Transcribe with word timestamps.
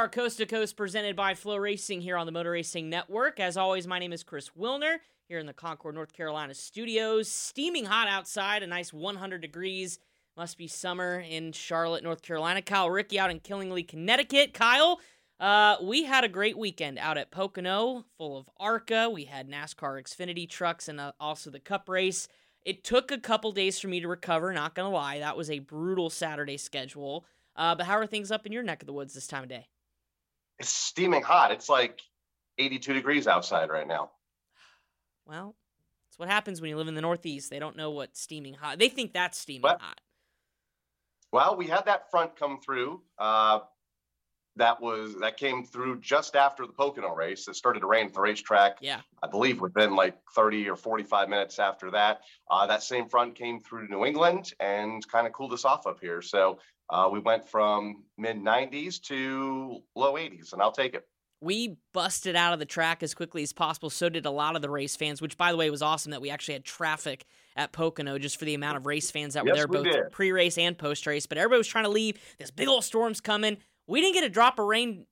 NASCAR 0.00 0.12
Coast 0.12 0.38
to 0.38 0.46
Coast 0.46 0.78
presented 0.78 1.14
by 1.14 1.34
FloRacing 1.34 2.00
here 2.00 2.16
on 2.16 2.24
the 2.24 2.32
Motor 2.32 2.52
Racing 2.52 2.88
Network. 2.88 3.38
As 3.38 3.58
always, 3.58 3.86
my 3.86 3.98
name 3.98 4.14
is 4.14 4.22
Chris 4.22 4.48
Wilner 4.58 4.96
here 5.28 5.38
in 5.38 5.44
the 5.44 5.52
Concord, 5.52 5.94
North 5.94 6.14
Carolina 6.14 6.54
studios. 6.54 7.30
Steaming 7.30 7.84
hot 7.84 8.08
outside, 8.08 8.62
a 8.62 8.66
nice 8.66 8.94
100 8.94 9.42
degrees. 9.42 9.98
Must 10.38 10.56
be 10.56 10.68
summer 10.68 11.20
in 11.20 11.52
Charlotte, 11.52 12.02
North 12.02 12.22
Carolina. 12.22 12.62
Kyle 12.62 12.88
Rickey 12.88 13.18
out 13.18 13.30
in 13.30 13.40
Killingly, 13.40 13.82
Connecticut. 13.82 14.54
Kyle, 14.54 15.00
uh, 15.38 15.76
we 15.82 16.04
had 16.04 16.24
a 16.24 16.28
great 16.28 16.56
weekend 16.56 16.98
out 16.98 17.18
at 17.18 17.30
Pocono, 17.30 18.06
full 18.16 18.38
of 18.38 18.48
ARCA. 18.58 19.10
We 19.10 19.26
had 19.26 19.50
NASCAR 19.50 20.00
Xfinity 20.02 20.48
trucks 20.48 20.88
and 20.88 20.98
uh, 20.98 21.12
also 21.20 21.50
the 21.50 21.60
Cup 21.60 21.90
race. 21.90 22.26
It 22.64 22.84
took 22.84 23.10
a 23.10 23.18
couple 23.18 23.52
days 23.52 23.78
for 23.78 23.88
me 23.88 24.00
to 24.00 24.08
recover, 24.08 24.50
not 24.54 24.74
going 24.74 24.90
to 24.90 24.96
lie. 24.96 25.18
That 25.18 25.36
was 25.36 25.50
a 25.50 25.58
brutal 25.58 26.08
Saturday 26.08 26.56
schedule. 26.56 27.26
Uh, 27.54 27.74
but 27.74 27.84
how 27.84 27.98
are 27.98 28.06
things 28.06 28.30
up 28.30 28.46
in 28.46 28.52
your 28.52 28.62
neck 28.62 28.82
of 28.82 28.86
the 28.86 28.94
woods 28.94 29.12
this 29.12 29.26
time 29.26 29.42
of 29.42 29.50
day? 29.50 29.66
It's 30.60 30.68
steaming 30.68 31.22
hot. 31.22 31.52
It's 31.52 31.70
like 31.70 32.00
82 32.58 32.92
degrees 32.92 33.26
outside 33.26 33.70
right 33.70 33.88
now. 33.88 34.10
Well, 35.26 35.56
it's 36.08 36.18
what 36.18 36.28
happens 36.28 36.60
when 36.60 36.68
you 36.68 36.76
live 36.76 36.86
in 36.86 36.94
the 36.94 37.00
Northeast. 37.00 37.50
They 37.50 37.58
don't 37.58 37.76
know 37.76 37.90
what 37.90 38.16
steaming 38.16 38.54
hot. 38.54 38.78
They 38.78 38.90
think 38.90 39.14
that's 39.14 39.38
steaming 39.38 39.62
what? 39.62 39.80
hot. 39.80 40.00
Well, 41.32 41.56
we 41.56 41.66
had 41.66 41.86
that 41.86 42.10
front 42.10 42.36
come 42.36 42.60
through. 42.60 43.00
Uh, 43.18 43.60
that 44.56 44.82
was 44.82 45.14
that 45.20 45.38
came 45.38 45.64
through 45.64 46.00
just 46.00 46.36
after 46.36 46.66
the 46.66 46.72
Pocono 46.72 47.14
race. 47.14 47.48
It 47.48 47.56
started 47.56 47.80
to 47.80 47.86
rain 47.86 48.06
at 48.06 48.12
the 48.12 48.20
racetrack. 48.20 48.78
Yeah, 48.82 49.00
I 49.22 49.28
believe 49.28 49.60
within 49.60 49.94
like 49.94 50.18
30 50.34 50.68
or 50.68 50.76
45 50.76 51.28
minutes 51.28 51.58
after 51.58 51.90
that. 51.92 52.20
Uh, 52.50 52.66
that 52.66 52.82
same 52.82 53.08
front 53.08 53.34
came 53.34 53.60
through 53.60 53.88
New 53.88 54.04
England 54.04 54.52
and 54.60 55.06
kind 55.08 55.26
of 55.26 55.32
cooled 55.32 55.54
us 55.54 55.64
off 55.64 55.86
up 55.86 56.00
here. 56.00 56.20
So 56.20 56.58
uh, 56.90 57.08
we 57.10 57.20
went 57.20 57.48
from 57.48 58.04
mid 58.18 58.36
90s 58.36 59.00
to 59.02 59.80
low 59.94 60.14
80s, 60.14 60.52
and 60.52 60.60
I'll 60.60 60.72
take 60.72 60.94
it. 60.94 61.06
We 61.42 61.78
busted 61.94 62.36
out 62.36 62.52
of 62.52 62.58
the 62.58 62.66
track 62.66 63.02
as 63.02 63.14
quickly 63.14 63.42
as 63.42 63.52
possible. 63.52 63.88
So 63.88 64.10
did 64.10 64.26
a 64.26 64.30
lot 64.30 64.56
of 64.56 64.62
the 64.62 64.68
race 64.68 64.94
fans, 64.94 65.22
which, 65.22 65.38
by 65.38 65.52
the 65.52 65.56
way, 65.56 65.70
was 65.70 65.80
awesome 65.80 66.10
that 66.10 66.20
we 66.20 66.28
actually 66.28 66.54
had 66.54 66.64
traffic 66.64 67.24
at 67.56 67.72
Pocono 67.72 68.18
just 68.18 68.38
for 68.38 68.44
the 68.44 68.54
amount 68.54 68.76
of 68.76 68.84
race 68.84 69.10
fans 69.10 69.34
that 69.34 69.44
were 69.44 69.54
yes, 69.54 69.56
there, 69.56 69.66
both 69.66 70.10
pre 70.10 70.32
race 70.32 70.58
and 70.58 70.76
post 70.76 71.06
race. 71.06 71.24
But 71.24 71.38
everybody 71.38 71.58
was 71.58 71.68
trying 71.68 71.84
to 71.84 71.90
leave. 71.90 72.18
This 72.38 72.50
big 72.50 72.68
old 72.68 72.84
storm's 72.84 73.22
coming. 73.22 73.56
We 73.86 74.02
didn't 74.02 74.14
get 74.14 74.24
a 74.24 74.28
drop 74.28 74.58
of 74.58 74.66
rain 74.66 75.06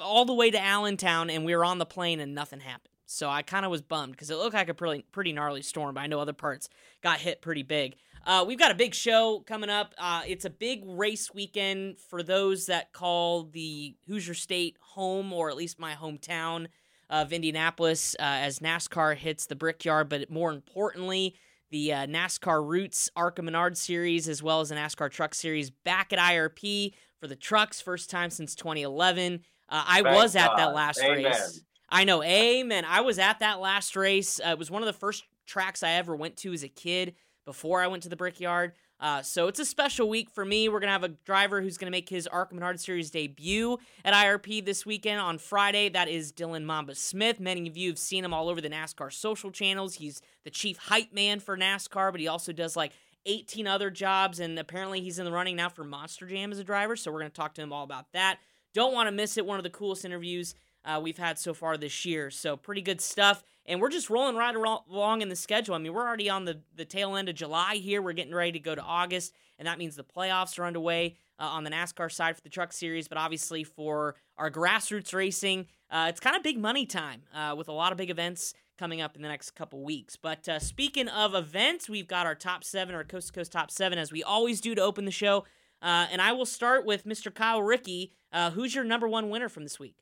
all 0.00 0.24
the 0.24 0.34
way 0.34 0.50
to 0.50 0.60
Allentown, 0.60 1.30
and 1.30 1.44
we 1.44 1.56
were 1.56 1.64
on 1.64 1.78
the 1.78 1.86
plane, 1.86 2.20
and 2.20 2.34
nothing 2.34 2.60
happened. 2.60 2.94
So 3.06 3.28
I 3.28 3.42
kind 3.42 3.64
of 3.64 3.72
was 3.72 3.82
bummed 3.82 4.12
because 4.12 4.30
it 4.30 4.36
looked 4.36 4.54
like 4.54 4.68
a 4.68 4.74
pretty, 4.74 5.04
pretty 5.10 5.32
gnarly 5.32 5.62
storm, 5.62 5.94
but 5.94 6.00
I 6.00 6.06
know 6.06 6.20
other 6.20 6.32
parts 6.32 6.68
got 7.02 7.18
hit 7.18 7.42
pretty 7.42 7.64
big. 7.64 7.96
Uh, 8.26 8.44
we've 8.46 8.58
got 8.58 8.70
a 8.70 8.74
big 8.74 8.94
show 8.94 9.40
coming 9.46 9.70
up. 9.70 9.94
Uh, 9.98 10.22
it's 10.26 10.44
a 10.44 10.50
big 10.50 10.82
race 10.86 11.32
weekend 11.32 11.98
for 11.98 12.22
those 12.22 12.66
that 12.66 12.92
call 12.92 13.44
the 13.44 13.96
Hoosier 14.06 14.34
State 14.34 14.76
home, 14.80 15.32
or 15.32 15.48
at 15.50 15.56
least 15.56 15.78
my 15.78 15.94
hometown 15.94 16.66
of 17.08 17.32
Indianapolis, 17.32 18.14
uh, 18.20 18.22
as 18.22 18.60
NASCAR 18.60 19.16
hits 19.16 19.46
the 19.46 19.56
Brickyard. 19.56 20.08
But 20.08 20.30
more 20.30 20.52
importantly, 20.52 21.34
the 21.70 21.92
uh, 21.92 22.06
NASCAR 22.06 22.66
Roots 22.66 23.10
ARCA 23.16 23.42
Menard 23.42 23.76
Series, 23.76 24.28
as 24.28 24.42
well 24.42 24.60
as 24.60 24.68
the 24.68 24.74
NASCAR 24.74 25.10
Truck 25.10 25.34
Series, 25.34 25.70
back 25.70 26.12
at 26.12 26.18
IRP 26.18 26.92
for 27.18 27.26
the 27.26 27.36
trucks, 27.36 27.80
first 27.80 28.10
time 28.10 28.30
since 28.30 28.54
2011. 28.54 29.40
Uh, 29.68 29.84
I 29.86 30.02
Thank 30.02 30.16
was 30.16 30.36
at 30.36 30.48
God. 30.48 30.58
that 30.58 30.74
last 30.74 31.00
Amen. 31.02 31.24
race. 31.24 31.62
I 31.88 32.04
know, 32.04 32.22
amen. 32.22 32.84
I 32.84 33.00
was 33.00 33.18
at 33.18 33.40
that 33.40 33.60
last 33.60 33.96
race. 33.96 34.38
Uh, 34.38 34.50
it 34.50 34.58
was 34.58 34.70
one 34.70 34.82
of 34.82 34.86
the 34.86 34.92
first 34.92 35.24
tracks 35.46 35.82
I 35.82 35.92
ever 35.92 36.14
went 36.14 36.36
to 36.38 36.52
as 36.52 36.62
a 36.62 36.68
kid 36.68 37.14
before 37.50 37.82
I 37.82 37.88
went 37.88 38.04
to 38.04 38.08
the 38.08 38.14
Brickyard. 38.14 38.74
Uh, 39.00 39.22
so 39.22 39.48
it's 39.48 39.58
a 39.58 39.64
special 39.64 40.08
week 40.08 40.30
for 40.30 40.44
me. 40.44 40.68
We're 40.68 40.78
going 40.78 40.86
to 40.86 40.92
have 40.92 41.02
a 41.02 41.08
driver 41.08 41.60
who's 41.60 41.78
going 41.78 41.88
to 41.88 41.90
make 41.90 42.08
his 42.08 42.28
ARCA 42.28 42.54
Menard 42.54 42.78
Series 42.78 43.10
debut 43.10 43.76
at 44.04 44.14
IRP 44.14 44.64
this 44.64 44.86
weekend 44.86 45.18
on 45.20 45.36
Friday. 45.36 45.88
That 45.88 46.06
is 46.06 46.32
Dylan 46.32 46.62
Mamba 46.62 46.94
Smith. 46.94 47.40
Many 47.40 47.66
of 47.66 47.76
you 47.76 47.88
have 47.88 47.98
seen 47.98 48.24
him 48.24 48.32
all 48.32 48.48
over 48.48 48.60
the 48.60 48.70
NASCAR 48.70 49.12
social 49.12 49.50
channels. 49.50 49.96
He's 49.96 50.22
the 50.44 50.50
chief 50.50 50.76
hype 50.76 51.12
man 51.12 51.40
for 51.40 51.58
NASCAR, 51.58 52.12
but 52.12 52.20
he 52.20 52.28
also 52.28 52.52
does 52.52 52.76
like 52.76 52.92
18 53.26 53.66
other 53.66 53.90
jobs, 53.90 54.38
and 54.38 54.56
apparently 54.56 55.00
he's 55.00 55.18
in 55.18 55.24
the 55.24 55.32
running 55.32 55.56
now 55.56 55.70
for 55.70 55.82
Monster 55.82 56.28
Jam 56.28 56.52
as 56.52 56.60
a 56.60 56.64
driver. 56.64 56.94
So 56.94 57.10
we're 57.10 57.18
going 57.18 57.32
to 57.32 57.36
talk 57.36 57.54
to 57.54 57.62
him 57.62 57.72
all 57.72 57.82
about 57.82 58.12
that. 58.12 58.38
Don't 58.74 58.94
want 58.94 59.08
to 59.08 59.12
miss 59.12 59.36
it. 59.36 59.44
One 59.44 59.58
of 59.58 59.64
the 59.64 59.70
coolest 59.70 60.04
interviews 60.04 60.54
uh, 60.84 61.00
we've 61.02 61.18
had 61.18 61.38
so 61.38 61.54
far 61.54 61.76
this 61.76 62.04
year. 62.04 62.30
So 62.30 62.56
pretty 62.56 62.82
good 62.82 63.00
stuff. 63.00 63.42
And 63.66 63.80
we're 63.80 63.90
just 63.90 64.10
rolling 64.10 64.36
right 64.36 64.54
along 64.54 65.22
in 65.22 65.28
the 65.28 65.36
schedule. 65.36 65.74
I 65.74 65.78
mean, 65.78 65.92
we're 65.92 66.06
already 66.06 66.30
on 66.30 66.44
the, 66.44 66.60
the 66.74 66.84
tail 66.84 67.16
end 67.16 67.28
of 67.28 67.34
July 67.34 67.76
here. 67.76 68.02
We're 68.02 68.12
getting 68.12 68.34
ready 68.34 68.52
to 68.52 68.58
go 68.58 68.74
to 68.74 68.82
August, 68.82 69.32
and 69.58 69.68
that 69.68 69.78
means 69.78 69.94
the 69.94 70.02
playoffs 70.04 70.58
are 70.58 70.64
underway 70.64 71.16
uh, 71.38 71.44
on 71.44 71.64
the 71.64 71.70
NASCAR 71.70 72.10
side 72.10 72.36
for 72.36 72.42
the 72.42 72.48
Truck 72.48 72.72
Series. 72.72 73.06
But 73.06 73.18
obviously, 73.18 73.62
for 73.62 74.16
our 74.38 74.50
grassroots 74.50 75.14
racing, 75.14 75.66
uh, 75.90 76.06
it's 76.08 76.20
kind 76.20 76.36
of 76.36 76.42
big 76.42 76.58
money 76.58 76.86
time 76.86 77.22
uh, 77.34 77.54
with 77.56 77.68
a 77.68 77.72
lot 77.72 77.92
of 77.92 77.98
big 77.98 78.10
events 78.10 78.54
coming 78.78 79.02
up 79.02 79.14
in 79.14 79.22
the 79.22 79.28
next 79.28 79.50
couple 79.50 79.84
weeks. 79.84 80.16
But 80.16 80.48
uh, 80.48 80.58
speaking 80.58 81.08
of 81.08 81.34
events, 81.34 81.88
we've 81.88 82.08
got 82.08 82.26
our 82.26 82.34
top 82.34 82.64
seven, 82.64 82.94
our 82.94 83.04
coast 83.04 83.28
to 83.28 83.32
coast 83.34 83.52
top 83.52 83.70
seven, 83.70 83.98
as 83.98 84.10
we 84.10 84.22
always 84.22 84.60
do 84.60 84.74
to 84.74 84.80
open 84.80 85.04
the 85.04 85.10
show. 85.10 85.44
Uh, 85.82 86.06
and 86.10 86.20
I 86.20 86.32
will 86.32 86.46
start 86.46 86.84
with 86.86 87.04
Mr. 87.04 87.32
Kyle 87.32 87.62
Rickey. 87.62 88.12
Uh, 88.32 88.50
who's 88.50 88.74
your 88.74 88.84
number 88.84 89.06
one 89.08 89.28
winner 89.28 89.48
from 89.48 89.62
this 89.62 89.78
week? 89.78 89.96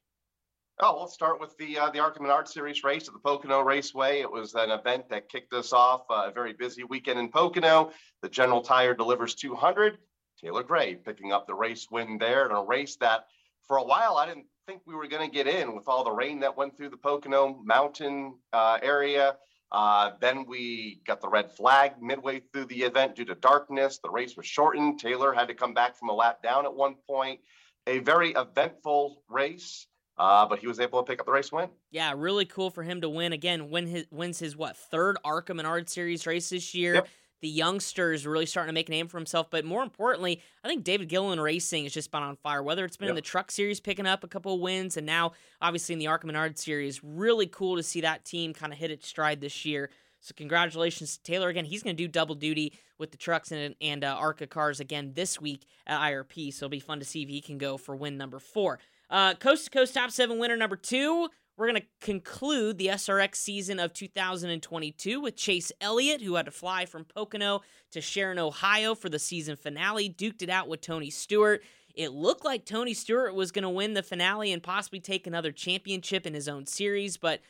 Oh, 0.80 0.94
we'll 0.96 1.08
start 1.08 1.40
with 1.40 1.56
the 1.58 1.76
uh, 1.76 1.90
the 1.90 1.98
ARCA 1.98 2.22
Art 2.22 2.48
Series 2.48 2.84
race 2.84 3.08
at 3.08 3.12
the 3.12 3.18
Pocono 3.18 3.62
Raceway. 3.62 4.20
It 4.20 4.30
was 4.30 4.54
an 4.54 4.70
event 4.70 5.08
that 5.08 5.28
kicked 5.28 5.52
us 5.52 5.72
off 5.72 6.02
uh, 6.08 6.28
a 6.28 6.30
very 6.30 6.52
busy 6.52 6.84
weekend 6.84 7.18
in 7.18 7.30
Pocono. 7.30 7.90
The 8.22 8.28
General 8.28 8.62
Tire 8.62 8.94
delivers 8.94 9.34
200. 9.34 9.98
Taylor 10.40 10.62
Gray 10.62 10.94
picking 10.94 11.32
up 11.32 11.48
the 11.48 11.54
race 11.54 11.88
win 11.90 12.16
there 12.16 12.46
in 12.46 12.52
a 12.52 12.62
race 12.62 12.94
that, 13.00 13.24
for 13.66 13.78
a 13.78 13.82
while, 13.82 14.18
I 14.18 14.26
didn't 14.26 14.46
think 14.68 14.82
we 14.86 14.94
were 14.94 15.08
going 15.08 15.28
to 15.28 15.34
get 15.34 15.48
in 15.48 15.74
with 15.74 15.88
all 15.88 16.04
the 16.04 16.12
rain 16.12 16.38
that 16.40 16.56
went 16.56 16.76
through 16.76 16.90
the 16.90 16.96
Pocono 16.96 17.60
Mountain 17.64 18.36
uh, 18.52 18.78
area. 18.80 19.36
Uh, 19.72 20.12
then 20.20 20.46
we 20.46 21.00
got 21.04 21.20
the 21.20 21.28
red 21.28 21.50
flag 21.50 21.94
midway 22.00 22.40
through 22.52 22.66
the 22.66 22.82
event 22.82 23.16
due 23.16 23.24
to 23.24 23.34
darkness. 23.34 23.98
The 24.00 24.10
race 24.10 24.36
was 24.36 24.46
shortened. 24.46 25.00
Taylor 25.00 25.32
had 25.32 25.48
to 25.48 25.54
come 25.54 25.74
back 25.74 25.98
from 25.98 26.08
a 26.08 26.14
lap 26.14 26.40
down 26.40 26.66
at 26.66 26.72
one 26.72 26.94
point. 27.04 27.40
A 27.88 27.98
very 27.98 28.30
eventful 28.30 29.24
race. 29.28 29.88
Uh, 30.18 30.44
but 30.46 30.58
he 30.58 30.66
was 30.66 30.80
able 30.80 31.02
to 31.02 31.08
pick 31.08 31.20
up 31.20 31.26
the 31.26 31.32
race 31.32 31.52
win. 31.52 31.68
Yeah, 31.90 32.12
really 32.16 32.44
cool 32.44 32.70
for 32.70 32.82
him 32.82 33.00
to 33.02 33.08
win 33.08 33.32
again. 33.32 33.70
Win 33.70 33.86
his 33.86 34.06
wins 34.10 34.38
his 34.38 34.56
what 34.56 34.76
third 34.76 35.16
ARCA 35.24 35.54
Menard 35.54 35.88
Series 35.88 36.26
race 36.26 36.50
this 36.50 36.74
year. 36.74 36.94
Yep. 36.94 37.08
The 37.40 37.60
is 37.60 38.26
really 38.26 38.46
starting 38.46 38.70
to 38.70 38.72
make 38.72 38.88
a 38.88 38.90
name 38.90 39.06
for 39.06 39.16
himself, 39.16 39.48
but 39.48 39.64
more 39.64 39.84
importantly, 39.84 40.42
I 40.64 40.68
think 40.68 40.82
David 40.82 41.08
Gilliland 41.08 41.40
Racing 41.40 41.84
has 41.84 41.92
just 41.92 42.10
been 42.10 42.22
on 42.22 42.34
fire. 42.34 42.64
Whether 42.64 42.84
it's 42.84 42.96
been 42.96 43.06
Yep. 43.06 43.12
in 43.12 43.14
the 43.14 43.22
Truck 43.22 43.52
Series 43.52 43.78
picking 43.78 44.06
up 44.06 44.24
a 44.24 44.28
couple 44.28 44.54
of 44.54 44.60
wins, 44.60 44.96
and 44.96 45.06
now 45.06 45.32
obviously 45.62 45.92
in 45.92 46.00
the 46.00 46.08
ARCA 46.08 46.26
Menard 46.26 46.58
Series, 46.58 47.04
really 47.04 47.46
cool 47.46 47.76
to 47.76 47.82
see 47.84 48.00
that 48.00 48.24
team 48.24 48.52
kind 48.52 48.72
of 48.72 48.78
hit 48.80 48.90
its 48.90 49.06
stride 49.06 49.40
this 49.40 49.64
year. 49.64 49.88
So 50.20 50.34
congratulations 50.36 51.16
to 51.16 51.22
Taylor 51.22 51.48
again. 51.48 51.64
He's 51.64 51.84
going 51.84 51.96
to 51.96 52.02
do 52.02 52.08
double 52.08 52.34
duty 52.34 52.72
with 52.98 53.12
the 53.12 53.16
trucks 53.16 53.52
and 53.52 53.76
and 53.80 54.02
uh, 54.02 54.16
ARCA 54.18 54.48
cars 54.48 54.80
again 54.80 55.12
this 55.14 55.40
week 55.40 55.64
at 55.86 56.00
IRP. 56.00 56.52
So 56.52 56.66
it'll 56.66 56.70
be 56.70 56.80
fun 56.80 56.98
to 56.98 57.04
see 57.04 57.22
if 57.22 57.28
he 57.28 57.40
can 57.40 57.56
go 57.56 57.76
for 57.76 57.94
win 57.94 58.16
number 58.16 58.40
four. 58.40 58.80
Uh, 59.10 59.34
coast 59.34 59.64
to 59.64 59.70
coast 59.70 59.94
top 59.94 60.10
seven 60.10 60.38
winner 60.38 60.56
number 60.56 60.76
two. 60.76 61.28
We're 61.56 61.68
going 61.68 61.82
to 61.82 61.88
conclude 62.00 62.78
the 62.78 62.86
SRX 62.86 63.34
season 63.34 63.80
of 63.80 63.92
2022 63.92 65.20
with 65.20 65.34
Chase 65.34 65.72
Elliott, 65.80 66.20
who 66.20 66.36
had 66.36 66.44
to 66.44 66.52
fly 66.52 66.86
from 66.86 67.04
Pocono 67.04 67.62
to 67.90 68.00
Sharon, 68.00 68.38
Ohio 68.38 68.94
for 68.94 69.08
the 69.08 69.18
season 69.18 69.56
finale, 69.56 70.08
duked 70.08 70.42
it 70.42 70.50
out 70.50 70.68
with 70.68 70.82
Tony 70.82 71.10
Stewart. 71.10 71.62
It 71.96 72.12
looked 72.12 72.44
like 72.44 72.64
Tony 72.64 72.94
Stewart 72.94 73.34
was 73.34 73.50
going 73.50 73.64
to 73.64 73.70
win 73.70 73.94
the 73.94 74.04
finale 74.04 74.52
and 74.52 74.62
possibly 74.62 75.00
take 75.00 75.26
another 75.26 75.50
championship 75.50 76.28
in 76.28 76.34
his 76.34 76.46
own 76.48 76.64
series, 76.64 77.16
but 77.16 77.40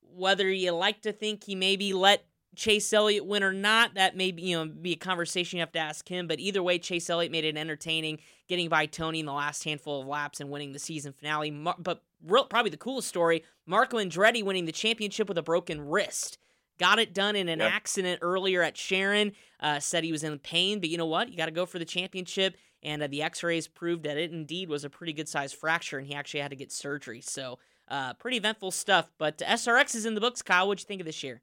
whether 0.00 0.48
you 0.48 0.70
like 0.70 1.02
to 1.02 1.12
think 1.12 1.42
he 1.42 1.56
maybe 1.56 1.92
let 1.92 2.24
Chase 2.54 2.92
Elliott 2.92 3.26
win 3.26 3.42
or 3.42 3.52
not, 3.52 3.94
that 3.94 4.16
may 4.16 4.30
be, 4.30 4.42
you 4.42 4.56
know 4.56 4.66
be 4.66 4.92
a 4.92 4.96
conversation 4.96 5.58
you 5.58 5.62
have 5.62 5.72
to 5.72 5.78
ask 5.78 6.08
him. 6.08 6.26
But 6.26 6.40
either 6.40 6.62
way, 6.62 6.78
Chase 6.78 7.08
Elliott 7.10 7.32
made 7.32 7.44
it 7.44 7.56
entertaining, 7.56 8.18
getting 8.48 8.68
by 8.68 8.86
Tony 8.86 9.20
in 9.20 9.26
the 9.26 9.32
last 9.32 9.64
handful 9.64 10.00
of 10.00 10.06
laps 10.06 10.40
and 10.40 10.50
winning 10.50 10.72
the 10.72 10.78
season 10.78 11.12
finale. 11.12 11.50
But 11.78 12.02
real, 12.24 12.44
probably 12.44 12.70
the 12.70 12.76
coolest 12.76 13.08
story: 13.08 13.44
Marco 13.66 13.98
Andretti 13.98 14.42
winning 14.42 14.66
the 14.66 14.72
championship 14.72 15.28
with 15.28 15.38
a 15.38 15.42
broken 15.42 15.80
wrist. 15.88 16.38
Got 16.78 16.98
it 16.98 17.14
done 17.14 17.36
in 17.36 17.48
an 17.48 17.60
yep. 17.60 17.72
accident 17.72 18.18
earlier 18.20 18.60
at 18.62 18.76
Sharon. 18.76 19.32
Uh, 19.60 19.78
said 19.78 20.02
he 20.02 20.10
was 20.10 20.24
in 20.24 20.38
pain, 20.40 20.80
but 20.80 20.88
you 20.88 20.98
know 20.98 21.06
what? 21.06 21.30
You 21.30 21.36
got 21.36 21.46
to 21.46 21.52
go 21.52 21.66
for 21.66 21.78
the 21.78 21.84
championship. 21.84 22.56
And 22.82 23.02
uh, 23.02 23.06
the 23.06 23.22
X-rays 23.22 23.68
proved 23.68 24.02
that 24.02 24.18
it 24.18 24.32
indeed 24.32 24.68
was 24.68 24.84
a 24.84 24.90
pretty 24.90 25.12
good 25.12 25.28
sized 25.28 25.54
fracture, 25.54 25.98
and 25.98 26.06
he 26.06 26.14
actually 26.14 26.40
had 26.40 26.50
to 26.50 26.56
get 26.56 26.72
surgery. 26.72 27.20
So, 27.20 27.58
uh, 27.88 28.14
pretty 28.14 28.36
eventful 28.36 28.72
stuff. 28.72 29.10
But 29.18 29.38
SRX 29.38 29.94
is 29.94 30.04
in 30.04 30.14
the 30.14 30.20
books. 30.20 30.42
Kyle, 30.42 30.66
what'd 30.66 30.82
you 30.82 30.86
think 30.86 31.00
of 31.00 31.06
this 31.06 31.22
year? 31.22 31.40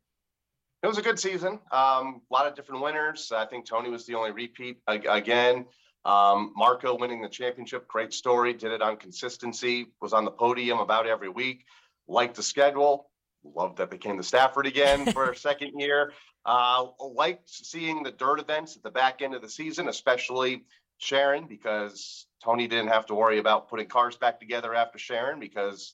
It 0.83 0.87
was 0.87 0.97
a 0.97 1.01
good 1.03 1.19
season. 1.19 1.59
Um, 1.71 2.21
a 2.29 2.33
lot 2.33 2.47
of 2.47 2.55
different 2.55 2.81
winners. 2.81 3.31
I 3.31 3.45
think 3.45 3.65
Tony 3.65 3.89
was 3.89 4.05
the 4.05 4.15
only 4.15 4.31
repeat 4.31 4.77
again. 4.87 5.65
Um, 6.05 6.53
Marco 6.55 6.97
winning 6.97 7.21
the 7.21 7.29
championship, 7.29 7.87
great 7.87 8.13
story. 8.13 8.53
Did 8.53 8.71
it 8.71 8.81
on 8.81 8.97
consistency. 8.97 9.87
Was 10.01 10.13
on 10.13 10.25
the 10.25 10.31
podium 10.31 10.79
about 10.79 11.05
every 11.05 11.29
week. 11.29 11.65
Liked 12.07 12.35
the 12.35 12.43
schedule. 12.43 13.11
Loved 13.43 13.77
that 13.77 13.91
they 13.91 13.99
came 13.99 14.17
to 14.17 14.23
Stafford 14.23 14.65
again 14.65 15.05
for 15.13 15.29
a 15.29 15.35
second 15.35 15.79
year. 15.79 16.13
Uh, 16.45 16.87
liked 16.99 17.47
seeing 17.47 18.01
the 18.01 18.11
dirt 18.11 18.39
events 18.39 18.75
at 18.75 18.81
the 18.81 18.89
back 18.89 19.21
end 19.21 19.35
of 19.35 19.43
the 19.43 19.49
season, 19.49 19.87
especially 19.87 20.63
Sharon, 20.97 21.45
because 21.45 22.25
Tony 22.43 22.67
didn't 22.67 22.87
have 22.87 23.05
to 23.07 23.13
worry 23.13 23.37
about 23.37 23.69
putting 23.69 23.87
cars 23.87 24.17
back 24.17 24.39
together 24.39 24.73
after 24.73 24.97
Sharon 24.97 25.39
because 25.39 25.93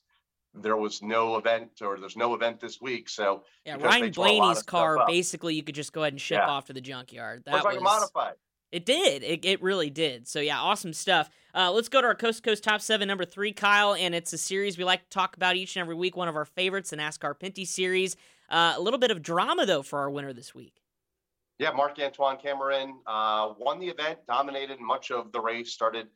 there 0.61 0.77
was 0.77 1.01
no 1.01 1.37
event 1.37 1.81
or 1.81 1.99
there's 1.99 2.17
no 2.17 2.33
event 2.33 2.59
this 2.59 2.81
week. 2.81 3.09
So 3.09 3.43
yeah, 3.65 3.75
Ryan 3.75 4.11
Blaney's 4.11 4.63
car 4.63 5.05
basically 5.07 5.55
you 5.55 5.63
could 5.63 5.75
just 5.75 5.93
go 5.93 6.01
ahead 6.01 6.13
and 6.13 6.21
ship 6.21 6.39
yeah. 6.39 6.49
off 6.49 6.65
to 6.65 6.73
the 6.73 6.81
junkyard. 6.81 7.43
That 7.45 7.53
was 7.53 7.63
like 7.63 7.81
modified. 7.81 8.33
It 8.71 8.85
did. 8.85 9.23
It, 9.23 9.45
it 9.45 9.61
really 9.61 9.89
did. 9.89 10.27
So 10.27 10.39
yeah, 10.39 10.59
awesome 10.59 10.93
stuff. 10.93 11.29
Uh, 11.55 11.71
let's 11.71 11.87
go 11.87 12.01
to 12.01 12.07
our 12.07 12.15
Coast 12.15 12.43
to 12.43 12.49
Coast 12.49 12.63
Top 12.63 12.81
Seven, 12.81 13.07
number 13.07 13.23
three, 13.23 13.53
Kyle, 13.53 13.93
and 13.93 14.13
it's 14.13 14.33
a 14.33 14.37
series 14.37 14.77
we 14.77 14.83
like 14.83 15.03
to 15.03 15.09
talk 15.09 15.37
about 15.37 15.55
each 15.55 15.75
and 15.75 15.81
every 15.81 15.95
week. 15.95 16.17
One 16.17 16.27
of 16.27 16.35
our 16.35 16.45
favorites, 16.45 16.89
the 16.89 16.97
NASCAR 16.97 17.39
Pinty 17.39 17.65
Series. 17.65 18.17
Uh, 18.49 18.73
a 18.75 18.81
little 18.81 18.99
bit 18.99 19.11
of 19.11 19.21
drama 19.21 19.65
though 19.65 19.83
for 19.83 19.99
our 19.99 20.09
winner 20.09 20.33
this 20.33 20.53
week. 20.53 20.81
Yeah, 21.59 21.71
Marc 21.71 21.97
Antoine 21.99 22.37
Camirand 22.37 22.91
uh, 23.07 23.53
won 23.57 23.79
the 23.79 23.87
event, 23.87 24.19
dominated 24.27 24.79
much 24.79 25.09
of 25.09 25.31
the 25.31 25.39
race, 25.39 25.71
started 25.71 26.07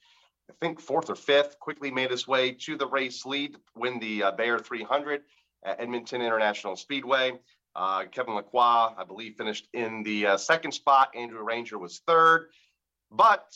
I 0.50 0.66
think 0.66 0.80
fourth 0.80 1.10
or 1.10 1.16
fifth, 1.16 1.60
quickly 1.60 1.92
made 1.92 2.12
his 2.12 2.28
way 2.28 2.52
to 2.52 2.78
the 2.78 2.88
race 2.88 3.26
lead, 3.26 3.58
win 3.76 4.00
the 4.00 4.24
uh, 4.24 4.32
Bayer 4.32 4.60
300 4.60 5.22
at 5.66 5.80
Edmonton 5.80 6.22
International 6.22 6.76
Speedway. 6.76 7.40
Uh, 7.76 8.04
Kevin 8.12 8.36
Lacroix, 8.36 8.94
I 8.98 9.04
believe, 9.08 9.36
finished 9.38 9.70
in 9.74 10.04
the 10.04 10.28
uh, 10.28 10.38
second 10.38 10.74
spot. 10.74 11.16
Andrew 11.16 11.42
Ranger 11.42 11.78
was 11.78 12.02
third. 12.06 12.50
But 13.10 13.56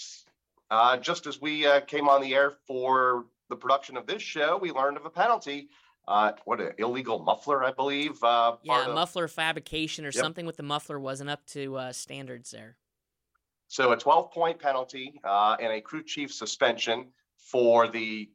uh, 0.71 0.97
just 0.97 1.27
as 1.27 1.41
we 1.41 1.67
uh, 1.67 1.81
came 1.81 2.07
on 2.07 2.21
the 2.21 2.33
air 2.33 2.53
for 2.65 3.25
the 3.49 3.55
production 3.55 3.97
of 3.97 4.07
this 4.07 4.21
show, 4.21 4.57
we 4.57 4.71
learned 4.71 4.97
of 4.97 5.05
a 5.05 5.09
penalty. 5.09 5.69
Uh, 6.07 6.31
what 6.45 6.61
an 6.61 6.71
illegal 6.77 7.19
muffler, 7.19 7.63
I 7.63 7.71
believe. 7.71 8.19
yeah, 8.21 8.55
of, 8.87 8.95
muffler 8.95 9.27
fabrication 9.27 10.05
or 10.05 10.09
yep. 10.09 10.15
something 10.15 10.45
with 10.45 10.55
the 10.55 10.63
muffler 10.63 10.99
wasn't 10.99 11.29
up 11.29 11.45
to 11.47 11.89
standards 11.91 12.51
there. 12.51 12.77
So 13.67 13.91
a 13.91 13.97
12 13.97 14.31
point 14.31 14.59
penalty 14.59 15.19
uh, 15.23 15.57
and 15.59 15.73
a 15.73 15.81
crew 15.81 16.03
chief 16.03 16.33
suspension 16.33 17.07
for 17.37 17.87
the, 17.87 18.29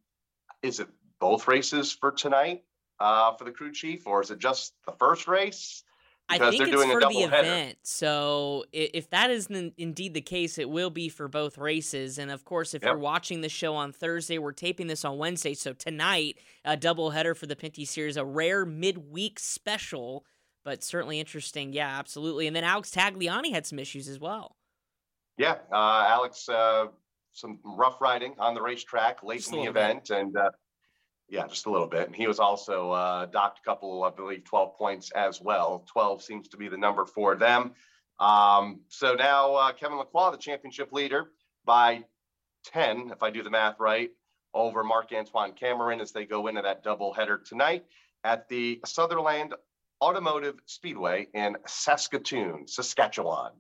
is 0.63 0.81
it 0.81 0.89
both 1.21 1.49
races 1.49 1.93
for 1.93 2.11
tonight 2.11 2.65
uh, 3.01 3.35
for 3.35 3.45
the 3.45 3.53
crew 3.53 3.73
chief, 3.73 4.07
or 4.07 4.23
is 4.23 4.31
it 4.31 4.39
just 4.39 4.75
the 4.87 4.93
first 4.93 5.27
race? 5.27 5.83
Because 6.29 6.55
I 6.55 6.59
think 6.59 6.73
it's 6.73 6.85
for 6.85 7.01
the 7.01 7.09
header. 7.09 7.37
event. 7.39 7.79
So 7.83 8.65
if 8.73 9.11
that 9.11 9.31
is 9.31 9.47
indeed 9.47 10.15
the 10.15 10.21
case, 10.21 10.59
it 10.59 10.71
will 10.71 10.91
be 10.91 11.09
for 11.09 11.27
both 11.27 11.59
races. 11.59 12.19
And 12.19 12.31
of 12.31 12.45
course, 12.45 12.73
if 12.73 12.83
yep. 12.83 12.91
you're 12.91 12.99
watching 12.99 13.41
the 13.41 13.49
show 13.49 13.75
on 13.75 13.93
Thursday, 13.93 14.39
we're 14.39 14.53
taping 14.53 14.87
this 14.87 15.05
on 15.05 15.19
Wednesday. 15.19 15.55
So 15.55 15.73
tonight, 15.73 16.39
a 16.65 16.77
double 16.77 17.11
header 17.11 17.35
for 17.35 17.47
the 17.47 17.57
Pinty 17.57 17.87
Series, 17.87 18.17
a 18.17 18.25
rare 18.25 18.65
midweek 18.65 19.41
special, 19.41 20.25
but 20.65 20.85
certainly 20.85 21.19
interesting. 21.19 21.73
Yeah, 21.73 21.99
absolutely. 21.99 22.47
And 22.47 22.55
then 22.55 22.65
Alex 22.65 22.93
Tagliani 22.93 23.53
had 23.53 23.67
some 23.67 23.81
issues 23.81 24.07
as 24.07 24.21
well. 24.21 24.55
Yeah, 25.39 25.57
uh, 25.73 26.07
Alex, 26.09 26.49
uh, 26.49 26.87
some 27.33 27.59
rough 27.65 28.01
riding 28.01 28.35
on 28.39 28.55
the 28.55 28.61
racetrack 28.63 29.23
late 29.23 29.39
just 29.39 29.53
in 29.53 29.61
the 29.61 29.71
event, 29.71 30.09
bit. 30.09 30.19
and 30.19 30.37
uh, 30.37 30.51
yeah, 31.29 31.47
just 31.47 31.67
a 31.67 31.71
little 31.71 31.87
bit. 31.87 32.07
And 32.07 32.15
he 32.15 32.27
was 32.27 32.41
also 32.41 32.91
uh, 32.91 33.27
docked 33.27 33.61
a 33.61 33.63
couple, 33.63 34.03
I 34.05 34.11
believe, 34.11 34.45
12 34.45 34.77
points 34.77 35.11
as 35.13 35.41
well. 35.41 35.85
12 35.93 36.23
seems 36.23 36.49
to 36.49 36.57
be 36.57 36.69
the 36.69 36.77
number 36.77 37.07
for 37.07 37.37
them. 37.37 37.73
Um, 38.19 38.81
so 38.89 39.15
now 39.15 39.55
uh, 39.55 39.73
Kevin 39.73 39.97
Lacroix, 39.97 40.33
the 40.33 40.37
championship 40.37 40.93
leader, 40.93 41.31
by 41.65 42.05
10, 42.67 43.11
if 43.13 43.23
I 43.23 43.31
do 43.31 43.43
the 43.43 43.51
math 43.51 43.79
right, 43.79 44.11
over 44.53 44.83
Marc 44.83 45.13
Antoine 45.13 45.53
Camirand 45.53 46.01
as 46.01 46.13
they 46.13 46.27
go 46.27 46.49
into 46.49 46.63
that 46.63 46.83
double 46.83 47.15
header 47.15 47.39
tonight 47.39 47.85
at 48.25 48.49
the 48.49 48.81
Sutherland 48.85 49.55
Automotive 50.03 50.57
Speedway 50.67 51.29
in 51.33 51.57
Saskatoon, 51.67 52.67
Saskatchewan. 52.67 53.53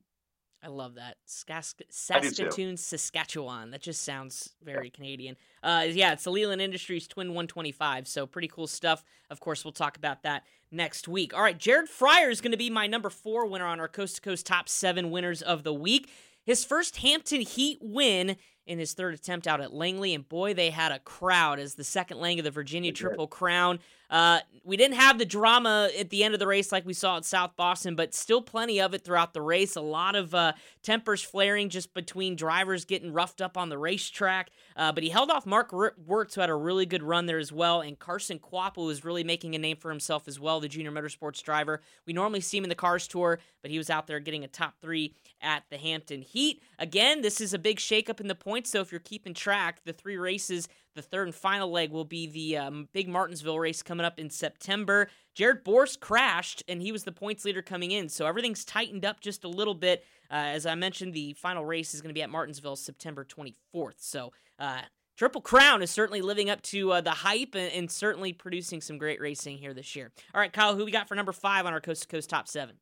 I 0.62 0.68
love 0.68 0.96
that. 0.96 1.16
Saskatoon, 1.24 2.76
Saskatchewan. 2.76 3.70
That 3.70 3.80
just 3.80 4.02
sounds 4.02 4.50
very 4.62 4.86
yeah. 4.86 4.90
Canadian. 4.90 5.36
Uh, 5.62 5.86
yeah, 5.88 6.12
it's 6.12 6.24
the 6.24 6.30
Leland 6.30 6.60
Industries 6.60 7.08
Twin 7.08 7.28
125. 7.28 8.06
So 8.06 8.26
pretty 8.26 8.48
cool 8.48 8.66
stuff. 8.66 9.02
Of 9.30 9.40
course, 9.40 9.64
we'll 9.64 9.72
talk 9.72 9.96
about 9.96 10.22
that 10.24 10.44
next 10.70 11.08
week. 11.08 11.34
All 11.34 11.42
right, 11.42 11.58
Jared 11.58 11.88
Fryar 11.88 12.30
is 12.30 12.40
going 12.40 12.52
to 12.52 12.58
be 12.58 12.68
my 12.68 12.86
number 12.86 13.08
four 13.08 13.46
winner 13.46 13.64
on 13.64 13.80
our 13.80 13.88
Coast 13.88 14.16
to 14.16 14.20
Coast 14.20 14.44
top 14.44 14.68
seven 14.68 15.10
winners 15.10 15.40
of 15.40 15.64
the 15.64 15.74
week. 15.74 16.10
His 16.44 16.64
first 16.64 16.98
Hampton 16.98 17.40
Heat 17.40 17.78
win 17.80 18.36
in 18.66 18.78
his 18.78 18.92
third 18.92 19.14
attempt 19.14 19.46
out 19.46 19.60
at 19.60 19.72
Langley, 19.72 20.14
and 20.14 20.28
boy, 20.28 20.54
they 20.54 20.70
had 20.70 20.92
a 20.92 20.98
crowd 20.98 21.58
as 21.58 21.74
the 21.74 21.84
second 21.84 22.18
leg 22.18 22.38
of 22.38 22.44
the 22.44 22.50
Virginia 22.50 22.92
Triple 22.92 23.26
Crown. 23.26 23.78
Uh, 24.10 24.40
we 24.64 24.76
didn't 24.76 24.96
have 24.96 25.18
the 25.18 25.24
drama 25.24 25.88
at 25.98 26.10
the 26.10 26.22
end 26.22 26.34
of 26.34 26.40
the 26.40 26.46
race 26.46 26.70
like 26.70 26.84
we 26.84 26.92
saw 26.92 27.16
at 27.16 27.24
South 27.24 27.56
Boston, 27.56 27.94
but 27.94 28.14
still 28.14 28.42
plenty 28.42 28.80
of 28.80 28.92
it 28.92 29.04
throughout 29.04 29.32
the 29.32 29.40
race. 29.40 29.76
A 29.76 29.80
lot 29.80 30.16
of 30.16 30.34
uh, 30.34 30.52
tempers 30.82 31.22
flaring 31.22 31.68
just 31.68 31.94
between 31.94 32.36
drivers 32.36 32.84
getting 32.84 33.12
roughed 33.12 33.40
up 33.40 33.56
on 33.56 33.68
the 33.68 33.78
racetrack. 33.78 34.50
Uh, 34.76 34.92
but 34.92 35.02
he 35.02 35.08
held 35.08 35.30
off 35.30 35.46
Mark 35.46 35.72
Wirtz, 35.72 36.34
who 36.34 36.40
had 36.40 36.50
a 36.50 36.54
really 36.54 36.86
good 36.86 37.02
run 37.02 37.26
there 37.26 37.38
as 37.38 37.52
well, 37.52 37.80
and 37.80 37.98
Carson 37.98 38.38
Kvapil 38.38 38.86
was 38.86 39.04
really 39.04 39.24
making 39.24 39.54
a 39.54 39.58
name 39.58 39.76
for 39.76 39.90
himself 39.90 40.28
as 40.28 40.38
well, 40.38 40.60
the 40.60 40.68
junior 40.68 40.92
motorsports 40.92 41.42
driver. 41.42 41.80
We 42.06 42.12
normally 42.12 42.40
see 42.40 42.58
him 42.58 42.64
in 42.64 42.70
the 42.70 42.74
Cars 42.74 43.06
Tour, 43.08 43.38
but 43.62 43.70
he 43.70 43.78
was 43.78 43.90
out 43.90 44.06
there 44.06 44.20
getting 44.20 44.44
a 44.44 44.48
top 44.48 44.74
three 44.80 45.14
at 45.40 45.64
the 45.70 45.78
Hampton 45.78 46.22
Heat. 46.22 46.62
Again, 46.78 47.22
this 47.22 47.40
is 47.40 47.54
a 47.54 47.58
big 47.58 47.78
shakeup 47.78 48.20
in 48.20 48.28
the 48.28 48.34
points, 48.34 48.70
so 48.70 48.80
if 48.80 48.92
you're 48.92 49.00
keeping 49.00 49.34
track, 49.34 49.80
the 49.84 49.92
three 49.92 50.16
races 50.16 50.68
the 50.94 51.02
third 51.02 51.28
and 51.28 51.34
final 51.34 51.70
leg 51.70 51.90
will 51.90 52.04
be 52.04 52.26
the 52.26 52.56
um, 52.56 52.88
big 52.92 53.08
Martinsville 53.08 53.58
race 53.58 53.82
coming 53.82 54.04
up 54.04 54.18
in 54.18 54.30
September. 54.30 55.08
Jared 55.34 55.64
Borst 55.64 56.00
crashed, 56.00 56.62
and 56.68 56.82
he 56.82 56.92
was 56.92 57.04
the 57.04 57.12
points 57.12 57.44
leader 57.44 57.62
coming 57.62 57.92
in, 57.92 58.08
so 58.08 58.26
everything's 58.26 58.64
tightened 58.64 59.04
up 59.04 59.20
just 59.20 59.44
a 59.44 59.48
little 59.48 59.74
bit. 59.74 60.04
Uh, 60.30 60.34
as 60.34 60.66
I 60.66 60.74
mentioned, 60.74 61.14
the 61.14 61.32
final 61.34 61.64
race 61.64 61.94
is 61.94 62.00
going 62.00 62.10
to 62.10 62.18
be 62.18 62.22
at 62.22 62.30
Martinsville 62.30 62.76
September 62.76 63.24
24th. 63.24 63.94
So, 63.98 64.32
uh, 64.58 64.82
Triple 65.16 65.42
Crown 65.42 65.82
is 65.82 65.90
certainly 65.90 66.22
living 66.22 66.48
up 66.48 66.62
to 66.62 66.92
uh, 66.92 67.00
the 67.02 67.10
hype 67.10 67.54
and, 67.54 67.70
and, 67.74 67.90
certainly 67.90 68.32
producing 68.32 68.80
some 68.80 68.96
great 68.96 69.20
racing 69.20 69.58
here 69.58 69.74
this 69.74 69.94
year. 69.94 70.12
All 70.34 70.40
right, 70.40 70.50
Kyle, 70.50 70.74
who 70.74 70.84
we 70.86 70.90
got 70.90 71.08
for 71.08 71.14
number 71.14 71.32
five 71.32 71.66
on 71.66 71.74
our 71.74 71.80
Coast 71.80 72.02
to 72.02 72.08
Coast 72.08 72.30
top 72.30 72.48
seven? 72.48 72.76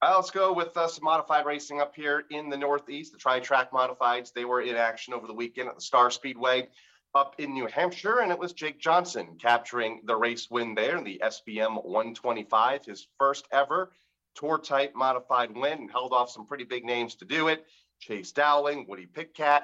Uh, 0.00 0.12
let's 0.14 0.30
go 0.30 0.52
with 0.52 0.76
uh, 0.76 0.86
some 0.86 1.02
modified 1.02 1.44
racing 1.44 1.80
up 1.80 1.96
here 1.96 2.24
in 2.30 2.50
the 2.50 2.56
Northeast. 2.56 3.12
The 3.12 3.18
Tri 3.18 3.40
Track 3.40 3.72
Modifieds, 3.72 4.32
they 4.32 4.44
were 4.44 4.60
in 4.60 4.76
action 4.76 5.12
over 5.12 5.26
the 5.26 5.34
weekend 5.34 5.68
at 5.68 5.74
the 5.74 5.80
Star 5.80 6.10
Speedway 6.10 6.68
up 7.16 7.34
in 7.38 7.54
New 7.54 7.66
Hampshire, 7.66 8.20
and 8.20 8.30
it 8.30 8.38
was 8.38 8.52
Jake 8.52 8.78
Johnson 8.78 9.38
capturing 9.40 10.02
the 10.04 10.14
race 10.14 10.48
win 10.50 10.74
there 10.74 10.98
in 10.98 11.04
the 11.04 11.20
SBM 11.24 11.82
125, 11.84 12.84
his 12.84 13.08
first 13.18 13.48
ever 13.50 13.90
tour 14.34 14.58
type 14.58 14.94
modified 14.94 15.56
win, 15.56 15.78
and 15.78 15.90
held 15.90 16.12
off 16.12 16.30
some 16.30 16.46
pretty 16.46 16.64
big 16.64 16.84
names 16.84 17.14
to 17.16 17.24
do 17.24 17.48
it. 17.48 17.64
Chase 18.00 18.32
Dowling, 18.32 18.86
Woody 18.86 19.06
Pitkat. 19.06 19.62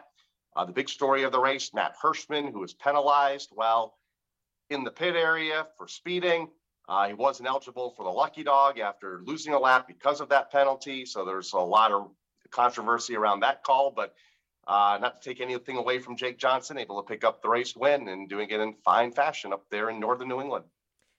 Uh, 0.56 0.64
the 0.64 0.73
big 0.73 0.88
story 0.88 1.23
of 1.23 1.32
the 1.32 1.38
race, 1.38 1.73
Matt 1.75 1.94
Hirschman, 2.02 2.50
who 2.52 2.61
was 2.61 2.75
penalized 2.75 3.50
while 3.52 3.99
in 4.71 4.82
the 4.82 4.90
pit 4.90 5.14
area 5.14 5.66
for 5.76 5.87
speeding. 5.87 6.49
Uh, 6.88 7.09
he 7.09 7.14
wasn't 7.14 7.49
eligible 7.49 7.94
for 7.97 8.04
the 8.04 8.11
lucky 8.11 8.42
dog 8.42 8.78
after 8.78 9.21
losing 9.25 9.52
a 9.52 9.59
lap 9.59 9.87
because 9.87 10.21
of 10.21 10.30
that 10.30 10.50
penalty. 10.50 11.04
So 11.04 11.25
there's 11.25 11.52
a 11.52 11.59
lot 11.59 11.92
of 11.92 12.11
controversy 12.50 13.14
around 13.16 13.40
that 13.40 13.62
call, 13.62 13.92
but 13.94 14.14
uh, 14.66 14.99
not 15.00 15.21
to 15.21 15.28
take 15.28 15.40
anything 15.40 15.76
away 15.76 15.99
from 15.99 16.16
Jake 16.16 16.38
Johnson, 16.38 16.78
able 16.78 17.02
to 17.02 17.07
pick 17.07 17.25
up 17.25 17.42
the 17.42 17.49
race 17.49 17.75
win 17.75 18.09
and 18.09 18.28
doing 18.28 18.49
it 18.50 18.61
in 18.61 18.75
fine 18.85 19.12
fashion 19.12 19.52
up 19.52 19.64
there 19.71 19.90
in 19.90 19.99
northern 19.99 20.28
New 20.28 20.40
England. 20.40 20.64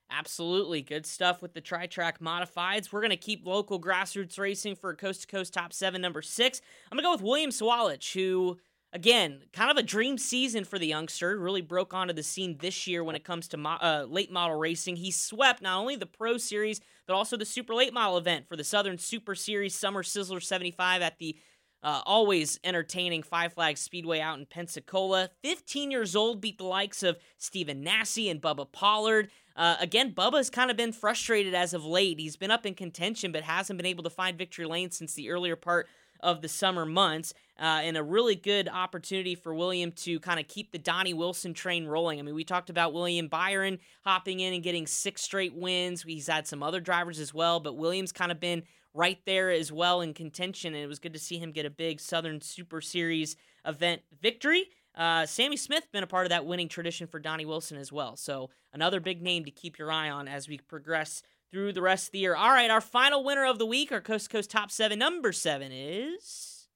Absolutely. 0.09 0.81
Good 0.81 1.05
stuff 1.05 1.41
with 1.41 1.53
the 1.53 1.61
Tri 1.61 1.87
Track 1.87 2.19
Modifieds. 2.19 2.91
We're 2.91 3.01
going 3.01 3.09
to 3.09 3.17
keep 3.17 3.45
local 3.45 3.81
grassroots 3.81 4.37
racing 4.37 4.75
for 4.75 4.91
a 4.91 4.95
Coast 4.95 5.21
to 5.21 5.27
Coast 5.27 5.53
Top 5.53 5.73
7, 5.73 5.99
number 5.99 6.21
6. 6.21 6.61
I'm 6.91 6.95
going 6.95 7.03
to 7.03 7.07
go 7.07 7.11
with 7.11 7.21
William 7.21 7.49
Sawalich, 7.49 8.13
who 8.13 8.59
again, 8.93 9.41
kind 9.51 9.71
of 9.71 9.77
a 9.77 9.83
dream 9.83 10.17
season 10.17 10.63
for 10.63 10.79
the 10.79 10.87
youngster. 10.87 11.37
Really 11.37 11.61
broke 11.61 11.93
onto 11.93 12.13
the 12.13 12.23
scene 12.23 12.57
this 12.59 12.87
year 12.87 13.03
when 13.03 13.15
it 13.15 13.23
comes 13.23 13.47
to 13.49 13.57
mo- 13.57 13.77
uh, 13.81 14.05
late 14.07 14.31
model 14.31 14.57
racing. 14.57 14.95
He 14.97 15.11
swept 15.11 15.61
not 15.61 15.79
only 15.79 15.95
the 15.95 16.05
Pro 16.05 16.37
Series, 16.37 16.79
but 17.07 17.15
also 17.15 17.35
the 17.35 17.45
Super 17.45 17.73
Late 17.73 17.93
Model 17.93 18.17
event 18.17 18.47
for 18.47 18.55
the 18.55 18.63
Southern 18.63 18.97
Super 18.97 19.35
Series 19.35 19.75
Summer 19.75 20.03
Sizzler 20.03 20.41
75 20.41 21.01
at 21.01 21.17
the 21.17 21.35
uh, 21.83 22.01
always 22.05 22.59
entertaining 22.63 23.23
Five 23.23 23.53
Flags 23.53 23.81
Speedway 23.81 24.19
out 24.19 24.39
in 24.39 24.45
Pensacola. 24.45 25.29
15 25.43 25.91
years 25.91 26.15
old, 26.15 26.41
beat 26.41 26.57
the 26.57 26.63
likes 26.63 27.03
of 27.03 27.17
Stephen 27.37 27.83
Nasse 27.83 28.29
and 28.29 28.41
Bubba 28.41 28.71
Pollard. 28.71 29.29
Uh, 29.55 29.75
again, 29.79 30.13
Bubba's 30.13 30.49
kind 30.49 30.71
of 30.71 30.77
been 30.77 30.93
frustrated 30.93 31.53
as 31.53 31.73
of 31.73 31.85
late. 31.85 32.19
He's 32.19 32.37
been 32.37 32.51
up 32.51 32.65
in 32.65 32.73
contention, 32.73 33.31
but 33.31 33.43
hasn't 33.43 33.77
been 33.77 33.85
able 33.85 34.03
to 34.03 34.09
find 34.09 34.37
victory 34.37 34.65
lane 34.65 34.91
since 34.91 35.13
the 35.13 35.29
earlier 35.29 35.55
part 35.55 35.87
of 36.21 36.41
the 36.41 36.47
summer 36.47 36.85
months. 36.85 37.33
Uh, 37.59 37.81
and 37.83 37.97
a 37.97 38.03
really 38.03 38.35
good 38.35 38.67
opportunity 38.67 39.35
for 39.35 39.53
William 39.53 39.91
to 39.91 40.19
kind 40.21 40.39
of 40.39 40.47
keep 40.47 40.71
the 40.71 40.79
Donnie 40.79 41.13
Wilson 41.13 41.53
train 41.53 41.85
rolling. 41.85 42.17
I 42.17 42.23
mean, 42.23 42.33
we 42.33 42.43
talked 42.43 42.71
about 42.71 42.93
William 42.93 43.27
Byron 43.27 43.77
hopping 44.03 44.39
in 44.39 44.53
and 44.53 44.63
getting 44.63 44.87
six 44.87 45.21
straight 45.21 45.53
wins. 45.53 46.01
He's 46.01 46.27
had 46.27 46.47
some 46.47 46.63
other 46.63 46.79
drivers 46.79 47.19
as 47.19 47.31
well, 47.31 47.59
but 47.59 47.77
Williams 47.77 48.11
kind 48.11 48.31
of 48.31 48.39
been 48.39 48.63
right 48.93 49.19
there 49.25 49.49
as 49.49 49.71
well 49.71 50.01
in 50.01 50.13
contention, 50.13 50.73
and 50.73 50.83
it 50.83 50.87
was 50.87 50.99
good 50.99 51.13
to 51.13 51.19
see 51.19 51.37
him 51.37 51.51
get 51.51 51.65
a 51.65 51.69
big 51.69 51.99
Southern 51.99 52.41
Super 52.41 52.81
Series 52.81 53.35
event 53.65 54.01
victory. 54.21 54.67
Uh, 54.95 55.25
Sammy 55.25 55.57
Smith 55.57 55.87
been 55.91 56.03
a 56.03 56.07
part 56.07 56.25
of 56.25 56.29
that 56.29 56.45
winning 56.45 56.67
tradition 56.69 57.07
for 57.07 57.19
Donnie 57.19 57.45
Wilson 57.45 57.77
as 57.77 57.91
well. 57.91 58.15
So 58.15 58.51
another 58.73 58.99
big 58.99 59.21
name 59.21 59.45
to 59.45 59.51
keep 59.51 59.79
your 59.79 59.91
eye 59.91 60.09
on 60.09 60.27
as 60.27 60.47
we 60.47 60.59
progress 60.59 61.23
through 61.51 61.73
the 61.73 61.81
rest 61.81 62.07
of 62.07 62.11
the 62.11 62.19
year. 62.19 62.35
All 62.35 62.49
right, 62.49 62.69
our 62.69 62.81
final 62.81 63.23
winner 63.23 63.45
of 63.45 63.57
the 63.57 63.65
week, 63.65 63.91
our 63.91 64.01
Coast 64.01 64.25
to 64.29 64.37
Coast 64.37 64.51
Top 64.51 64.71
Seven, 64.71 64.99
number 64.99 65.31
seven 65.31 65.71
is. 65.71 66.67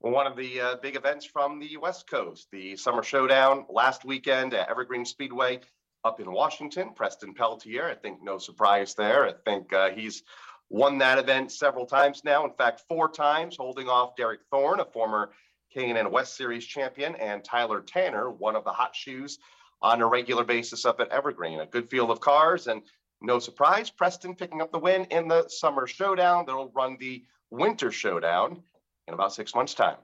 One 0.00 0.26
of 0.26 0.36
the 0.36 0.60
uh, 0.60 0.76
big 0.82 0.96
events 0.96 1.24
from 1.24 1.58
the 1.58 1.76
West 1.78 2.08
Coast, 2.08 2.48
the 2.52 2.76
Summer 2.76 3.02
Showdown 3.02 3.64
last 3.70 4.04
weekend 4.04 4.52
at 4.52 4.68
Evergreen 4.68 5.04
Speedway 5.04 5.60
up 6.04 6.20
in 6.20 6.30
Washington. 6.30 6.92
Preston 6.94 7.32
Peltier, 7.32 7.88
I 7.88 7.94
think 7.94 8.22
no 8.22 8.36
surprise 8.38 8.94
there. 8.94 9.26
I 9.26 9.32
think 9.44 9.72
uh, 9.72 9.90
he's 9.90 10.22
won 10.74 10.98
that 10.98 11.18
event 11.18 11.52
several 11.52 11.86
times 11.86 12.24
now. 12.24 12.44
In 12.44 12.52
fact, 12.52 12.82
four 12.88 13.08
times, 13.08 13.56
holding 13.56 13.88
off 13.88 14.16
Derek 14.16 14.40
Thorn, 14.50 14.80
a 14.80 14.84
former 14.84 15.30
K&N 15.72 16.10
West 16.10 16.36
Series 16.36 16.66
champion, 16.66 17.14
and 17.14 17.44
Tyler 17.44 17.80
Tanner, 17.80 18.28
one 18.28 18.56
of 18.56 18.64
the 18.64 18.72
hot 18.72 18.94
shoes 18.94 19.38
on 19.82 20.00
a 20.00 20.06
regular 20.06 20.42
basis 20.42 20.84
up 20.84 20.98
at 20.98 21.08
Evergreen. 21.10 21.60
A 21.60 21.66
good 21.66 21.88
field 21.88 22.10
of 22.10 22.18
cars 22.18 22.66
and 22.66 22.82
no 23.20 23.38
surprise, 23.38 23.88
Preston 23.88 24.34
picking 24.34 24.60
up 24.60 24.72
the 24.72 24.78
win 24.80 25.04
in 25.12 25.28
the 25.28 25.48
summer 25.48 25.86
showdown. 25.86 26.44
They'll 26.44 26.72
run 26.74 26.96
the 26.98 27.24
winter 27.50 27.92
showdown 27.92 28.60
in 29.06 29.14
about 29.14 29.32
six 29.32 29.54
months' 29.54 29.74
time. 29.74 29.98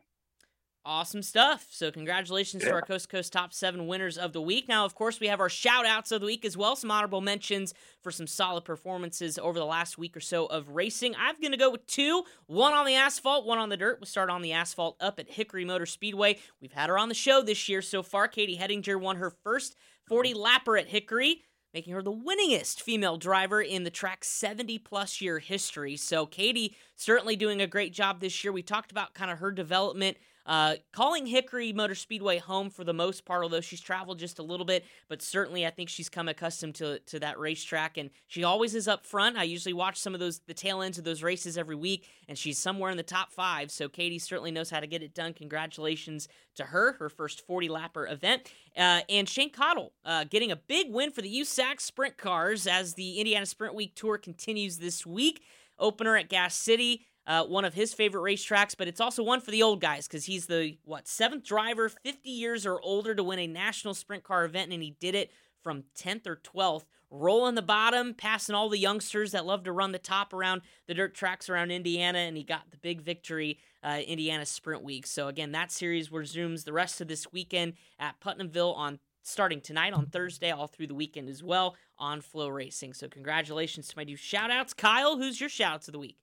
Awesome 0.82 1.22
stuff. 1.22 1.66
So, 1.70 1.90
congratulations 1.90 2.62
yeah. 2.62 2.70
to 2.70 2.75
our 2.76 2.82
Coast 2.82 3.10
to 3.10 3.16
Coast 3.16 3.34
top 3.34 3.52
seven 3.52 3.87
winners 3.87 4.16
of 4.16 4.32
the 4.32 4.40
week. 4.40 4.66
Now, 4.66 4.87
of 4.87 4.94
course, 4.94 5.20
we 5.20 5.26
have 5.26 5.38
our 5.38 5.50
shout 5.50 5.84
outs 5.84 6.10
of 6.10 6.22
the 6.22 6.26
week 6.26 6.42
as 6.42 6.56
well. 6.56 6.75
Some 6.75 6.90
honorable 6.90 7.20
mentions 7.20 7.75
for 8.02 8.10
some 8.10 8.26
solid 8.26 8.64
performances 8.64 9.38
over 9.38 9.58
the 9.58 9.66
last 9.66 9.99
week 9.99 10.16
or 10.16 10.20
so 10.20 10.46
of 10.46 10.70
racing. 10.70 11.14
I'm 11.18 11.38
going 11.38 11.52
to 11.52 11.58
go 11.58 11.70
with 11.70 11.87
two 11.87 12.25
one 12.46 12.72
on 12.72 12.87
the 12.87 12.94
asphalt, 12.94 13.44
one 13.44 13.58
on 13.58 13.68
the 13.68 13.76
dirt. 13.76 13.99
We'll 14.00 14.06
start 14.06 14.30
on 14.30 14.40
the 14.40 14.54
asphalt 14.54 14.96
up 15.00 15.18
at 15.18 15.28
Hickory 15.28 15.66
Motor 15.66 15.84
Speedway. 15.84 16.38
We've 16.62 16.72
had 16.72 16.88
her 16.88 16.99
on 16.99 17.10
the 17.10 17.14
show 17.14 17.42
this 17.42 17.68
year 17.68 17.82
so 17.82 18.02
far. 18.02 18.26
Katie 18.26 18.56
Hettinger 18.56 18.99
won 18.99 19.16
her 19.16 19.30
first 19.30 19.76
40 20.08 20.32
lapper 20.32 20.80
at 20.80 20.88
Hickory 20.88 21.42
making 21.72 21.92
her 21.92 22.02
the 22.02 22.12
winningest 22.12 22.80
female 22.80 23.16
driver 23.16 23.62
in 23.62 23.84
the 23.84 23.90
track's 23.90 24.28
70 24.28 24.78
plus 24.78 25.20
year 25.20 25.38
history. 25.38 25.96
So, 25.96 26.26
Katie 26.26 26.75
certainly 26.96 27.37
doing 27.37 27.60
a 27.60 27.66
great 27.66 27.92
job 27.92 28.20
this 28.20 28.42
year. 28.42 28.52
We 28.52 28.62
talked 28.62 28.90
about 28.90 29.14
kind 29.14 29.30
of 29.30 29.38
her 29.38 29.52
development 29.52 30.16
uh, 30.47 30.76
calling 30.92 31.26
Hickory 31.26 31.73
Motor 31.73 31.94
Speedway 31.94 32.38
home 32.38 32.70
for 32.70 32.85
the 32.85 32.92
most 32.92 33.25
part, 33.25 33.42
although 33.42 33.61
she's 33.61 33.80
traveled 33.80 34.18
just 34.18 34.38
a 34.38 34.42
little 34.42 34.66
bit, 34.66 34.85
but 35.09 35.23
certainly 35.23 35.66
I 35.66 35.70
think 35.70 35.88
she's 35.88 36.09
come 36.09 36.28
accustomed 36.28 36.75
to 36.76 36.99
to 36.99 37.20
that 37.20 37.38
racetrack, 37.38 37.97
and 37.99 38.11
she 38.26 38.44
always 38.44 38.75
is 38.75 38.88
up 38.88 39.06
front. 39.06 39.37
I 39.37 39.44
usually 39.44 39.73
watch 39.73 39.99
some 39.99 40.14
of 40.14 40.20
those 40.20 40.40
the 40.40 40.54
tail 40.54 40.82
ends 40.82 40.99
of 40.99 41.04
those 41.04 41.23
races 41.23 41.59
every 41.59 41.76
week, 41.76 42.09
and 42.28 42.37
she's 42.37 42.59
somewhere 42.59 42.90
in 42.90 42.97
the 42.97 43.02
top 43.02 43.32
five. 43.32 43.70
So 43.70 43.88
Katie 43.88 44.18
certainly 44.18 44.50
knows 44.50 44.70
how 44.70 44.80
to 44.80 44.87
get 44.87 45.02
it 45.02 45.14
done. 45.14 45.35
Congratulations 45.35 46.28
to 46.56 46.64
her, 46.64 46.92
her 46.94 47.09
first 47.09 47.47
40 47.47 47.68
lapper 47.68 48.11
event, 48.11 48.50
uh, 48.76 49.00
and 49.09 49.28
Shane 49.28 49.50
Cottle 49.50 49.92
uh, 50.04 50.25
getting 50.25 50.50
a 50.50 50.56
big 50.56 50.92
win 50.92 51.11
for 51.11 51.23
the 51.23 51.40
USAC 51.40 51.80
Sprint 51.80 52.16
Cars 52.16 52.66
as 52.66 52.94
the 52.94 53.18
Indiana 53.18 53.47
Sprint 53.47 53.75
Week 53.75 53.94
Tour 53.94 54.18
continues 54.18 54.78
this 54.78 55.06
week. 55.06 55.42
Opener 55.78 56.16
at 56.16 56.28
Gas 56.28 56.54
City 56.54 57.06
uh, 57.26 57.44
one 57.44 57.64
of 57.64 57.74
his 57.74 57.94
favorite 57.94 58.22
racetracks, 58.22 58.74
but 58.76 58.88
it's 58.88 59.00
also 59.00 59.22
one 59.22 59.40
for 59.40 59.50
the 59.50 59.62
old 59.62 59.80
guys 59.80 60.06
because 60.06 60.24
he's 60.24 60.46
the, 60.46 60.78
what, 60.84 61.06
seventh 61.06 61.44
driver, 61.44 61.88
50 61.88 62.28
years 62.28 62.66
or 62.66 62.80
older 62.80 63.14
to 63.14 63.22
win 63.22 63.38
a 63.38 63.46
national 63.46 63.94
sprint 63.94 64.24
car 64.24 64.44
event, 64.44 64.72
and 64.72 64.82
he 64.82 64.96
did 65.00 65.14
it 65.14 65.30
from 65.62 65.84
10th 65.98 66.26
or 66.26 66.36
12th, 66.36 66.84
rolling 67.10 67.54
the 67.54 67.62
bottom, 67.62 68.14
passing 68.14 68.54
all 68.54 68.68
the 68.68 68.78
youngsters 68.78 69.32
that 69.32 69.44
love 69.44 69.64
to 69.64 69.72
run 69.72 69.92
the 69.92 69.98
top 69.98 70.32
around 70.32 70.62
the 70.86 70.94
dirt 70.94 71.14
tracks 71.14 71.48
around 71.48 71.70
Indiana, 71.70 72.18
and 72.18 72.36
he 72.36 72.44
got 72.44 72.70
the 72.70 72.76
big 72.76 73.02
victory, 73.02 73.58
uh, 73.82 74.00
Indiana 74.06 74.46
Sprint 74.46 74.82
Week. 74.82 75.06
So, 75.06 75.28
again, 75.28 75.52
that 75.52 75.70
series 75.70 76.10
resumes 76.10 76.64
the 76.64 76.72
rest 76.72 77.00
of 77.00 77.08
this 77.08 77.32
weekend 77.32 77.74
at 77.98 78.20
Putnamville 78.20 78.72
on 78.72 78.98
starting 79.22 79.60
tonight 79.60 79.92
on 79.92 80.06
Thursday, 80.06 80.50
all 80.50 80.66
through 80.66 80.86
the 80.86 80.94
weekend 80.94 81.28
as 81.28 81.42
well 81.42 81.76
on 81.98 82.22
FloRacing. 82.22 82.96
So, 82.96 83.08
congratulations 83.08 83.88
to 83.88 83.96
my 83.96 84.04
new 84.04 84.16
shout 84.16 84.50
outs. 84.50 84.72
Kyle, 84.72 85.18
who's 85.18 85.40
your 85.40 85.50
shout 85.50 85.74
outs 85.74 85.88
of 85.88 85.92
the 85.92 85.98
week? 85.98 86.16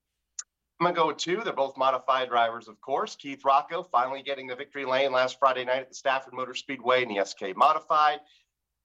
I'm 0.79 0.85
going 0.85 0.93
to 0.93 1.01
go 1.01 1.07
with 1.07 1.17
two. 1.17 1.41
They're 1.43 1.53
both 1.53 1.75
modified 1.75 2.29
drivers, 2.29 2.67
of 2.67 2.79
course. 2.81 3.15
Keith 3.15 3.43
Rocco 3.43 3.81
finally 3.81 4.21
getting 4.21 4.45
the 4.45 4.55
victory 4.55 4.85
lane 4.85 5.11
last 5.11 5.39
Friday 5.39 5.65
night 5.65 5.81
at 5.81 5.89
the 5.89 5.95
Stafford 5.95 6.33
Motor 6.33 6.53
Speedway 6.53 7.01
in 7.01 7.09
the 7.09 7.25
SK 7.25 7.55
Modified. 7.55 8.19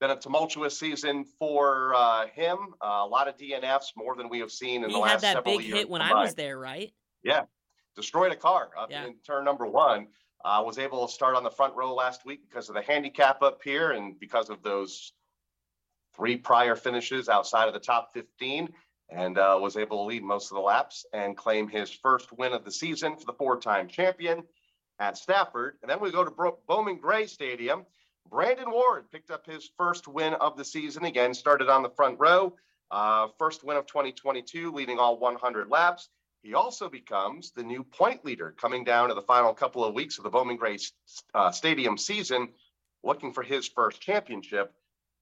Been 0.01 0.11
a 0.11 0.17
tumultuous 0.17 0.79
season 0.79 1.25
for 1.39 1.95
uh, 1.95 2.27
him. 2.29 2.57
Uh, 2.83 3.03
a 3.05 3.07
lot 3.07 3.29
of 3.29 3.37
DNFs, 3.37 3.89
more 3.95 4.17
than 4.17 4.31
we 4.31 4.39
have 4.39 4.51
seen 4.51 4.85
in 4.85 4.89
he 4.89 4.97
the 4.97 5.01
last 5.01 5.21
several 5.21 5.61
years. 5.61 5.65
He 5.65 5.69
had 5.69 5.75
that 5.75 5.75
big 5.75 5.77
hit 5.81 5.91
when 5.91 6.01
combined. 6.01 6.19
I 6.19 6.23
was 6.23 6.35
there, 6.35 6.59
right? 6.59 6.93
Yeah, 7.23 7.43
destroyed 7.95 8.33
a 8.33 8.37
car 8.37 8.71
up 8.79 8.91
yeah. 8.91 9.05
in 9.05 9.17
turn 9.27 9.45
number 9.45 9.67
one. 9.67 10.09
Uh, 10.45 10.63
was 10.65 10.79
able 10.79 11.07
to 11.07 11.13
start 11.13 11.37
on 11.37 11.45
the 11.45 11.51
front 11.51 11.75
row 11.77 11.95
last 11.95 12.25
week 12.25 12.41
because 12.49 12.69
of 12.69 12.75
the 12.75 12.83
handicap 12.83 13.43
up 13.43 13.61
here 13.63 13.93
and 13.93 14.19
because 14.19 14.49
of 14.51 14.63
those 14.63 15.13
three 16.17 16.37
prior 16.37 16.75
finishes 16.75 17.29
outside 17.29 17.69
of 17.69 17.75
the 17.75 17.81
top 17.81 18.13
15 18.13 18.71
and 19.15 19.39
uh, 19.39 19.59
was 19.61 19.77
able 19.77 19.99
to 19.99 20.09
lead 20.09 20.23
most 20.23 20.51
of 20.51 20.57
the 20.57 20.63
laps 20.63 21.05
and 21.13 21.37
claim 21.37 21.69
his 21.69 21.91
first 21.91 22.33
win 22.33 22.53
of 22.53 22.65
the 22.65 22.71
season 22.71 23.17
for 23.17 23.25
the 23.27 23.33
four-time 23.33 23.89
champion 23.89 24.43
at 24.99 25.19
Stafford. 25.19 25.77
And 25.83 25.91
then 25.91 26.01
we 26.01 26.11
go 26.11 26.25
to 26.25 26.31
Bro- 26.31 26.59
Bowman 26.67 26.99
Gray 26.99 27.27
Stadium. 27.27 27.85
Brandon 28.31 28.71
Ward 28.71 29.11
picked 29.11 29.31
up 29.31 29.47
his 29.47 29.71
first 29.77 30.09
win 30.09 30.35
of 30.35 30.57
the 30.57 30.65
season 30.65 31.05
again, 31.05 31.35
started 31.35 31.69
on 31.69 31.83
the 31.83 31.91
front 31.91 32.19
row. 32.19 32.55
Uh, 32.91 33.29
first 33.39 33.65
win 33.65 33.77
of 33.77 33.87
2022, 33.87 34.71
leading 34.73 34.99
all 34.99 35.19
100 35.19 35.69
laps. 35.69 36.09
He 36.43 36.55
also 36.55 36.89
becomes 36.89 37.53
the 37.53 37.63
new 37.63 37.85
point 37.85 38.25
leader 38.25 38.55
coming 38.59 38.85
down 38.85 39.09
to 39.09 39.15
the 39.15 39.23
final 39.23 39.55
couple 39.55 39.85
of 39.85 39.95
weeks 39.95 40.19
of 40.19 40.25
the 40.25 40.31
Bowman 40.31 40.57
Gray 40.57 40.79
uh, 41.35 41.51
Stadium 41.53 41.97
season, 41.97 42.49
looking 43.03 43.33
for 43.33 43.43
his 43.43 43.69
first 43.69 44.01
championship. 44.01 44.73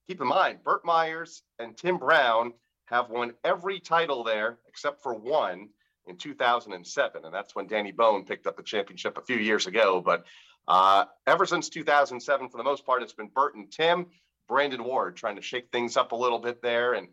Keep 0.09 0.21
in 0.21 0.27
mind, 0.27 0.65
Burt 0.65 0.85
Myers 0.85 1.43
and 1.59 1.77
Tim 1.77 1.99
Brown 1.99 2.55
have 2.91 3.09
won 3.09 3.33
every 3.45 3.81
title 3.81 4.25
there 4.25 4.59
except 4.69 5.03
for 5.03 5.15
one 5.15 5.69
in 6.07 6.17
2007. 6.17 7.25
And 7.25 7.35
that's 7.35 7.55
when 7.55 7.67
Danny 7.67 7.93
Bone 7.93 8.25
picked 8.25 8.47
up 8.47 8.57
the 8.57 8.63
championship 8.63 9.17
a 9.17 9.23
few 9.23 9.37
years 9.37 9.67
ago. 9.67 10.01
But 10.05 10.25
uh, 10.67 11.05
ever 11.27 11.47
since 11.47 11.69
2007, 11.69 12.49
for 12.49 12.57
the 12.57 12.65
most 12.65 12.85
part, 12.85 13.03
it's 13.03 13.13
been 13.13 13.31
Burt 13.35 13.55
and 13.55 13.71
Tim, 13.71 14.07
Brandon 14.49 14.83
Ward 14.85 15.17
trying 15.17 15.37
to 15.37 15.43
shake 15.43 15.71
things 15.71 15.97
up 15.97 16.13
a 16.13 16.17
little 16.17 16.39
bit 16.39 16.61
there. 16.63 16.95
And 16.95 17.09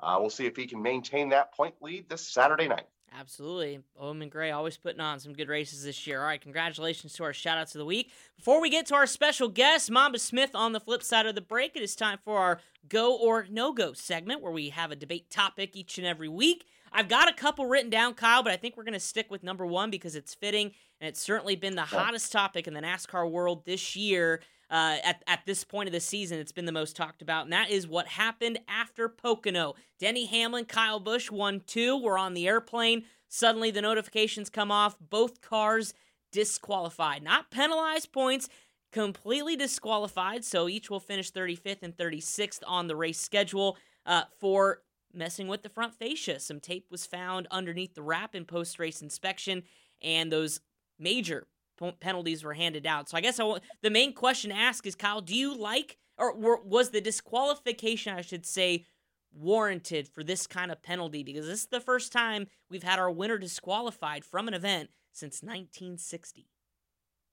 uh, 0.00 0.18
we'll 0.20 0.30
see 0.30 0.46
if 0.46 0.56
he 0.56 0.66
can 0.66 0.82
maintain 0.82 1.30
that 1.30 1.54
point 1.54 1.74
lead 1.80 2.08
this 2.08 2.28
Saturday 2.28 2.68
night. 2.68 2.86
Absolutely. 3.18 3.80
Bowman 3.98 4.28
Gray 4.28 4.50
always 4.50 4.76
putting 4.76 5.00
on 5.00 5.20
some 5.20 5.34
good 5.34 5.48
races 5.48 5.84
this 5.84 6.06
year. 6.06 6.20
All 6.20 6.26
right, 6.26 6.40
congratulations 6.40 7.12
to 7.14 7.24
our 7.24 7.32
shout 7.32 7.58
outs 7.58 7.74
of 7.74 7.78
the 7.78 7.84
week. 7.84 8.10
Before 8.36 8.60
we 8.60 8.70
get 8.70 8.86
to 8.86 8.94
our 8.94 9.06
special 9.06 9.48
guest, 9.48 9.90
Mamba 9.90 10.18
Smith 10.18 10.50
on 10.54 10.72
the 10.72 10.80
flip 10.80 11.02
side 11.02 11.26
of 11.26 11.34
the 11.34 11.40
break, 11.40 11.76
it 11.76 11.82
is 11.82 11.94
time 11.94 12.18
for 12.24 12.38
our 12.38 12.60
go 12.88 13.16
or 13.16 13.46
no 13.50 13.72
go 13.72 13.92
segment 13.92 14.40
where 14.40 14.52
we 14.52 14.70
have 14.70 14.90
a 14.90 14.96
debate 14.96 15.30
topic 15.30 15.76
each 15.76 15.98
and 15.98 16.06
every 16.06 16.28
week. 16.28 16.64
I've 16.90 17.08
got 17.08 17.28
a 17.28 17.34
couple 17.34 17.66
written 17.66 17.90
down, 17.90 18.14
Kyle, 18.14 18.42
but 18.42 18.52
I 18.52 18.56
think 18.56 18.76
we're 18.76 18.84
going 18.84 18.92
to 18.92 19.00
stick 19.00 19.30
with 19.30 19.42
number 19.42 19.66
one 19.66 19.90
because 19.90 20.14
it's 20.14 20.34
fitting 20.34 20.72
and 21.00 21.08
it's 21.08 21.20
certainly 21.20 21.56
been 21.56 21.74
the 21.74 21.82
hottest 21.82 22.32
topic 22.32 22.66
in 22.66 22.74
the 22.74 22.80
NASCAR 22.80 23.30
world 23.30 23.64
this 23.64 23.96
year 23.96 24.40
uh, 24.72 24.96
at, 25.04 25.22
at 25.26 25.44
this 25.44 25.64
point 25.64 25.86
of 25.86 25.92
the 25.92 26.00
season, 26.00 26.38
it's 26.38 26.50
been 26.50 26.64
the 26.64 26.72
most 26.72 26.96
talked 26.96 27.20
about, 27.20 27.44
and 27.44 27.52
that 27.52 27.70
is 27.70 27.86
what 27.86 28.06
happened 28.08 28.58
after 28.66 29.06
Pocono. 29.06 29.74
Denny 30.00 30.24
Hamlin, 30.24 30.64
Kyle 30.64 30.98
Busch, 30.98 31.30
one, 31.30 31.60
two, 31.66 32.00
were 32.00 32.16
on 32.16 32.32
the 32.32 32.48
airplane. 32.48 33.04
Suddenly, 33.28 33.70
the 33.70 33.82
notifications 33.82 34.48
come 34.48 34.70
off. 34.70 34.96
Both 34.98 35.42
cars 35.42 35.92
disqualified, 36.32 37.22
not 37.22 37.50
penalized 37.50 38.12
points, 38.12 38.48
completely 38.90 39.56
disqualified. 39.56 40.42
So 40.42 40.70
each 40.70 40.88
will 40.88 41.00
finish 41.00 41.30
35th 41.30 41.82
and 41.82 41.94
36th 41.94 42.60
on 42.66 42.86
the 42.86 42.96
race 42.96 43.20
schedule 43.20 43.76
uh, 44.06 44.22
for 44.40 44.80
messing 45.12 45.48
with 45.48 45.62
the 45.62 45.68
front 45.68 45.94
fascia. 45.94 46.40
Some 46.40 46.60
tape 46.60 46.86
was 46.90 47.04
found 47.04 47.46
underneath 47.50 47.94
the 47.94 48.02
wrap 48.02 48.34
in 48.34 48.46
post 48.46 48.78
race 48.78 49.02
inspection, 49.02 49.64
and 50.00 50.32
those 50.32 50.60
major 50.98 51.46
penalties 52.00 52.44
were 52.44 52.54
handed 52.54 52.86
out. 52.86 53.08
So 53.08 53.16
I 53.16 53.20
guess 53.20 53.40
I, 53.40 53.58
the 53.82 53.90
main 53.90 54.12
question 54.12 54.50
to 54.50 54.56
ask 54.56 54.86
is, 54.86 54.94
Kyle, 54.94 55.20
do 55.20 55.34
you 55.34 55.56
like, 55.56 55.98
or 56.18 56.60
was 56.62 56.90
the 56.90 57.00
disqualification, 57.00 58.14
I 58.14 58.20
should 58.20 58.46
say, 58.46 58.86
warranted 59.34 60.08
for 60.08 60.22
this 60.22 60.46
kind 60.46 60.70
of 60.70 60.82
penalty? 60.82 61.22
Because 61.22 61.46
this 61.46 61.60
is 61.60 61.66
the 61.66 61.80
first 61.80 62.12
time 62.12 62.46
we've 62.70 62.82
had 62.82 62.98
our 62.98 63.10
winner 63.10 63.38
disqualified 63.38 64.24
from 64.24 64.48
an 64.48 64.54
event 64.54 64.90
since 65.12 65.42
1960. 65.42 66.46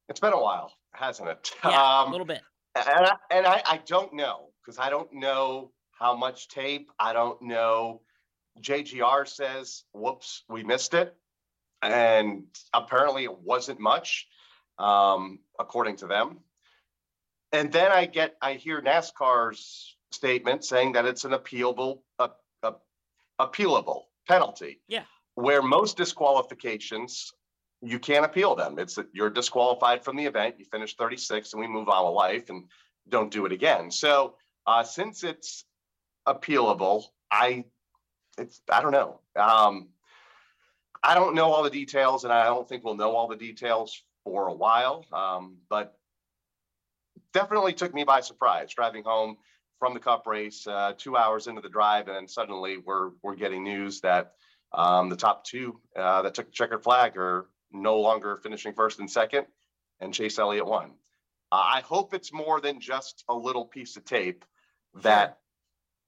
It's 0.10 0.20
been 0.20 0.34
a 0.34 0.41
while, 0.41 0.74
hasn't 0.91 1.29
it? 1.29 1.51
Yeah, 1.63 2.01
um, 2.01 2.10
a 2.10 2.12
little 2.12 2.25
bit. 2.25 2.41
And 2.75 3.06
I, 3.06 3.15
and 3.32 3.46
I, 3.46 3.62
I 3.65 3.77
don't 3.86 4.13
know 4.13 4.50
because 4.62 4.79
I 4.79 4.89
don't 4.89 5.12
know 5.13 5.72
how 5.91 6.15
much 6.15 6.48
tape. 6.48 6.89
I 7.00 7.13
don't 7.13 7.41
know. 7.41 8.01
JGR 8.62 9.27
says, 9.27 9.84
whoops, 9.94 10.44
we 10.50 10.63
missed 10.63 10.94
it. 10.94 11.15
And 11.82 12.44
apparently 12.74 13.24
it 13.24 13.39
wasn't 13.39 13.79
much, 13.79 14.27
um, 14.80 15.40
according 15.60 15.98
to 15.98 16.08
them. 16.08 16.40
And 17.52 17.72
then 17.72 17.92
I 17.92 18.06
get, 18.06 18.36
I 18.42 18.54
hear 18.54 18.82
NASCAR's 18.82 19.96
statement 20.12 20.64
saying 20.64 20.94
that 20.94 21.06
it's 21.06 21.26
an 21.26 21.32
appealable, 21.32 22.00
a, 22.20 22.30
a, 22.64 22.74
appealable 23.40 24.04
penalty. 24.28 24.80
Yeah. 24.88 25.04
Where 25.36 25.62
most 25.62 25.98
disqualifications 25.98 27.32
you 27.82 28.00
can't 28.00 28.26
appeal 28.26 28.56
them. 28.56 28.78
It's 28.78 28.96
that 28.96 29.08
you're 29.14 29.30
disqualified 29.30 30.04
from 30.04 30.18
the 30.18 30.26
event. 30.26 30.56
You 30.58 30.66
finish 30.66 30.96
36 30.96 31.54
and 31.54 31.62
we 31.62 31.68
move 31.68 31.88
on 31.88 32.06
with 32.06 32.14
life 32.14 32.50
and 32.50 32.66
don't 33.08 33.32
do 33.32 33.46
it 33.46 33.52
again. 33.52 33.90
So 33.90 34.36
uh, 34.68 34.84
since 34.84 35.24
it's 35.24 35.66
appealable, 36.28 37.06
I 37.32 37.66
it's 38.38 38.62
I 38.70 38.82
don't 38.82 38.92
know. 38.92 39.20
Um, 39.36 39.90
I 41.02 41.16
don't 41.16 41.36
know 41.36 41.52
all 41.52 41.64
the 41.64 41.70
details, 41.70 42.26
and 42.26 42.34
I 42.34 42.46
don't 42.46 42.68
think 42.68 42.84
we'll 42.84 42.96
know 42.96 43.16
all 43.16 43.28
the 43.28 43.36
details 43.36 44.04
for 44.30 44.48
a 44.48 44.54
while. 44.54 45.06
Um, 45.12 45.58
but 45.70 45.98
definitely 47.34 47.74
took 47.74 47.94
me 47.96 48.04
by 48.04 48.22
surprise 48.22 48.72
driving 48.76 49.04
home 49.04 49.38
from 49.80 49.96
the 49.96 50.00
Cup 50.00 50.28
race, 50.28 50.68
uh, 50.68 50.94
two 50.98 51.18
hours 51.18 51.48
into 51.48 51.62
the 51.62 51.70
drive, 51.70 52.08
and 52.08 52.16
then 52.16 52.28
suddenly 52.28 52.78
we're 52.78 53.12
we're 53.24 53.36
getting 53.36 53.64
news 53.64 54.02
that 54.02 54.34
um, 54.72 55.10
the 55.10 55.16
top 55.16 55.44
two 55.46 55.80
uh, 55.96 56.22
that 56.22 56.36
took 56.36 56.46
the 56.46 56.52
checkered 56.52 56.84
flag 56.84 57.18
are 57.18 57.48
no 57.72 58.00
longer 58.00 58.38
finishing 58.38 58.74
first 58.74 59.00
and 59.00 59.10
second, 59.10 59.48
and 60.00 60.14
Chase 60.14 60.38
Elliott 60.38 60.68
won. 60.68 60.92
Uh, 61.52 61.64
I 61.78 61.82
hope 61.82 62.14
it's 62.14 62.32
more 62.32 62.62
than 62.62 62.80
just 62.80 63.24
a 63.28 63.34
little 63.34 63.66
piece 63.66 63.98
of 63.98 64.06
tape 64.06 64.46
that 65.02 65.40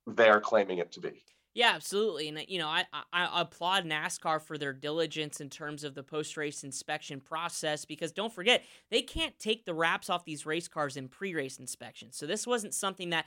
they're 0.06 0.42
claiming 0.42 0.78
it 0.78 0.92
to 0.92 1.00
be. 1.00 1.24
Yeah, 1.54 1.72
absolutely, 1.76 2.30
and 2.30 2.38
uh, 2.38 2.42
you 2.48 2.60
know, 2.60 2.68
I, 2.70 2.86
I, 2.94 3.04
I 3.12 3.42
applaud 3.42 3.84
NASCAR 3.84 4.42
for 4.42 4.58
their 4.58 4.72
diligence 4.72 5.42
in 5.42 5.50
terms 5.50 5.84
of 5.84 5.96
the 5.96 6.04
post 6.04 6.38
race 6.38 6.64
inspection 6.64 7.20
process 7.20 7.84
because 7.84 8.14
don't 8.14 8.34
forget 8.34 8.64
they 8.90 9.02
can't 9.02 9.38
take 9.38 9.66
the 9.66 9.74
wraps 9.74 10.10
off 10.10 10.24
these 10.24 10.46
race 10.46 10.70
cars 10.70 10.96
in 10.96 11.10
pre 11.10 11.36
race 11.36 11.58
inspection. 11.60 12.14
So 12.14 12.26
this 12.26 12.48
wasn't 12.48 12.74
something 12.74 13.10
that 13.10 13.26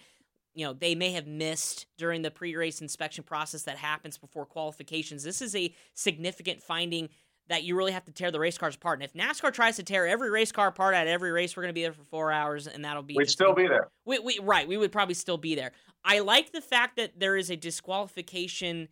you 0.55 0.65
know 0.65 0.73
they 0.73 0.95
may 0.95 1.13
have 1.13 1.27
missed 1.27 1.87
during 1.99 2.23
the 2.23 2.31
pre 2.31 2.57
race 2.57 2.81
inspection 2.81 3.25
process 3.25 3.65
that 3.65 3.77
happens 3.77 4.17
before 4.17 4.47
qualifications. 4.47 5.23
This 5.23 5.43
is 5.43 5.55
a 5.55 5.75
significant 5.93 6.63
finding 6.63 7.11
that 7.49 7.63
you 7.63 7.77
really 7.77 7.93
have 7.93 8.05
to 8.05 8.13
tear 8.13 8.31
the 8.31 8.41
race 8.41 8.57
cars 8.57 8.75
apart. 8.75 9.01
And 9.01 9.05
if 9.05 9.13
NASCAR 9.13 9.53
tries 9.53 9.77
to 9.77 9.83
tear 9.83 10.07
every 10.07 10.31
race 10.31 10.51
car 10.51 10.69
apart 10.69 10.95
at 10.95 11.07
every 11.07 11.31
race, 11.31 11.57
we're 11.57 11.63
going 11.63 11.75
to 11.75 11.75
be 11.75 11.83
there 11.83 11.93
for 11.93 12.05
four 12.05 12.33
hours, 12.33 12.67
and 12.67 12.85
that'll 12.85 13.03
be. 13.03 13.15
We'd 13.17 13.29
still 13.29 13.55
be 13.55 13.67
there. 13.69 13.89
We, 14.05 14.19
we 14.19 14.39
right. 14.43 14.67
We 14.67 14.77
would 14.77 14.93
probably 14.93 15.15
still 15.15 15.37
be 15.37 15.55
there. 15.55 15.73
I 16.05 16.21
like 16.21 16.53
the 16.53 16.61
fact 16.61 16.97
that 16.97 17.19
there 17.19 17.37
is 17.37 17.51
a 17.51 17.57
disqualification 17.57 18.89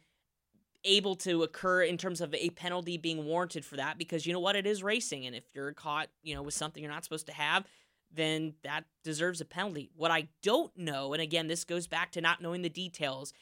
able 0.85 1.15
to 1.15 1.43
occur 1.43 1.83
in 1.83 1.97
terms 1.97 2.21
of 2.21 2.35
a 2.35 2.51
penalty 2.51 2.97
being 2.97 3.25
warranted 3.25 3.65
for 3.65 3.77
that 3.77 3.99
because 3.99 4.27
you 4.27 4.33
know 4.33 4.41
what 4.41 4.57
it 4.57 4.67
is 4.67 4.83
racing 4.83 5.27
and 5.27 5.37
if 5.37 5.45
you're 5.55 5.73
caught 5.73 6.09
you 6.23 6.35
know 6.35 6.43
with 6.43 6.55
something 6.55 6.83
you're 6.83 6.93
not 6.93 7.05
supposed 7.05 7.27
to 7.27 7.33
have 7.33 7.65
then 8.13 8.55
that 8.65 8.85
deserves 9.05 9.41
a 9.41 9.45
penalty 9.45 9.91
what 9.95 10.11
i 10.11 10.27
don't 10.43 10.77
know 10.77 11.13
and 11.13 11.23
again 11.23 11.47
this 11.47 11.63
goes 11.63 11.87
back 11.87 12.11
to 12.11 12.21
not 12.21 12.43
knowing 12.43 12.63
the 12.63 12.69
details 12.69 13.33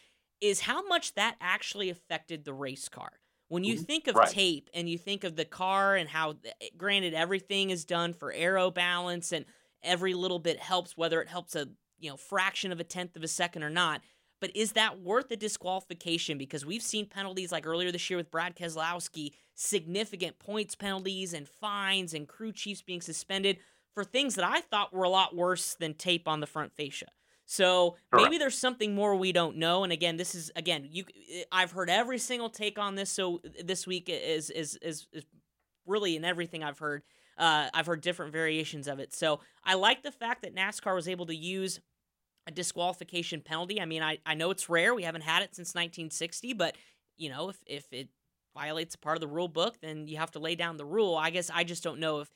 is 0.42 0.60
how 0.60 0.86
much 0.86 1.14
that 1.14 1.36
actually 1.40 1.88
affected 1.88 2.44
the 2.44 2.52
race 2.52 2.90
car 2.90 3.12
when 3.50 3.64
you 3.64 3.74
mm-hmm. 3.74 3.82
think 3.82 4.06
of 4.06 4.14
right. 4.14 4.28
tape 4.28 4.70
and 4.72 4.88
you 4.88 4.96
think 4.96 5.24
of 5.24 5.34
the 5.34 5.44
car 5.44 5.96
and 5.96 6.08
how, 6.08 6.36
eh, 6.44 6.68
granted, 6.78 7.14
everything 7.14 7.70
is 7.70 7.84
done 7.84 8.12
for 8.12 8.32
aero 8.32 8.70
balance 8.70 9.32
and 9.32 9.44
every 9.82 10.14
little 10.14 10.38
bit 10.38 10.60
helps, 10.60 10.96
whether 10.96 11.20
it 11.20 11.28
helps 11.28 11.56
a 11.56 11.68
you 11.98 12.10
know 12.10 12.16
fraction 12.16 12.70
of 12.70 12.78
a 12.78 12.84
tenth 12.84 13.16
of 13.16 13.24
a 13.24 13.28
second 13.28 13.64
or 13.64 13.68
not. 13.68 14.02
But 14.40 14.56
is 14.56 14.72
that 14.72 15.00
worth 15.00 15.32
a 15.32 15.36
disqualification? 15.36 16.38
Because 16.38 16.64
we've 16.64 16.80
seen 16.80 17.06
penalties 17.06 17.50
like 17.50 17.66
earlier 17.66 17.90
this 17.90 18.08
year 18.08 18.16
with 18.16 18.30
Brad 18.30 18.54
Keselowski, 18.54 19.32
significant 19.54 20.38
points 20.38 20.76
penalties 20.76 21.34
and 21.34 21.48
fines 21.48 22.14
and 22.14 22.28
crew 22.28 22.52
chiefs 22.52 22.82
being 22.82 23.02
suspended 23.02 23.58
for 23.94 24.04
things 24.04 24.36
that 24.36 24.44
I 24.44 24.60
thought 24.60 24.94
were 24.94 25.04
a 25.04 25.10
lot 25.10 25.34
worse 25.34 25.74
than 25.74 25.94
tape 25.94 26.28
on 26.28 26.38
the 26.38 26.46
front 26.46 26.72
fascia. 26.72 27.06
So 27.50 27.96
maybe 28.12 28.38
there's 28.38 28.56
something 28.56 28.94
more 28.94 29.16
we 29.16 29.32
don't 29.32 29.56
know. 29.56 29.82
And 29.82 29.92
again, 29.92 30.16
this 30.16 30.36
is 30.36 30.52
again, 30.54 30.86
you 30.88 31.04
I've 31.50 31.72
heard 31.72 31.90
every 31.90 32.18
single 32.18 32.48
take 32.48 32.78
on 32.78 32.94
this. 32.94 33.10
So 33.10 33.42
this 33.64 33.88
week 33.88 34.08
is 34.08 34.50
is 34.50 34.76
is, 34.76 35.08
is 35.12 35.26
really 35.84 36.14
in 36.14 36.24
everything 36.24 36.62
I've 36.62 36.78
heard. 36.78 37.02
Uh, 37.36 37.68
I've 37.74 37.86
heard 37.86 38.02
different 38.02 38.32
variations 38.32 38.86
of 38.86 39.00
it. 39.00 39.12
So 39.12 39.40
I 39.64 39.74
like 39.74 40.04
the 40.04 40.12
fact 40.12 40.42
that 40.42 40.54
NASCAR 40.54 40.94
was 40.94 41.08
able 41.08 41.26
to 41.26 41.34
use 41.34 41.80
a 42.46 42.52
disqualification 42.52 43.40
penalty. 43.40 43.80
I 43.80 43.84
mean, 43.84 44.02
I, 44.04 44.18
I 44.24 44.34
know 44.34 44.52
it's 44.52 44.68
rare. 44.68 44.94
We 44.94 45.02
haven't 45.02 45.22
had 45.22 45.42
it 45.42 45.56
since 45.56 45.70
1960, 45.70 46.52
but 46.52 46.76
you 47.16 47.30
know, 47.30 47.48
if 47.48 47.58
if 47.66 47.92
it 47.92 48.10
violates 48.54 48.94
a 48.94 48.98
part 48.98 49.16
of 49.16 49.20
the 49.20 49.26
rule 49.26 49.48
book, 49.48 49.80
then 49.82 50.06
you 50.06 50.18
have 50.18 50.30
to 50.32 50.38
lay 50.38 50.54
down 50.54 50.76
the 50.76 50.86
rule. 50.86 51.16
I 51.16 51.30
guess 51.30 51.50
I 51.52 51.64
just 51.64 51.82
don't 51.82 51.98
know 51.98 52.20
if 52.20 52.30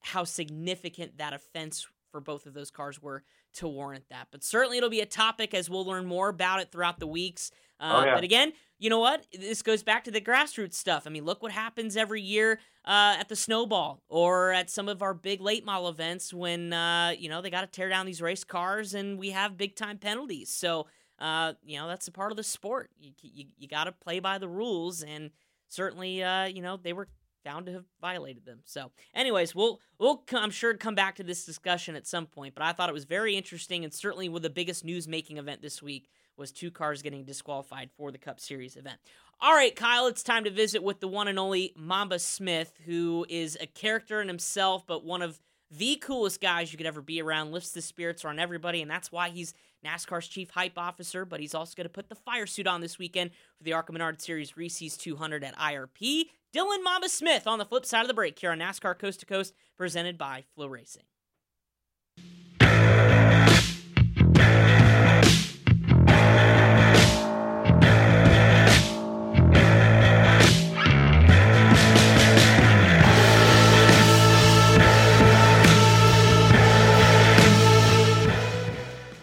how 0.00 0.24
significant 0.24 1.16
that 1.16 1.32
offense 1.32 1.86
for 2.12 2.20
both 2.20 2.44
of 2.44 2.52
those 2.52 2.70
cars 2.70 3.00
were 3.00 3.22
to 3.54 3.68
warrant 3.68 4.04
that. 4.10 4.28
But 4.30 4.44
certainly 4.44 4.78
it'll 4.78 4.90
be 4.90 5.00
a 5.00 5.06
topic 5.06 5.54
as 5.54 5.68
we'll 5.68 5.84
learn 5.84 6.06
more 6.06 6.28
about 6.28 6.60
it 6.60 6.70
throughout 6.70 6.98
the 6.98 7.06
weeks. 7.06 7.50
Uh, 7.78 8.00
oh, 8.02 8.04
yeah. 8.04 8.14
But 8.14 8.24
again, 8.24 8.52
you 8.78 8.90
know 8.90 8.98
what? 8.98 9.26
This 9.32 9.62
goes 9.62 9.82
back 9.82 10.04
to 10.04 10.10
the 10.10 10.20
grassroots 10.20 10.74
stuff. 10.74 11.06
I 11.06 11.10
mean, 11.10 11.24
look 11.24 11.42
what 11.42 11.52
happens 11.52 11.96
every 11.96 12.22
year 12.22 12.58
uh, 12.84 13.16
at 13.18 13.28
the 13.28 13.36
Snowball 13.36 14.02
or 14.08 14.52
at 14.52 14.70
some 14.70 14.88
of 14.88 15.02
our 15.02 15.14
big 15.14 15.40
late 15.40 15.64
model 15.64 15.88
events 15.88 16.32
when, 16.32 16.72
uh, 16.72 17.14
you 17.18 17.28
know, 17.28 17.42
they 17.42 17.50
got 17.50 17.60
to 17.60 17.66
tear 17.66 17.88
down 17.88 18.06
these 18.06 18.22
race 18.22 18.44
cars 18.44 18.94
and 18.94 19.18
we 19.18 19.30
have 19.30 19.56
big 19.56 19.76
time 19.76 19.98
penalties. 19.98 20.50
So, 20.50 20.86
uh, 21.18 21.54
you 21.62 21.78
know, 21.78 21.88
that's 21.88 22.08
a 22.08 22.12
part 22.12 22.30
of 22.30 22.36
the 22.36 22.42
sport. 22.42 22.90
You, 22.98 23.12
you, 23.22 23.46
you 23.58 23.68
got 23.68 23.84
to 23.84 23.92
play 23.92 24.20
by 24.20 24.38
the 24.38 24.48
rules. 24.48 25.02
And 25.02 25.30
certainly, 25.68 26.22
uh, 26.22 26.46
you 26.46 26.62
know, 26.62 26.78
they 26.78 26.92
were 26.92 27.08
found 27.44 27.66
to 27.66 27.72
have 27.72 27.84
violated 28.00 28.44
them. 28.44 28.60
So, 28.64 28.90
anyways, 29.14 29.54
we'll 29.54 29.80
we'll 29.98 30.22
I'm 30.34 30.50
sure 30.50 30.74
come 30.74 30.94
back 30.94 31.16
to 31.16 31.22
this 31.22 31.44
discussion 31.44 31.96
at 31.96 32.06
some 32.06 32.26
point. 32.26 32.54
But 32.54 32.64
I 32.64 32.72
thought 32.72 32.88
it 32.88 32.94
was 32.94 33.04
very 33.04 33.36
interesting, 33.36 33.84
and 33.84 33.92
certainly 33.92 34.28
with 34.28 34.42
the 34.42 34.50
biggest 34.50 34.84
news 34.84 35.08
making 35.08 35.38
event 35.38 35.62
this 35.62 35.82
week 35.82 36.08
was 36.36 36.52
two 36.52 36.70
cars 36.70 37.02
getting 37.02 37.24
disqualified 37.24 37.90
for 37.96 38.10
the 38.10 38.18
Cup 38.18 38.40
Series 38.40 38.76
event. 38.76 38.98
All 39.40 39.54
right, 39.54 39.74
Kyle, 39.74 40.06
it's 40.06 40.22
time 40.22 40.44
to 40.44 40.50
visit 40.50 40.82
with 40.82 41.00
the 41.00 41.08
one 41.08 41.28
and 41.28 41.38
only 41.38 41.72
Mamba 41.76 42.18
Smith, 42.18 42.72
who 42.84 43.26
is 43.28 43.56
a 43.60 43.66
character 43.66 44.20
in 44.20 44.28
himself, 44.28 44.86
but 44.86 45.04
one 45.04 45.22
of 45.22 45.40
the 45.70 45.96
coolest 45.96 46.40
guys 46.40 46.72
you 46.72 46.76
could 46.76 46.86
ever 46.86 47.00
be 47.00 47.22
around, 47.22 47.52
lifts 47.52 47.70
the 47.70 47.80
spirits 47.80 48.24
on 48.24 48.38
everybody, 48.38 48.82
and 48.82 48.90
that's 48.90 49.12
why 49.12 49.30
he's 49.30 49.54
NASCAR's 49.84 50.28
chief 50.28 50.50
hype 50.50 50.76
officer. 50.76 51.24
But 51.24 51.40
he's 51.40 51.54
also 51.54 51.74
going 51.76 51.84
to 51.84 51.92
put 51.92 52.08
the 52.08 52.14
fire 52.16 52.46
suit 52.46 52.66
on 52.66 52.80
this 52.80 52.98
weekend 52.98 53.30
for 53.56 53.64
the 53.64 53.72
ARCA 53.72 53.92
Menard 53.92 54.20
Series 54.20 54.56
Reese's 54.56 54.96
200 54.96 55.44
at 55.44 55.56
IRP. 55.56 56.24
Dylan 56.52 56.82
Mamba 56.82 57.08
Smith 57.08 57.46
on 57.46 57.60
the 57.60 57.64
flip 57.64 57.86
side 57.86 58.02
of 58.02 58.08
the 58.08 58.14
break 58.14 58.36
here 58.36 58.50
on 58.50 58.58
NASCAR 58.58 58.98
Coast 58.98 59.20
to 59.20 59.26
Coast, 59.26 59.54
presented 59.76 60.18
by 60.18 60.44
FloRacing. 60.58 61.04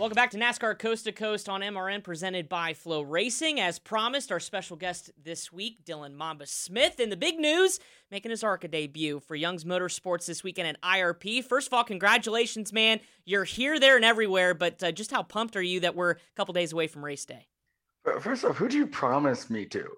Welcome 0.07 0.15
back 0.15 0.31
to 0.31 0.37
NASCAR 0.37 0.79
Coast 0.79 1.03
to 1.03 1.11
Coast 1.11 1.49
on 1.49 1.59
MRN, 1.59 2.01
presented 2.01 2.47
by 2.47 2.71
FloRacing. 2.71 3.57
As 3.57 3.77
promised, 3.77 4.31
our 4.31 4.39
special 4.39 4.77
guest 4.77 5.11
this 5.21 5.51
week, 5.51 5.83
Dylan 5.83 6.13
Mamba 6.13 6.45
Smith, 6.45 7.01
in 7.01 7.09
the 7.09 7.17
big 7.17 7.37
news, 7.37 7.81
making 8.09 8.31
his 8.31 8.41
ARCA 8.41 8.69
debut 8.69 9.19
for 9.19 9.35
Young's 9.35 9.65
Motorsports 9.65 10.25
this 10.25 10.45
weekend 10.45 10.69
at 10.69 10.81
IRP. 10.81 11.43
First 11.43 11.67
of 11.67 11.73
all, 11.73 11.83
congratulations, 11.83 12.71
man! 12.71 13.01
You're 13.25 13.43
here, 13.43 13.81
there, 13.81 13.97
and 13.97 14.05
everywhere. 14.05 14.53
But 14.53 14.81
uh, 14.81 14.93
just 14.93 15.11
how 15.11 15.23
pumped 15.23 15.57
are 15.57 15.61
you 15.61 15.81
that 15.81 15.93
we're 15.93 16.11
a 16.11 16.17
couple 16.37 16.53
days 16.53 16.71
away 16.71 16.87
from 16.87 17.03
race 17.03 17.25
day? 17.25 17.47
First 18.21 18.45
off, 18.45 18.55
who 18.55 18.69
do 18.69 18.77
you 18.77 18.87
promise 18.87 19.49
me 19.49 19.65
to? 19.65 19.89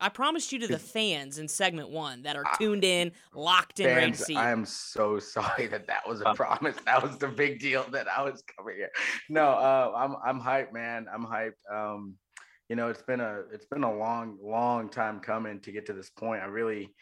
I 0.00 0.08
promised 0.08 0.52
you 0.52 0.60
to 0.60 0.68
the 0.68 0.78
fans 0.78 1.38
in 1.38 1.48
segment 1.48 1.90
one 1.90 2.22
that 2.22 2.36
are 2.36 2.44
tuned 2.58 2.84
in, 2.84 3.12
locked 3.34 3.80
in, 3.80 3.86
fans, 3.86 3.96
ready 3.96 4.12
to 4.12 4.18
see. 4.18 4.36
I 4.36 4.50
am 4.50 4.64
so 4.64 5.18
sorry 5.18 5.66
that 5.66 5.86
that 5.88 6.06
was 6.08 6.22
a 6.24 6.34
promise. 6.34 6.76
That 6.84 7.02
was 7.02 7.18
the 7.18 7.28
big 7.28 7.58
deal 7.58 7.84
that 7.90 8.06
I 8.08 8.22
was 8.22 8.42
coming 8.56 8.76
here. 8.76 8.90
No, 9.28 9.46
uh, 9.48 9.92
I'm 9.96 10.16
I'm 10.24 10.40
hyped, 10.40 10.72
man. 10.72 11.06
I'm 11.12 11.26
hyped. 11.26 11.52
Um, 11.72 12.14
you 12.68 12.76
know, 12.76 12.88
it's 12.88 13.02
been 13.02 13.20
a 13.20 13.42
it's 13.52 13.66
been 13.66 13.82
a 13.82 13.92
long, 13.92 14.38
long 14.42 14.88
time 14.88 15.20
coming 15.20 15.60
to 15.60 15.72
get 15.72 15.86
to 15.86 15.92
this 15.92 16.10
point. 16.10 16.42
I 16.42 16.46
really, 16.46 16.94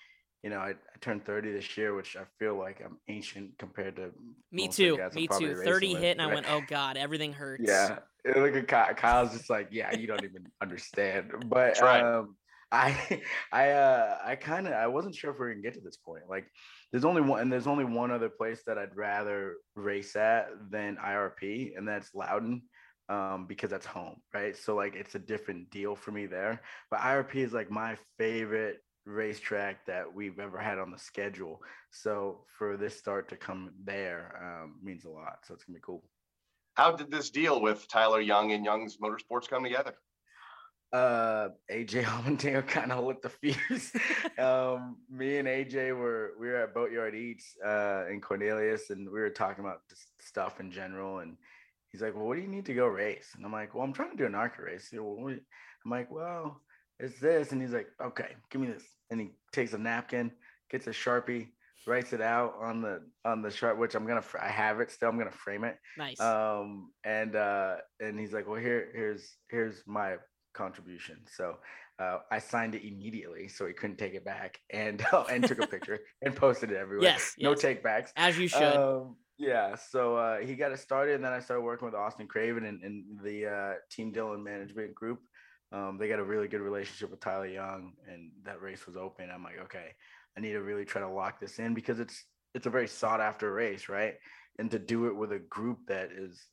you 0.42 0.50
know, 0.50 0.58
I, 0.58 0.70
I, 0.70 0.98
turned 1.00 1.26
30 1.26 1.52
this 1.52 1.76
year, 1.76 1.94
which 1.94 2.16
I 2.16 2.22
feel 2.38 2.56
like 2.56 2.80
I'm 2.84 2.98
ancient 3.08 3.58
compared 3.58 3.96
to 3.96 4.10
me 4.52 4.68
too. 4.68 4.98
Me 5.14 5.26
too. 5.26 5.56
30 5.56 5.94
hit, 5.94 6.18
and 6.18 6.22
I 6.22 6.32
went, 6.32 6.46
oh 6.48 6.62
god, 6.68 6.96
everything 6.96 7.32
hurts. 7.32 7.64
Yeah, 7.66 7.98
look 8.24 8.54
at 8.54 8.68
Kyle. 8.68 8.94
Kyle's 8.94 9.32
just 9.32 9.50
like, 9.50 9.68
yeah, 9.70 9.94
you 9.94 10.06
don't 10.06 10.24
even 10.24 10.46
understand. 10.62 11.32
But 11.48 11.80
right. 11.82 12.02
um, 12.02 12.36
I, 12.72 13.22
I, 13.52 13.70
uh, 13.70 14.18
I 14.24 14.36
kind 14.36 14.66
of, 14.66 14.74
I 14.74 14.86
wasn't 14.86 15.14
sure 15.14 15.30
if 15.30 15.38
we 15.38 15.46
are 15.46 15.50
gonna 15.50 15.62
get 15.62 15.74
to 15.74 15.80
this 15.80 15.96
point. 15.96 16.24
Like, 16.28 16.46
there's 16.90 17.04
only 17.04 17.22
one, 17.22 17.40
and 17.40 17.52
there's 17.52 17.66
only 17.66 17.84
one 17.84 18.10
other 18.10 18.28
place 18.28 18.62
that 18.66 18.78
I'd 18.78 18.96
rather 18.96 19.56
race 19.74 20.16
at 20.16 20.48
than 20.70 20.96
IRP, 20.96 21.76
and 21.76 21.86
that's 21.86 22.14
Loudon 22.14 22.62
um, 23.08 23.46
because 23.46 23.70
that's 23.70 23.86
home, 23.86 24.16
right? 24.34 24.56
So 24.56 24.74
like 24.74 24.94
it's 24.94 25.14
a 25.14 25.20
different 25.20 25.70
deal 25.70 25.94
for 25.94 26.10
me 26.10 26.26
there. 26.26 26.60
But 26.90 27.00
IRP 27.00 27.36
is 27.36 27.52
like 27.52 27.70
my 27.70 27.96
favorite 28.18 28.78
racetrack 29.04 29.86
that 29.86 30.12
we've 30.12 30.38
ever 30.40 30.58
had 30.58 30.78
on 30.78 30.90
the 30.90 30.98
schedule. 30.98 31.62
So 31.90 32.44
for 32.58 32.76
this 32.76 32.98
start 32.98 33.28
to 33.28 33.36
come 33.36 33.70
there 33.84 34.40
um, 34.42 34.76
means 34.82 35.04
a 35.04 35.10
lot. 35.10 35.38
So 35.44 35.54
it's 35.54 35.64
gonna 35.64 35.76
be 35.76 35.82
cool. 35.82 36.02
How 36.74 36.92
did 36.92 37.10
this 37.10 37.30
deal 37.30 37.60
with 37.60 37.88
Tyler 37.88 38.20
Young 38.20 38.52
and 38.52 38.64
Young's 38.64 38.98
Motorsports 38.98 39.48
come 39.48 39.62
together? 39.62 39.94
Uh, 40.92 41.48
AJ 41.70 42.04
Allmendinger 42.04 42.66
kind 42.66 42.92
of 42.92 43.04
lit 43.04 43.22
the 43.22 43.28
fuse. 43.28 43.92
um, 44.38 44.96
me 45.10 45.38
and 45.38 45.48
AJ 45.48 45.96
were 45.96 46.32
we 46.38 46.48
were 46.48 46.56
at 46.56 46.74
Boatyard 46.74 47.14
Eats 47.14 47.56
uh, 47.64 48.04
in 48.10 48.20
Cornelius, 48.20 48.90
and 48.90 49.06
we 49.06 49.20
were 49.20 49.30
talking 49.30 49.64
about 49.64 49.80
stuff 50.20 50.60
in 50.60 50.70
general. 50.70 51.18
And 51.18 51.36
he's 51.90 52.02
like, 52.02 52.14
"Well, 52.14 52.26
what 52.26 52.36
do 52.36 52.42
you 52.42 52.48
need 52.48 52.66
to 52.66 52.74
go 52.74 52.86
race?" 52.86 53.30
And 53.34 53.44
I'm 53.44 53.52
like, 53.52 53.74
"Well, 53.74 53.84
I'm 53.84 53.92
trying 53.92 54.12
to 54.12 54.16
do 54.16 54.26
an 54.26 54.34
ARCA 54.34 54.62
race." 54.62 54.90
I'm 54.92 55.90
like, 55.90 56.10
"Well, 56.10 56.60
it's 57.00 57.18
this," 57.20 57.52
and 57.52 57.60
he's 57.60 57.72
like, 57.72 57.88
"Okay, 58.00 58.36
give 58.50 58.60
me 58.60 58.68
this." 58.68 58.84
and 59.10 59.20
he 59.20 59.30
takes 59.52 59.72
a 59.72 59.78
napkin, 59.78 60.30
gets 60.70 60.86
a 60.86 60.90
sharpie, 60.90 61.48
writes 61.86 62.12
it 62.12 62.20
out 62.20 62.54
on 62.60 62.82
the 62.82 63.02
on 63.24 63.42
the 63.42 63.50
sharp, 63.50 63.78
which 63.78 63.94
I'm 63.94 64.06
gonna 64.06 64.24
I 64.40 64.48
have 64.48 64.80
it 64.80 64.90
still. 64.90 65.08
I'm 65.08 65.18
gonna 65.18 65.30
frame 65.30 65.64
it. 65.64 65.76
Nice. 65.96 66.20
Um, 66.20 66.90
and 67.04 67.36
uh, 67.36 67.76
and 68.00 68.18
he's 68.18 68.32
like, 68.32 68.48
well, 68.48 68.60
here 68.60 68.88
here's 68.94 69.36
here's 69.48 69.82
my 69.86 70.16
contribution. 70.56 71.18
So 71.30 71.58
uh, 71.98 72.18
I 72.30 72.38
signed 72.38 72.74
it 72.74 72.86
immediately, 72.86 73.48
so 73.48 73.66
he 73.66 73.72
couldn't 73.72 73.98
take 73.98 74.14
it 74.14 74.24
back, 74.24 74.60
and 74.70 75.04
and 75.30 75.46
took 75.46 75.62
a 75.62 75.66
picture 75.66 76.00
and 76.22 76.34
posted 76.34 76.70
it 76.70 76.76
everywhere. 76.76 77.08
Yes, 77.08 77.34
no 77.38 77.50
yes. 77.50 77.60
take 77.60 77.82
backs. 77.82 78.12
As 78.16 78.38
you 78.38 78.48
should. 78.48 78.62
Um, 78.62 79.16
yeah, 79.38 79.76
so 79.76 80.16
uh, 80.16 80.38
he 80.38 80.54
got 80.54 80.72
it 80.72 80.78
started, 80.78 81.16
and 81.16 81.24
then 81.24 81.32
I 81.32 81.40
started 81.40 81.62
working 81.62 81.84
with 81.84 81.94
Austin 81.94 82.26
Craven 82.26 82.64
and, 82.64 82.82
and 82.82 83.04
the 83.22 83.46
uh, 83.46 83.72
Team 83.90 84.10
Dillon 84.10 84.42
management 84.42 84.94
group. 84.94 85.20
Um, 85.72 85.98
they 85.98 86.08
got 86.08 86.20
a 86.20 86.24
really 86.24 86.48
good 86.48 86.62
relationship 86.62 87.10
with 87.10 87.20
Tyler 87.20 87.46
Young, 87.46 87.92
and 88.10 88.30
that 88.44 88.62
race 88.62 88.86
was 88.86 88.96
open. 88.96 89.28
I'm 89.30 89.42
like, 89.42 89.58
okay, 89.64 89.88
I 90.36 90.40
need 90.40 90.52
to 90.52 90.62
really 90.62 90.86
try 90.86 91.02
to 91.02 91.08
lock 91.08 91.38
this 91.38 91.58
in 91.58 91.74
because 91.74 92.00
it's 92.00 92.24
it's 92.54 92.66
a 92.66 92.70
very 92.70 92.88
sought 92.88 93.20
after 93.20 93.52
race, 93.52 93.88
right? 93.88 94.14
And 94.58 94.70
to 94.70 94.78
do 94.78 95.06
it 95.06 95.14
with 95.14 95.32
a 95.32 95.38
group 95.38 95.80
that 95.88 96.10
is 96.12 96.46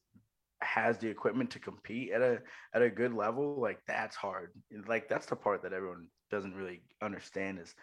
has 0.63 0.97
the 0.97 1.07
equipment 1.07 1.51
to 1.51 1.59
compete 1.59 2.11
at 2.11 2.21
a 2.21 2.41
at 2.73 2.81
a 2.81 2.89
good 2.89 3.13
level, 3.13 3.59
like 3.59 3.79
that's 3.87 4.15
hard. 4.15 4.51
Like 4.87 5.09
that's 5.09 5.25
the 5.25 5.35
part 5.35 5.63
that 5.63 5.73
everyone 5.73 6.07
doesn't 6.31 6.55
really 6.55 6.81
understand 7.01 7.59
is 7.59 7.73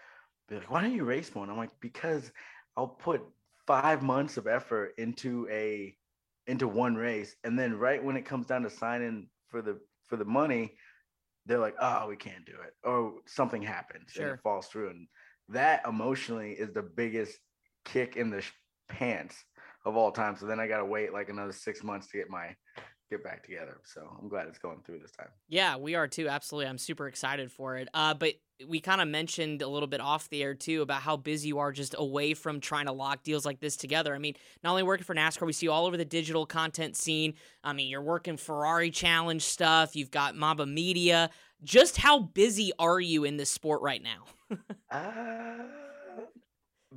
be 0.49 0.57
like, 0.57 0.71
why 0.71 0.83
don't 0.83 0.95
you 0.95 1.05
race? 1.05 1.31
And 1.35 1.51
I'm 1.51 1.57
like, 1.57 1.71
because 1.81 2.31
I'll 2.77 2.89
put 2.89 3.23
five 3.67 4.03
months 4.03 4.37
of 4.37 4.47
effort 4.47 4.95
into 4.99 5.49
a 5.51 5.97
into 6.47 6.67
one 6.67 6.97
race, 6.97 7.37
and 7.45 7.59
then 7.59 7.79
right 7.79 8.03
when 8.03 8.17
it 8.17 8.25
comes 8.25 8.47
down 8.47 8.63
to 8.63 8.71
signing 8.71 9.29
for 9.49 9.63
the 9.63 9.79
for 10.09 10.17
the 10.17 10.25
money, 10.25 10.75
they're 11.47 11.59
like, 11.59 11.77
oh, 11.81 12.09
we 12.09 12.17
can't 12.17 12.45
do 12.45 12.53
it, 12.67 12.75
or 12.83 13.15
something 13.27 13.63
happens 13.63 14.11
sure. 14.11 14.25
and 14.25 14.35
it 14.35 14.43
falls 14.43 14.67
through, 14.67 14.91
and 14.91 15.07
that 15.49 15.83
emotionally 15.87 16.53
is 16.53 16.73
the 16.73 16.83
biggest 16.83 17.39
kick 17.85 18.17
in 18.17 18.31
the 18.31 18.43
pants 18.89 19.37
of 19.85 19.97
all 19.97 20.13
time. 20.13 20.37
So 20.37 20.47
then 20.47 20.61
I 20.61 20.67
got 20.67 20.79
to 20.79 20.85
wait 20.85 21.13
like 21.13 21.29
another 21.29 21.53
six 21.53 21.83
months 21.83 22.09
to 22.09 22.19
get 22.19 22.31
my 22.31 22.55
get 23.11 23.25
back 23.25 23.43
together. 23.43 23.81
So 23.85 24.09
I'm 24.21 24.29
glad 24.29 24.47
it's 24.47 24.59
going 24.59 24.81
through 24.85 25.01
this 25.01 25.11
time. 25.11 25.29
Yeah, 25.49 25.77
we 25.77 25.97
are 25.97 26.07
too. 26.07 26.29
Absolutely. 26.29 26.69
I'm 26.69 26.79
super 26.79 27.09
excited 27.09 27.51
for 27.51 27.77
it. 27.77 27.89
Uh, 27.93 28.15
but 28.15 28.35
we 28.69 28.81
kind 28.81 29.01
of 29.01 29.09
mentioned 29.09 29.63
a 29.63 29.69
little 29.69 29.89
bit 29.89 30.01
off 30.01 30.29
the 30.29 30.43
air 30.43 30.55
too 30.55 30.83
about 30.83 31.03
how 31.03 31.17
busy 31.17 31.49
you 31.49 31.59
are 31.59 31.73
just 31.73 31.95
away 31.99 32.35
from 32.35 32.61
trying 32.61 32.87
to 32.87 32.93
lock 32.93 33.23
deals 33.23 33.45
like 33.45 33.59
this 33.61 33.77
together. 33.77 34.15
I 34.15 34.19
mean, 34.19 34.35
not 34.63 34.71
only 34.71 34.83
working 34.83 35.05
for 35.05 35.15
NASCAR, 35.15 35.47
we 35.47 35.53
see 35.53 35.67
you 35.67 35.73
all 35.73 35.87
over 35.87 35.97
the 35.97 36.05
digital 36.05 36.47
content 36.47 36.97
scene. 36.97 37.35
I 37.65 37.73
mean, 37.73 37.89
you're 37.89 38.03
working 38.03 38.37
Ferrari 38.37 38.91
Challenge 38.91 39.43
stuff, 39.43 39.97
you've 39.97 40.11
got 40.11 40.37
Mamba 40.37 40.67
Media. 40.67 41.31
Just 41.63 41.97
how 41.99 42.21
busy 42.21 42.73
are 42.79 43.01
you 43.01 43.25
in 43.25 43.37
this 43.37 43.51
sport 43.51 43.83
right 43.83 44.03
now? 44.03 44.25
uh, 44.91 45.65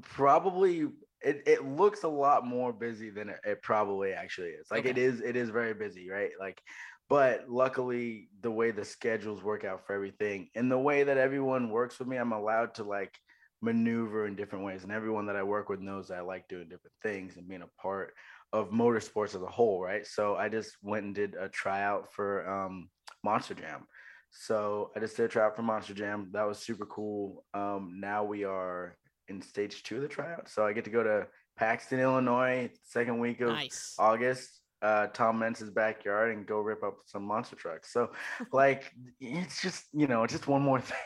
probably 0.02 0.88
it, 1.24 1.44
it 1.46 1.66
looks 1.66 2.04
a 2.04 2.08
lot 2.08 2.46
more 2.46 2.74
busy 2.74 3.10
than 3.10 3.30
it, 3.30 3.40
it 3.46 3.62
probably 3.62 4.14
actually 4.14 4.50
is. 4.50 4.68
Like 4.70 4.82
okay. 4.82 4.90
it 4.90 4.98
is 4.98 5.22
it 5.22 5.36
is 5.36 5.50
very 5.50 5.74
busy, 5.74 6.10
right? 6.10 6.32
Like 6.40 6.62
but 7.10 7.50
luckily 7.50 8.30
the 8.42 8.52
way 8.52 8.72
the 8.72 8.86
schedules 8.86 9.44
work 9.44 9.66
out 9.66 9.86
for 9.86 9.94
everything 9.94 10.50
and 10.56 10.72
the 10.72 10.78
way 10.78 11.04
that 11.04 11.18
everyone 11.18 11.70
works 11.70 12.00
with 12.00 12.08
me, 12.08 12.18
I'm 12.18 12.32
allowed 12.32 12.76
to 12.76 12.84
like 12.84 13.18
maneuver 13.62 14.28
in 14.28 14.36
different 14.36 14.66
ways. 14.66 14.84
And 14.84 14.92
everyone 14.92 15.26
that 15.28 15.36
I 15.36 15.44
work 15.44 15.70
with 15.70 15.80
knows 15.80 16.10
that 16.10 16.18
I 16.18 16.22
like 16.22 16.48
doing 16.48 16.70
different 16.70 16.96
things 17.02 17.38
and 17.38 17.48
being 17.48 17.62
a 17.62 17.82
part 17.82 18.14
of 18.52 18.72
motorsports 18.72 19.36
as 19.36 19.42
a 19.42 19.48
whole, 19.48 19.82
right? 19.82 20.06
So 20.06 20.36
I 20.36 20.50
just 20.50 20.76
went 20.82 21.06
and 21.06 21.16
did 21.16 21.36
a 21.40 21.50
tryout 21.50 22.12
for 22.12 22.48
um, 22.48 22.90
Monster 23.24 23.54
Jam. 23.54 23.88
So 24.32 24.92
I 24.96 25.00
just 25.00 25.16
did 25.16 25.26
a 25.26 25.30
tryout 25.30 25.56
for 25.56 25.62
Monster 25.62 25.94
Jam. 25.94 26.30
That 26.34 26.48
was 26.48 26.60
super 26.60 26.86
cool. 26.86 27.46
Um, 27.54 28.00
now 28.00 28.24
we 28.24 28.44
are 28.44 28.98
in 29.34 29.42
stage 29.42 29.84
two 29.84 29.98
of 29.98 30.02
the 30.02 30.08
tryout. 30.08 30.50
So 30.50 30.66
I 30.66 30.74
get 30.74 30.86
to 30.86 30.92
go 30.92 31.04
to 31.04 31.28
Paxton, 31.58 32.00
Illinois, 32.00 32.70
second 32.84 33.20
week 33.20 33.42
of 33.42 33.50
nice. 33.50 33.96
August. 33.98 34.60
Uh, 34.82 35.08
Tom 35.08 35.40
Meents's 35.40 35.70
backyard 35.70 36.36
and 36.36 36.46
go 36.46 36.60
rip 36.60 36.84
up 36.84 36.98
some 37.06 37.24
monster 37.24 37.56
trucks. 37.56 37.94
So, 37.94 38.12
like, 38.52 38.92
it's 39.22 39.62
just 39.62 39.86
you 39.94 40.08
know, 40.08 40.28
just 40.28 40.48
one 40.50 40.62
more 40.62 40.82
thing. 40.82 40.98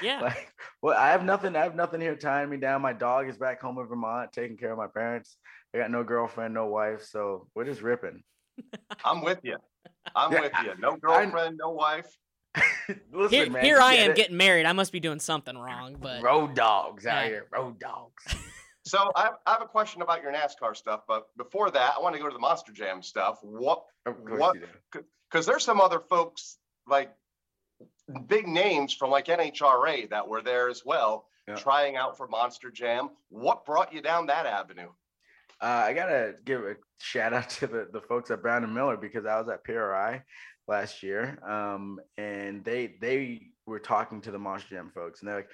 Yeah. 0.00 0.20
Like, 0.20 0.52
well, 0.80 0.96
I 0.96 1.08
have 1.08 1.24
nothing. 1.24 1.56
I 1.56 1.64
have 1.64 1.74
nothing 1.74 2.00
here 2.00 2.14
tying 2.14 2.48
me 2.48 2.56
down. 2.56 2.82
My 2.82 2.92
dog 2.92 3.28
is 3.28 3.36
back 3.36 3.60
home 3.60 3.78
in 3.78 3.86
Vermont, 3.88 4.32
taking 4.32 4.56
care 4.56 4.70
of 4.70 4.78
my 4.78 4.86
parents. 4.86 5.38
I 5.74 5.78
got 5.78 5.90
no 5.90 6.04
girlfriend, 6.04 6.54
no 6.54 6.66
wife, 6.66 7.04
so 7.04 7.48
we're 7.56 7.64
just 7.64 7.82
ripping. 7.82 8.22
I'm 9.04 9.22
with 9.22 9.40
you. 9.42 9.56
I'm 10.14 10.32
yeah, 10.32 10.40
with 10.40 10.52
you. 10.62 10.72
No 10.78 10.96
girlfriend, 11.02 11.58
I, 11.60 11.66
no 11.66 11.70
wife. 11.70 12.06
Listen, 13.12 13.30
here, 13.30 13.50
man, 13.50 13.64
here 13.64 13.80
I 13.80 13.94
am 13.94 14.12
it. 14.12 14.16
getting 14.16 14.36
married. 14.36 14.66
I 14.66 14.72
must 14.72 14.92
be 14.92 15.00
doing 15.00 15.20
something 15.20 15.56
wrong. 15.56 15.96
But 16.00 16.22
road 16.22 16.54
dogs 16.54 17.04
yeah. 17.04 17.18
out 17.18 17.24
here, 17.26 17.46
road 17.52 17.78
dogs. 17.78 18.24
so 18.84 19.10
I 19.14 19.22
have, 19.22 19.34
I 19.46 19.52
have, 19.52 19.62
a 19.62 19.66
question 19.66 20.02
about 20.02 20.22
your 20.22 20.32
NASCAR 20.32 20.76
stuff, 20.76 21.02
but 21.08 21.28
before 21.36 21.70
that, 21.70 21.94
I 21.96 22.00
want 22.00 22.14
to 22.14 22.20
go 22.20 22.28
to 22.28 22.32
the 22.32 22.38
Monster 22.38 22.72
Jam 22.72 23.02
stuff. 23.02 23.38
What? 23.42 23.84
What? 24.28 24.56
Because 24.92 25.46
there's 25.46 25.64
some 25.64 25.80
other 25.80 26.00
folks 26.00 26.58
like 26.86 27.12
big 28.28 28.46
names 28.46 28.92
from 28.92 29.10
like 29.10 29.26
NHRA 29.26 30.08
that 30.10 30.26
were 30.26 30.42
there 30.42 30.68
as 30.68 30.82
well, 30.84 31.26
yeah. 31.48 31.56
trying 31.56 31.96
out 31.96 32.16
for 32.16 32.28
Monster 32.28 32.70
Jam. 32.70 33.10
What 33.28 33.64
brought 33.64 33.92
you 33.92 34.00
down 34.00 34.26
that 34.26 34.46
avenue? 34.46 34.90
Uh, 35.60 35.84
I 35.86 35.94
gotta 35.94 36.34
give 36.44 36.60
a 36.64 36.76
shout 37.00 37.32
out 37.32 37.48
to 37.50 37.66
the, 37.66 37.88
the 37.92 38.00
folks 38.02 38.30
at 38.30 38.42
Brown 38.42 38.62
and 38.62 38.74
Miller 38.74 38.96
because 38.96 39.24
I 39.24 39.40
was 39.40 39.48
at 39.48 39.64
PRI 39.64 40.22
last 40.68 41.02
year, 41.02 41.38
um, 41.48 42.00
and 42.16 42.64
they 42.64 42.94
they 43.00 43.52
were 43.66 43.80
talking 43.80 44.20
to 44.22 44.30
the 44.30 44.38
Monster 44.38 44.76
Jam 44.76 44.90
folks, 44.94 45.20
and 45.20 45.28
they're 45.28 45.36
like, 45.36 45.50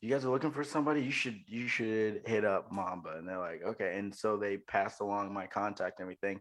"You 0.00 0.10
guys 0.10 0.24
are 0.24 0.30
looking 0.30 0.50
for 0.50 0.64
somebody? 0.64 1.02
You 1.02 1.10
should 1.10 1.40
you 1.46 1.68
should 1.68 2.22
hit 2.26 2.44
up 2.44 2.72
Mamba." 2.72 3.16
And 3.18 3.28
they're 3.28 3.38
like, 3.38 3.62
"Okay." 3.64 3.98
And 3.98 4.14
so 4.14 4.36
they 4.36 4.58
passed 4.58 5.00
along 5.00 5.32
my 5.32 5.46
contact 5.46 6.00
and 6.00 6.04
everything, 6.04 6.40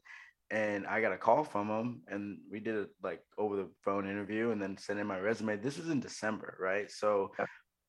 and 0.52 0.88
I 0.88 1.02
got 1.02 1.14
a 1.14 1.18
call 1.18 1.44
from 1.44 1.68
them, 1.68 2.02
and 2.08 2.40
we 2.50 2.60
did 2.60 2.76
it 2.76 2.90
like 3.04 3.22
over 3.38 3.56
the 3.56 3.70
phone 3.84 4.10
interview, 4.10 4.52
and 4.52 4.62
then 4.62 4.78
sent 4.78 5.00
in 5.00 5.08
my 5.08 5.20
resume. 5.20 5.58
This 5.58 5.78
was 5.78 5.90
in 5.90 6.00
December, 6.00 6.58
right? 6.60 6.90
So 6.92 7.32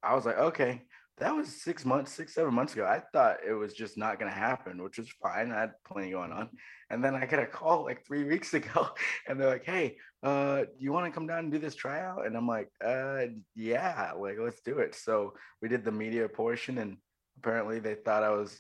I 0.03 0.15
was 0.15 0.27
like, 0.27 0.39
"Okay." 0.39 0.83
That 1.19 1.35
was 1.35 1.49
six 1.49 1.85
months, 1.85 2.13
six, 2.13 2.35
seven 2.35 2.55
months 2.55 2.75
ago. 2.75 2.85
I 2.85 3.03
thought 3.13 3.39
it 3.47 3.53
was 3.53 3.73
just 3.73 3.99
not 3.99 4.19
going 4.19 4.31
to 4.31 4.39
happen, 4.39 4.83
which 4.83 4.99
was 4.99 5.09
fine. 5.23 5.51
I 5.51 5.61
had 5.61 5.73
plenty 5.85 6.11
going 6.11 6.33
on. 6.33 6.49
And 6.91 7.05
then 7.05 7.15
I 7.15 7.27
got 7.27 7.41
a 7.41 7.47
call 7.47 7.85
like 7.85 8.07
three 8.07 8.25
weeks 8.25 8.55
ago, 8.61 8.89
and 9.27 9.41
they're 9.41 9.51
like, 9.51 9.65
"Hey, 9.65 9.97
uh, 10.23 10.61
do 10.61 10.71
you 10.79 10.93
want 10.93 11.07
to 11.07 11.13
come 11.13 11.27
down 11.27 11.41
and 11.41 11.53
do 11.53 11.59
this 11.59 11.75
tryout?" 11.75 12.27
And 12.27 12.37
I'm 12.37 12.47
like, 12.47 12.71
"Uh, 12.85 13.27
yeah, 13.55 14.13
like 14.17 14.37
let's 14.41 14.61
do 14.61 14.79
it." 14.79 14.95
So 14.95 15.35
we 15.61 15.69
did 15.69 15.85
the 15.85 15.93
media 15.93 16.29
portion, 16.29 16.79
and 16.79 16.97
apparently 17.39 17.81
they 17.81 17.95
thought 17.95 18.23
I 18.23 18.31
was 18.31 18.59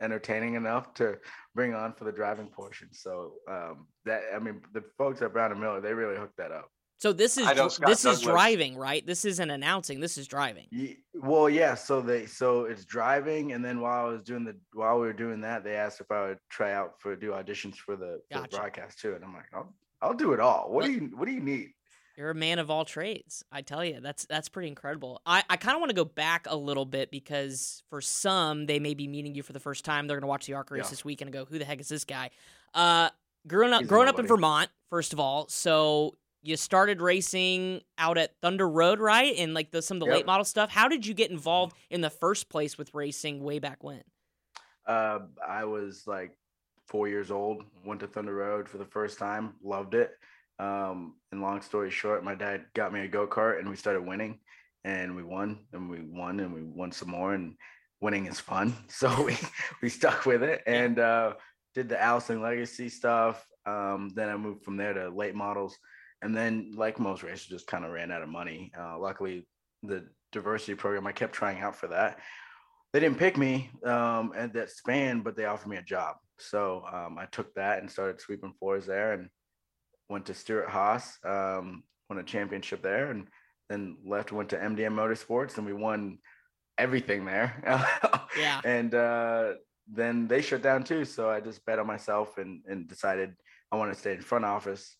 entertaining 0.00 0.54
enough 0.54 0.94
to 0.94 1.18
bring 1.54 1.74
on 1.74 1.92
for 1.92 2.04
the 2.04 2.12
driving 2.12 2.46
portion. 2.46 2.88
So 2.92 3.34
um, 3.50 3.86
that 4.04 4.22
I 4.34 4.38
mean, 4.38 4.62
the 4.72 4.84
folks 4.96 5.22
at 5.22 5.32
Brown 5.32 5.52
and 5.52 5.60
Miller, 5.60 5.80
they 5.80 5.92
really 5.92 6.16
hooked 6.16 6.38
that 6.38 6.52
up. 6.52 6.70
So 6.98 7.12
this 7.12 7.38
is 7.38 7.46
this 7.78 8.04
is 8.04 8.20
driving, 8.20 8.76
right? 8.76 9.06
This 9.06 9.24
isn't 9.24 9.50
announcing. 9.50 10.00
This 10.00 10.18
is 10.18 10.26
driving. 10.26 10.66
Well, 11.14 11.48
yeah. 11.48 11.74
So 11.74 12.00
they 12.00 12.26
so 12.26 12.64
it's 12.64 12.84
driving, 12.84 13.52
and 13.52 13.64
then 13.64 13.80
while 13.80 14.06
I 14.06 14.08
was 14.08 14.24
doing 14.24 14.44
the 14.44 14.56
while 14.72 14.98
we 14.98 15.06
were 15.06 15.12
doing 15.12 15.40
that, 15.42 15.62
they 15.62 15.76
asked 15.76 16.00
if 16.00 16.10
I 16.10 16.26
would 16.28 16.38
try 16.50 16.72
out 16.72 17.00
for 17.00 17.14
do 17.14 17.30
auditions 17.30 17.76
for 17.76 17.94
the, 17.94 18.20
for 18.30 18.40
gotcha. 18.40 18.50
the 18.50 18.56
broadcast 18.56 18.98
too, 18.98 19.14
and 19.14 19.24
I'm 19.24 19.32
like, 19.32 19.46
I'll 19.54 19.72
I'll 20.02 20.14
do 20.14 20.32
it 20.32 20.40
all. 20.40 20.70
What 20.70 20.84
do 20.84 20.92
you 20.92 21.10
What 21.14 21.26
do 21.26 21.32
you 21.32 21.40
need? 21.40 21.70
You're 22.16 22.30
a 22.30 22.34
man 22.34 22.58
of 22.58 22.68
all 22.68 22.84
trades. 22.84 23.44
I 23.52 23.62
tell 23.62 23.84
you, 23.84 24.00
that's 24.00 24.26
that's 24.26 24.48
pretty 24.48 24.66
incredible. 24.66 25.22
I, 25.24 25.44
I 25.48 25.56
kind 25.56 25.76
of 25.76 25.80
want 25.80 25.90
to 25.90 25.94
go 25.94 26.04
back 26.04 26.46
a 26.50 26.56
little 26.56 26.84
bit 26.84 27.12
because 27.12 27.84
for 27.90 28.00
some, 28.00 28.66
they 28.66 28.80
may 28.80 28.94
be 28.94 29.06
meeting 29.06 29.36
you 29.36 29.44
for 29.44 29.52
the 29.52 29.60
first 29.60 29.84
time. 29.84 30.08
They're 30.08 30.16
going 30.16 30.22
to 30.22 30.28
watch 30.28 30.46
the 30.46 30.54
Arc 30.54 30.72
race 30.72 30.82
Yeah. 30.86 30.90
this 30.90 31.04
weekend 31.04 31.28
and 31.28 31.32
go, 31.32 31.44
"Who 31.44 31.60
the 31.60 31.64
heck 31.64 31.80
is 31.80 31.88
this 31.88 32.04
guy?" 32.04 32.30
Uh, 32.74 33.10
growing 33.46 33.72
up, 33.72 33.82
He's 33.82 33.88
growing 33.88 34.08
up 34.08 34.18
in. 34.18 34.26
Vermont, 34.26 34.68
first 34.90 35.12
of 35.12 35.20
all, 35.20 35.46
so 35.46 36.16
you 36.42 36.56
started 36.56 37.00
racing 37.00 37.82
out 37.98 38.18
at 38.18 38.32
Thunder 38.40 38.68
Road, 38.68 39.00
right? 39.00 39.34
And 39.36 39.54
like 39.54 39.70
the, 39.70 39.82
some 39.82 39.96
of 39.96 40.00
the 40.00 40.06
Yep. 40.06 40.14
late 40.14 40.26
model 40.26 40.44
stuff. 40.44 40.70
How 40.70 40.88
did 40.88 41.06
you 41.06 41.14
get 41.14 41.30
involved 41.30 41.76
in 41.90 42.00
the 42.00 42.10
first 42.10 42.48
place 42.48 42.78
with 42.78 42.94
racing 42.94 43.42
way 43.42 43.58
back 43.58 43.82
when? 43.82 44.02
Uh, 44.86 45.20
I 45.46 45.64
was 45.64 46.06
like 46.06 46.36
four 46.86 47.08
years 47.08 47.30
old, 47.30 47.64
went 47.84 48.00
to 48.00 48.06
Thunder 48.06 48.34
Road 48.34 48.68
for 48.68 48.78
the 48.78 48.86
first 48.86 49.18
time, 49.18 49.54
loved 49.62 49.94
it. 49.94 50.12
Um, 50.58 51.16
and 51.30 51.42
long 51.42 51.60
story 51.60 51.90
short, 51.90 52.24
my 52.24 52.34
dad 52.34 52.64
got 52.74 52.92
me 52.92 53.00
a 53.00 53.08
go 53.08 53.26
kart 53.26 53.58
and 53.58 53.68
we 53.68 53.76
started 53.76 54.06
winning 54.06 54.40
and 54.84 55.14
we 55.14 55.22
won 55.22 55.58
and 55.72 55.90
we 55.90 56.00
won 56.02 56.40
and 56.40 56.52
we 56.52 56.62
won 56.62 56.90
some 56.90 57.10
more 57.10 57.34
and 57.34 57.54
winning 58.00 58.26
is 58.26 58.40
fun. 58.40 58.74
So 58.88 59.22
we, 59.22 59.36
we 59.82 59.88
stuck 59.88 60.24
with 60.24 60.42
it 60.42 60.62
and 60.66 60.98
uh, 60.98 61.34
did 61.74 61.88
the 61.88 62.00
Allison 62.02 62.40
Legacy 62.40 62.88
stuff. 62.88 63.46
Um, 63.66 64.10
then 64.14 64.28
I 64.30 64.36
moved 64.36 64.64
from 64.64 64.76
there 64.76 64.94
to 64.94 65.10
late 65.10 65.34
models. 65.34 65.76
And 66.22 66.36
then, 66.36 66.72
like 66.74 66.98
most 66.98 67.22
races, 67.22 67.46
just 67.46 67.66
kind 67.66 67.84
of 67.84 67.92
ran 67.92 68.10
out 68.10 68.22
of 68.22 68.28
money. 68.28 68.72
Uh, 68.78 68.98
luckily, 68.98 69.46
the 69.82 70.06
diversity 70.32 70.74
program, 70.74 71.06
I 71.06 71.12
kept 71.12 71.32
trying 71.32 71.60
out 71.60 71.76
for 71.76 71.88
that 71.88 72.18
they 72.92 73.00
didn't 73.00 73.18
pick 73.18 73.36
me 73.36 73.70
um, 73.84 74.32
at 74.34 74.52
that 74.54 74.70
span, 74.70 75.20
but 75.20 75.36
they 75.36 75.44
offered 75.44 75.68
me 75.68 75.76
a 75.76 75.82
job. 75.82 76.16
So 76.38 76.84
um, 76.90 77.18
I 77.18 77.26
took 77.26 77.52
that 77.54 77.80
and 77.80 77.90
started 77.90 78.20
sweeping 78.20 78.54
floors 78.58 78.86
there 78.86 79.12
and 79.12 79.28
went 80.08 80.26
to 80.26 80.34
Stewart 80.34 80.68
Haas, 80.68 81.18
um, 81.24 81.82
won 82.08 82.18
a 82.18 82.22
championship 82.22 82.82
there, 82.82 83.10
and 83.10 83.26
then 83.68 83.98
left, 84.06 84.32
went 84.32 84.48
to 84.50 84.56
MDM 84.56 84.94
Motorsports, 84.94 85.58
and 85.58 85.66
we 85.66 85.74
won 85.74 86.18
everything 86.78 87.24
there. 87.24 87.62
Yeah. 88.38 88.60
And 88.62 88.94
uh, 88.94 89.54
then 89.90 90.28
they 90.28 90.42
shut 90.42 90.62
down 90.62 90.84
too. 90.84 91.04
So 91.04 91.28
I 91.28 91.40
just 91.40 91.64
bet 91.64 91.80
on 91.80 91.86
myself 91.88 92.38
and, 92.38 92.60
and 92.68 92.86
decided 92.86 93.34
I 93.72 93.76
want 93.76 93.92
to 93.92 93.98
stay 93.98 94.12
in 94.12 94.20
front 94.20 94.44
office. 94.44 94.96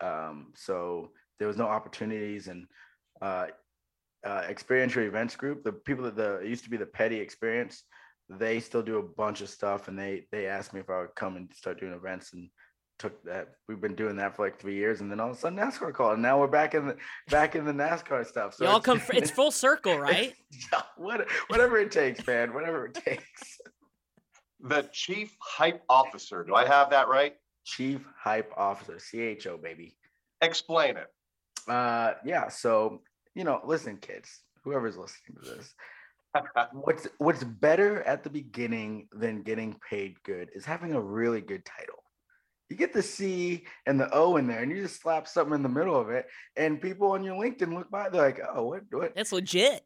Um, 0.00 0.52
so 0.54 1.10
there 1.38 1.48
was 1.48 1.56
no 1.56 1.66
opportunities 1.66 2.48
and 2.48 2.66
uh, 3.20 3.46
uh, 4.26 4.42
experiential 4.48 5.02
events 5.02 5.36
group, 5.36 5.62
the 5.64 5.72
people 5.72 6.04
that 6.04 6.16
the 6.16 6.40
it 6.40 6.48
used 6.48 6.64
to 6.64 6.70
be 6.70 6.76
the 6.76 6.86
petty 6.86 7.16
experience, 7.18 7.84
they 8.28 8.60
still 8.60 8.82
do 8.82 8.98
a 8.98 9.02
bunch 9.02 9.40
of 9.40 9.48
stuff, 9.48 9.88
and 9.88 9.98
they 9.98 10.26
they 10.32 10.46
asked 10.46 10.72
me 10.74 10.80
if 10.80 10.90
I 10.90 11.00
would 11.00 11.14
come 11.16 11.36
and 11.36 11.50
start 11.54 11.80
doing 11.80 11.92
events, 11.94 12.32
and 12.34 12.48
took 12.98 13.22
that. 13.24 13.48
We've 13.66 13.80
been 13.80 13.94
doing 13.94 14.16
that 14.16 14.36
for 14.36 14.44
like 14.44 14.58
three 14.60 14.74
years, 14.76 15.00
and 15.00 15.10
then 15.10 15.20
all 15.20 15.30
of 15.30 15.36
a 15.36 15.40
sudden 15.40 15.58
NASCAR 15.58 15.92
called, 15.94 16.14
and 16.14 16.22
now 16.22 16.38
we're 16.38 16.46
back 16.48 16.74
in 16.74 16.86
the 16.86 16.96
back 17.28 17.56
in 17.56 17.64
the 17.64 17.72
NASCAR 17.72 18.26
stuff. 18.26 18.54
So 18.54 18.64
Y'all 18.64 18.76
it's- 18.76 18.84
come. 18.84 18.98
fr- 19.06 19.14
It's 19.14 19.30
full 19.30 19.50
circle, 19.50 19.98
right? 19.98 20.34
Yeah, 20.72 20.82
what, 20.96 21.26
whatever 21.48 21.78
it 21.78 21.90
takes, 21.90 22.26
man. 22.26 22.52
Whatever 22.52 22.86
it 22.86 22.94
takes. 22.94 23.58
The 24.60 24.82
chief 24.92 25.34
hype 25.40 25.82
officer. 25.88 26.44
Do 26.44 26.54
I 26.54 26.66
have 26.66 26.90
that 26.90 27.08
right? 27.08 27.34
Chief 27.70 28.04
Hype 28.18 28.52
Officer, 28.56 28.98
CHO, 28.98 29.56
baby. 29.56 29.96
Explain 30.40 30.96
it. 30.96 31.06
Uh, 31.68 32.14
yeah. 32.24 32.48
So 32.48 33.00
you 33.34 33.44
know, 33.44 33.60
listen, 33.64 33.96
kids, 33.96 34.42
whoever's 34.64 34.96
listening 34.96 35.38
to 35.42 35.50
this, 35.50 35.74
what's 36.72 37.06
what's 37.18 37.44
better 37.44 38.02
at 38.02 38.24
the 38.24 38.30
beginning 38.30 39.08
than 39.12 39.42
getting 39.42 39.76
paid 39.88 40.16
good 40.24 40.50
is 40.54 40.64
having 40.64 40.94
a 40.94 41.00
really 41.00 41.40
good 41.40 41.64
title. 41.64 42.02
You 42.68 42.76
get 42.76 42.92
the 42.92 43.02
C 43.02 43.64
and 43.86 44.00
the 44.00 44.12
O 44.12 44.36
in 44.36 44.46
there, 44.46 44.62
and 44.62 44.70
you 44.70 44.82
just 44.82 45.02
slap 45.02 45.26
something 45.26 45.54
in 45.54 45.62
the 45.62 45.68
middle 45.68 45.98
of 45.98 46.10
it, 46.10 46.26
and 46.56 46.80
people 46.80 47.12
on 47.12 47.24
your 47.24 47.34
LinkedIn 47.34 47.74
look 47.74 47.90
by, 47.90 48.08
they're 48.08 48.22
like, 48.22 48.40
"Oh, 48.54 48.66
what, 48.66 48.82
what?" 48.90 49.14
That's 49.14 49.32
legit. 49.32 49.84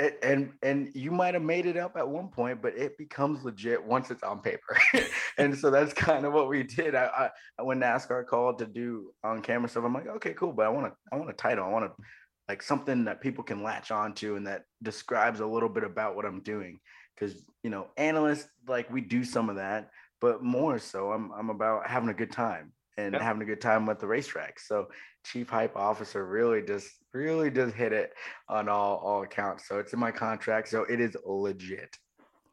And 0.00 0.52
and, 0.62 0.90
you 0.94 1.10
might 1.10 1.34
have 1.34 1.42
made 1.42 1.66
it 1.66 1.76
up 1.76 1.96
at 1.96 2.08
one 2.08 2.28
point, 2.28 2.62
but 2.62 2.76
it 2.76 2.96
becomes 2.98 3.42
legit 3.42 3.82
once 3.82 4.12
it's 4.12 4.22
on 4.22 4.40
paper. 4.40 4.78
and 5.38 5.56
so 5.56 5.70
that's 5.70 5.92
kind 5.92 6.24
of 6.24 6.32
what 6.32 6.48
we 6.48 6.62
did. 6.62 6.94
I, 6.94 7.30
I 7.58 7.62
when 7.62 7.80
NASCAR 7.80 8.24
called 8.26 8.58
to 8.60 8.66
do 8.66 9.12
on 9.24 9.42
camera 9.42 9.68
stuff, 9.68 9.84
I'm 9.84 9.94
like, 9.94 10.06
okay, 10.06 10.34
cool, 10.34 10.52
but 10.52 10.66
I 10.66 10.68
want 10.68 10.86
to 10.86 10.92
I 11.12 11.16
want 11.16 11.30
a 11.30 11.34
title. 11.34 11.64
I 11.64 11.68
want 11.68 11.86
to 11.86 12.04
like 12.48 12.62
something 12.62 13.04
that 13.06 13.20
people 13.20 13.42
can 13.42 13.64
latch 13.64 13.90
onto 13.90 14.36
and 14.36 14.46
that 14.46 14.62
describes 14.82 15.40
a 15.40 15.46
little 15.46 15.68
bit 15.68 15.84
about 15.84 16.14
what 16.14 16.24
I'm 16.24 16.42
doing. 16.42 16.78
Because 17.14 17.44
you 17.64 17.70
know, 17.70 17.88
analysts 17.96 18.48
like 18.68 18.88
we 18.92 19.00
do 19.00 19.24
some 19.24 19.50
of 19.50 19.56
that, 19.56 19.90
but 20.20 20.44
more 20.44 20.78
so, 20.78 21.10
I'm 21.10 21.32
I'm 21.32 21.50
about 21.50 21.88
having 21.88 22.08
a 22.08 22.14
good 22.14 22.30
time 22.30 22.72
and 22.98 23.14
Yeah. 23.14 23.22
having 23.22 23.42
a 23.42 23.46
good 23.46 23.62
time 23.62 23.88
at 23.88 24.00
the 24.00 24.06
racetrack. 24.06 24.60
So 24.60 24.88
chief 25.24 25.48
hype 25.48 25.76
officer 25.76 26.26
really 26.26 26.62
just 26.62 26.90
really 27.14 27.50
does 27.50 27.72
hit 27.74 27.92
it 27.94 28.10
on 28.48 28.68
all 28.68 28.98
all 28.98 29.22
accounts. 29.22 29.68
So 29.68 29.78
it's 29.78 29.94
in 29.94 30.00
my 30.00 30.12
contract. 30.12 30.68
So 30.68 30.84
it 30.84 31.00
is 31.00 31.16
legit. 31.24 31.96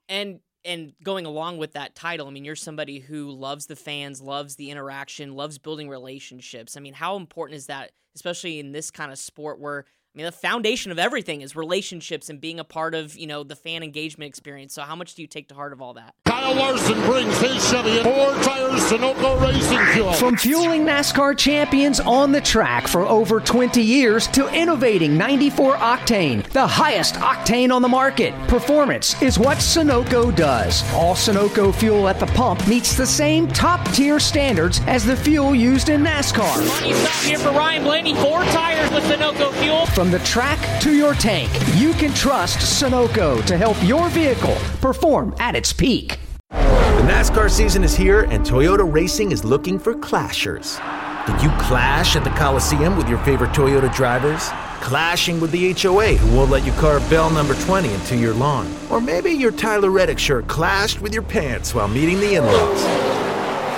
and 0.09 0.39
and 0.63 0.93
going 1.03 1.25
along 1.27 1.57
with 1.57 1.73
that 1.73 1.95
title 1.95 2.27
i 2.27 2.31
mean 2.31 2.45
you're 2.45 2.55
somebody 2.55 2.99
who 2.99 3.31
loves 3.31 3.67
the 3.67 3.75
fans 3.75 4.21
loves 4.21 4.55
the 4.55 4.71
interaction 4.71 5.33
loves 5.35 5.57
building 5.57 5.89
relationships 5.89 6.75
i 6.77 6.79
mean 6.79 6.93
how 6.93 7.15
important 7.15 7.55
is 7.57 7.67
that 7.67 7.91
especially 8.15 8.59
in 8.59 8.71
this 8.71 8.89
kind 8.91 9.11
of 9.11 9.17
sport 9.19 9.59
where 9.59 9.85
i 10.15 10.17
mean 10.17 10.25
the 10.25 10.31
foundation 10.31 10.91
of 10.91 10.97
everything 10.99 11.41
is 11.41 11.55
relationships 11.55 12.29
and 12.29 12.39
being 12.39 12.59
a 12.59 12.63
part 12.63 12.95
of 12.95 13.17
you 13.17 13.27
know 13.27 13.43
the 13.43 13.55
fan 13.55 13.83
engagement 13.83 14.27
experience 14.27 14.73
so 14.73 14.81
how 14.81 14.95
much 14.95 15.15
do 15.15 15.21
you 15.21 15.27
take 15.27 15.49
to 15.49 15.55
heart 15.55 15.73
of 15.73 15.81
all 15.81 15.93
that 15.93 16.15
Kyle 16.45 16.55
Larson 16.55 17.01
brings 17.05 17.35
his 17.39 17.69
Chevy 17.69 17.97
in 17.97 18.03
four 18.03 18.31
tires 18.43 18.81
Sunoco 18.81 19.41
Racing 19.41 19.83
Fuel. 19.93 20.13
From 20.13 20.37
fueling 20.37 20.85
NASCAR 20.85 21.35
champions 21.35 21.99
on 21.99 22.31
the 22.31 22.41
track 22.41 22.87
for 22.87 23.01
over 23.05 23.39
20 23.39 23.81
years 23.81 24.27
to 24.27 24.47
innovating 24.53 25.17
94 25.17 25.77
octane, 25.77 26.43
the 26.51 26.67
highest 26.67 27.15
octane 27.15 27.73
on 27.73 27.81
the 27.81 27.87
market, 27.87 28.33
performance 28.47 29.19
is 29.23 29.39
what 29.39 29.57
Sunoco 29.57 30.35
does. 30.35 30.83
All 30.93 31.15
Sunoco 31.15 31.73
fuel 31.73 32.07
at 32.07 32.19
the 32.19 32.27
pump 32.27 32.67
meets 32.67 32.95
the 32.95 33.07
same 33.07 33.47
top 33.47 33.83
tier 33.93 34.19
standards 34.19 34.81
as 34.85 35.03
the 35.03 35.15
fuel 35.15 35.55
used 35.55 35.89
in 35.89 36.03
NASCAR. 36.03 36.57
Money 36.81 36.93
stop 36.93 37.23
here 37.23 37.39
for 37.39 37.49
Ryan 37.49 37.83
Blaney. 37.83 38.13
Four 38.15 38.43
tires 38.45 38.91
with 38.91 39.03
Sunoco 39.05 39.51
fuel. 39.53 39.87
From 39.87 40.04
the 40.11 40.19
track 40.19 40.81
to 40.81 40.93
your 40.93 41.13
tank, 41.13 41.49
you 41.75 41.93
can 41.93 42.13
trust 42.13 42.59
Sunoco 42.59 43.43
to 43.45 43.57
help 43.57 43.77
your 43.83 44.09
vehicle 44.09 44.55
perform 44.81 45.35
at 45.39 45.55
its 45.55 45.71
peak. 45.71 46.19
The 46.49 47.11
NASCAR 47.11 47.49
season 47.49 47.83
is 47.83 47.95
here, 47.95 48.23
and 48.23 48.45
Toyota 48.45 48.91
Racing 48.91 49.31
is 49.31 49.43
looking 49.43 49.77
for 49.77 49.93
clashers. 49.93 50.79
Did 51.25 51.41
you 51.41 51.49
clash 51.59 52.15
at 52.15 52.23
the 52.23 52.29
Coliseum 52.31 52.97
with 52.97 53.09
your 53.09 53.17
favorite 53.19 53.51
Toyota 53.51 53.93
drivers? 53.93 54.49
Clashing 54.81 55.39
with 55.39 55.51
the 55.51 55.73
HOA 55.73 56.15
who 56.15 56.35
won't 56.37 56.51
let 56.51 56.65
you 56.65 56.71
carve 56.73 57.07
bell 57.09 57.29
number 57.29 57.55
20 57.55 57.93
into 57.93 58.15
your 58.15 58.33
lawn? 58.33 58.71
Or 58.91 59.01
maybe 59.01 59.31
your 59.31 59.51
Tyler 59.51 59.89
Reddick 59.89 60.19
shirt 60.19 60.47
clashed 60.47 61.01
with 61.01 61.13
your 61.13 61.23
pants 61.23 61.73
while 61.73 61.87
meeting 61.87 62.19
the 62.19 62.35
in 62.35 62.45
laws? 62.45 62.83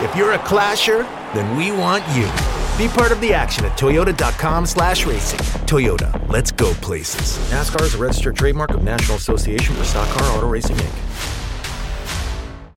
If 0.04 0.16
you're 0.16 0.34
a 0.34 0.40
clasher, 0.40 1.04
then 1.34 1.58
we 1.58 1.72
want 1.72 2.04
you. 2.16 2.57
Be 2.78 2.88
part 2.88 3.12
of 3.12 3.20
the 3.22 3.34
action 3.34 3.66
at 3.66 3.72
toyota.com 3.78 4.66
slash 4.68 5.06
racing. 5.06 5.40
Toyota, 5.66 6.30
let's 6.30 6.52
go 6.52 6.74
places. 6.76 7.38
NASCAR 7.52 7.82
is 7.82 7.96
a 7.96 7.98
registered 7.98 8.36
trademark 8.36 8.70
of 8.70 8.84
National 8.84 9.18
Association 9.18 9.76
for 9.76 9.84
Stock 9.84 10.08
Car 10.10 10.38
Auto 10.38 10.48
Racing, 10.48 10.76
Inc. 10.76 12.74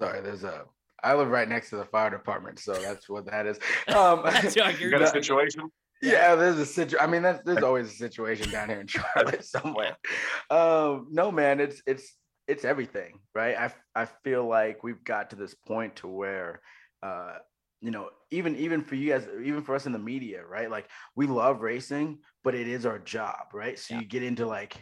Sorry, 0.00 0.22
there's 0.22 0.44
a 0.44 0.64
I 1.02 1.14
live 1.14 1.28
right 1.28 1.48
next 1.48 1.70
to 1.70 1.76
the 1.76 1.84
fire 1.84 2.10
department, 2.10 2.58
so 2.58 2.74
that's 2.74 3.08
what 3.08 3.26
that 3.26 3.46
is. 3.46 3.58
Um, 3.94 4.22
That's 4.24 4.56
You 4.56 4.64
you're 4.80 4.90
got 4.90 5.02
a 5.02 5.06
situation? 5.06 5.70
Yeah, 6.02 6.34
there's 6.34 6.58
a 6.58 6.66
situation. 6.66 6.98
I 7.06 7.06
mean, 7.06 7.22
that's, 7.22 7.42
there's 7.44 7.62
always 7.62 7.88
a 7.88 7.96
situation 7.96 8.50
down 8.50 8.68
here 8.68 8.80
in 8.80 8.86
Charlotte 8.86 9.44
somewhere. 9.44 9.96
Um, 10.48 11.08
no, 11.10 11.30
man, 11.30 11.60
it's 11.60 11.82
it's 11.86 12.16
it's 12.48 12.64
everything, 12.64 13.18
right? 13.34 13.56
I 13.56 13.72
I 13.94 14.06
feel 14.24 14.46
like 14.46 14.82
we've 14.82 15.04
got 15.04 15.30
to 15.30 15.36
this 15.36 15.54
point 15.54 15.96
to 15.96 16.08
where, 16.08 16.60
uh, 17.02 17.34
you 17.80 17.90
know, 17.90 18.10
even 18.30 18.56
even 18.56 18.82
for 18.82 18.94
you 18.94 19.10
guys, 19.12 19.26
even 19.42 19.62
for 19.62 19.74
us 19.74 19.86
in 19.86 19.92
the 19.92 19.98
media, 19.98 20.44
right? 20.44 20.70
Like 20.70 20.88
we 21.16 21.26
love 21.26 21.62
racing, 21.62 22.18
but 22.44 22.54
it 22.54 22.68
is 22.68 22.86
our 22.86 22.98
job, 22.98 23.54
right? 23.54 23.78
So 23.78 23.94
Yeah. 23.94 24.00
you 24.00 24.06
get 24.06 24.22
into 24.22 24.46
like 24.46 24.76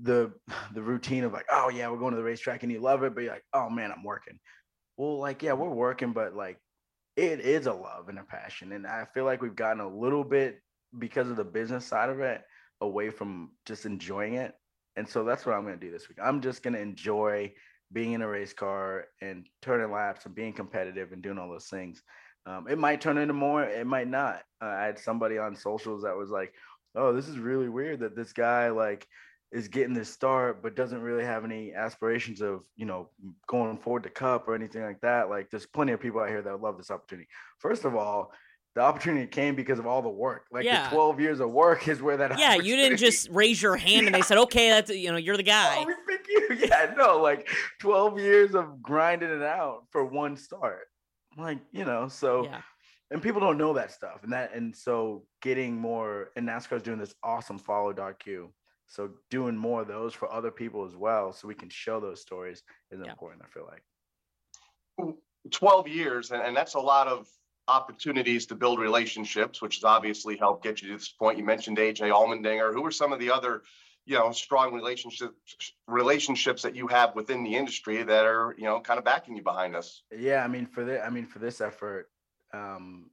the 0.00 0.32
the 0.74 0.82
routine 0.82 1.24
of 1.24 1.32
like, 1.32 1.46
oh 1.50 1.68
yeah, 1.70 1.88
we're 1.88 1.98
going 1.98 2.12
to 2.12 2.16
the 2.16 2.24
racetrack 2.24 2.62
and 2.62 2.72
you 2.72 2.80
love 2.80 3.02
it, 3.02 3.14
but 3.14 3.22
you're 3.22 3.32
like, 3.32 3.44
oh 3.52 3.70
man, 3.70 3.92
I'm 3.92 4.04
working. 4.04 4.38
Well, 4.96 5.18
like 5.18 5.42
yeah, 5.42 5.52
we're 5.52 5.70
working, 5.70 6.12
but 6.12 6.34
like 6.34 6.58
it 7.16 7.40
is 7.40 7.66
a 7.66 7.72
love 7.72 8.08
and 8.08 8.18
a 8.18 8.24
passion. 8.24 8.72
And 8.72 8.86
I 8.86 9.06
feel 9.14 9.24
like 9.24 9.42
we've 9.42 9.56
gotten 9.56 9.80
a 9.80 9.88
little 9.96 10.24
bit 10.24 10.60
because 10.98 11.28
of 11.28 11.36
the 11.36 11.44
business 11.44 11.86
side 11.86 12.08
of 12.08 12.20
it 12.20 12.42
away 12.80 13.10
from 13.10 13.50
just 13.66 13.86
enjoying 13.86 14.34
it. 14.34 14.54
And 14.96 15.08
so 15.08 15.24
that's 15.24 15.46
what 15.46 15.54
I'm 15.54 15.64
going 15.64 15.78
to 15.78 15.86
do 15.86 15.92
this 15.92 16.08
week. 16.08 16.18
I'm 16.22 16.40
just 16.40 16.62
going 16.62 16.74
to 16.74 16.80
enjoy 16.80 17.52
being 17.92 18.12
in 18.12 18.22
a 18.22 18.28
race 18.28 18.52
car 18.52 19.06
and 19.20 19.46
turning 19.62 19.90
laps 19.90 20.26
and 20.26 20.34
being 20.34 20.52
competitive 20.52 21.12
and 21.12 21.22
doing 21.22 21.38
all 21.38 21.50
those 21.50 21.66
things. 21.66 22.02
Um, 22.46 22.66
it 22.68 22.78
might 22.78 23.00
turn 23.00 23.18
into 23.18 23.34
more, 23.34 23.64
it 23.64 23.86
might 23.86 24.08
not. 24.08 24.42
Uh, 24.62 24.66
I 24.66 24.84
had 24.86 24.98
somebody 24.98 25.38
on 25.38 25.54
socials 25.54 26.02
that 26.04 26.16
was 26.16 26.30
like, 26.30 26.54
"Oh, 26.94 27.12
this 27.12 27.28
is 27.28 27.38
really 27.38 27.68
weird 27.68 28.00
that 28.00 28.16
this 28.16 28.32
guy 28.32 28.70
like 28.70 29.06
is 29.52 29.68
getting 29.68 29.92
this 29.94 30.08
start, 30.08 30.62
but 30.62 30.76
doesn't 30.76 31.02
really 31.02 31.24
have 31.24 31.44
any 31.44 31.74
aspirations 31.74 32.40
of 32.40 32.62
you 32.76 32.86
know 32.86 33.10
going 33.46 33.76
forward 33.76 34.04
to 34.04 34.10
Cup 34.10 34.48
or 34.48 34.54
anything 34.54 34.82
like 34.82 35.00
that." 35.02 35.28
Like, 35.28 35.50
there's 35.50 35.66
plenty 35.66 35.92
of 35.92 36.00
people 36.00 36.20
out 36.20 36.28
here 36.28 36.40
that 36.42 36.52
would 36.52 36.62
love 36.62 36.78
this 36.78 36.90
opportunity. 36.90 37.28
First 37.58 37.84
of 37.84 37.94
all, 37.94 38.32
the 38.74 38.80
opportunity 38.80 39.26
came 39.26 39.54
because 39.56 39.78
of 39.80 39.86
all 39.86 40.00
the 40.00 40.08
work. 40.08 40.46
Like 40.52 40.64
Yeah. 40.64 40.84
the 40.88 40.94
12 40.94 41.20
years 41.20 41.40
of 41.40 41.50
work 41.50 41.88
is 41.88 42.00
where 42.00 42.16
that. 42.16 42.38
Yeah, 42.38 42.54
you 42.54 42.76
didn't 42.76 42.98
just 42.98 43.28
raise 43.30 43.60
your 43.60 43.76
hand 43.76 44.06
and 44.06 44.14
they 44.14 44.22
said, 44.22 44.38
"Okay, 44.38 44.70
that's 44.70 44.90
you 44.90 45.10
know, 45.10 45.18
you're 45.18 45.36
the 45.36 45.42
guy." 45.58 45.76
Oh, 45.78 45.84
we 45.86 45.94
pick 46.08 46.09
you. 46.30 46.46
Yeah, 46.60 46.94
no, 46.96 47.18
like 47.20 47.48
12 47.80 48.18
years 48.18 48.54
of 48.54 48.82
grinding 48.82 49.30
it 49.30 49.42
out 49.42 49.84
for 49.90 50.04
one 50.04 50.36
start. 50.36 50.86
Like, 51.36 51.58
you 51.72 51.84
know, 51.84 52.08
so 52.08 52.44
Yeah. 52.44 52.62
and 53.10 53.22
people 53.22 53.40
don't 53.40 53.58
know 53.58 53.72
that 53.74 53.92
stuff. 53.92 54.22
And 54.24 54.32
that 54.32 54.54
and 54.54 54.74
so 54.74 55.24
getting 55.42 55.76
more 55.76 56.30
and 56.36 56.48
NASCAR's 56.48 56.82
doing 56.82 56.98
this 56.98 57.14
awesome 57.22 57.58
follow 57.58 57.92
dark 57.92 58.22
Q. 58.22 58.52
So 58.88 59.10
doing 59.30 59.56
more 59.56 59.82
of 59.82 59.88
those 59.88 60.14
for 60.14 60.32
other 60.32 60.50
people 60.50 60.84
as 60.84 60.96
well, 60.96 61.32
so 61.32 61.46
we 61.46 61.54
can 61.54 61.68
show 61.68 62.00
those 62.00 62.20
stories 62.20 62.62
is 62.90 63.00
Yeah. 63.02 63.10
important, 63.10 63.42
I 63.44 63.48
feel 63.48 63.66
like. 63.70 63.82
12 65.50 65.88
years, 65.88 66.30
and, 66.32 66.42
and 66.42 66.56
that's 66.56 66.74
a 66.74 66.80
lot 66.80 67.06
of 67.06 67.26
opportunities 67.68 68.46
to 68.46 68.54
build 68.54 68.78
relationships, 68.80 69.62
which 69.62 69.76
has 69.76 69.84
obviously 69.84 70.36
helped 70.36 70.64
get 70.64 70.82
you 70.82 70.88
to 70.88 70.94
this 70.98 71.08
point. 71.08 71.38
You 71.38 71.44
mentioned 71.44 71.78
AJ 71.78 72.10
Allmendinger. 72.10 72.72
Who 72.74 72.84
are 72.84 72.90
some 72.90 73.12
of 73.12 73.18
the 73.20 73.30
other, 73.30 73.62
you 74.10 74.18
know, 74.18 74.32
strong 74.32 74.74
relationships 74.74 75.72
relationships 75.86 76.62
that 76.62 76.74
you 76.74 76.88
have 76.88 77.14
within 77.14 77.44
the 77.44 77.54
industry 77.54 78.02
that 78.02 78.24
are, 78.26 78.54
you 78.58 78.64
know, 78.64 78.80
kind 78.80 78.98
of 78.98 79.04
backing 79.04 79.36
you 79.36 79.42
behind 79.42 79.76
us? 79.76 80.02
Yeah, 80.16 80.42
I 80.44 80.48
mean 80.48 80.66
for 80.66 80.84
the 80.84 81.00
I 81.04 81.10
mean 81.10 81.26
for 81.26 81.38
this 81.38 81.60
effort, 81.60 82.10
um 82.52 83.10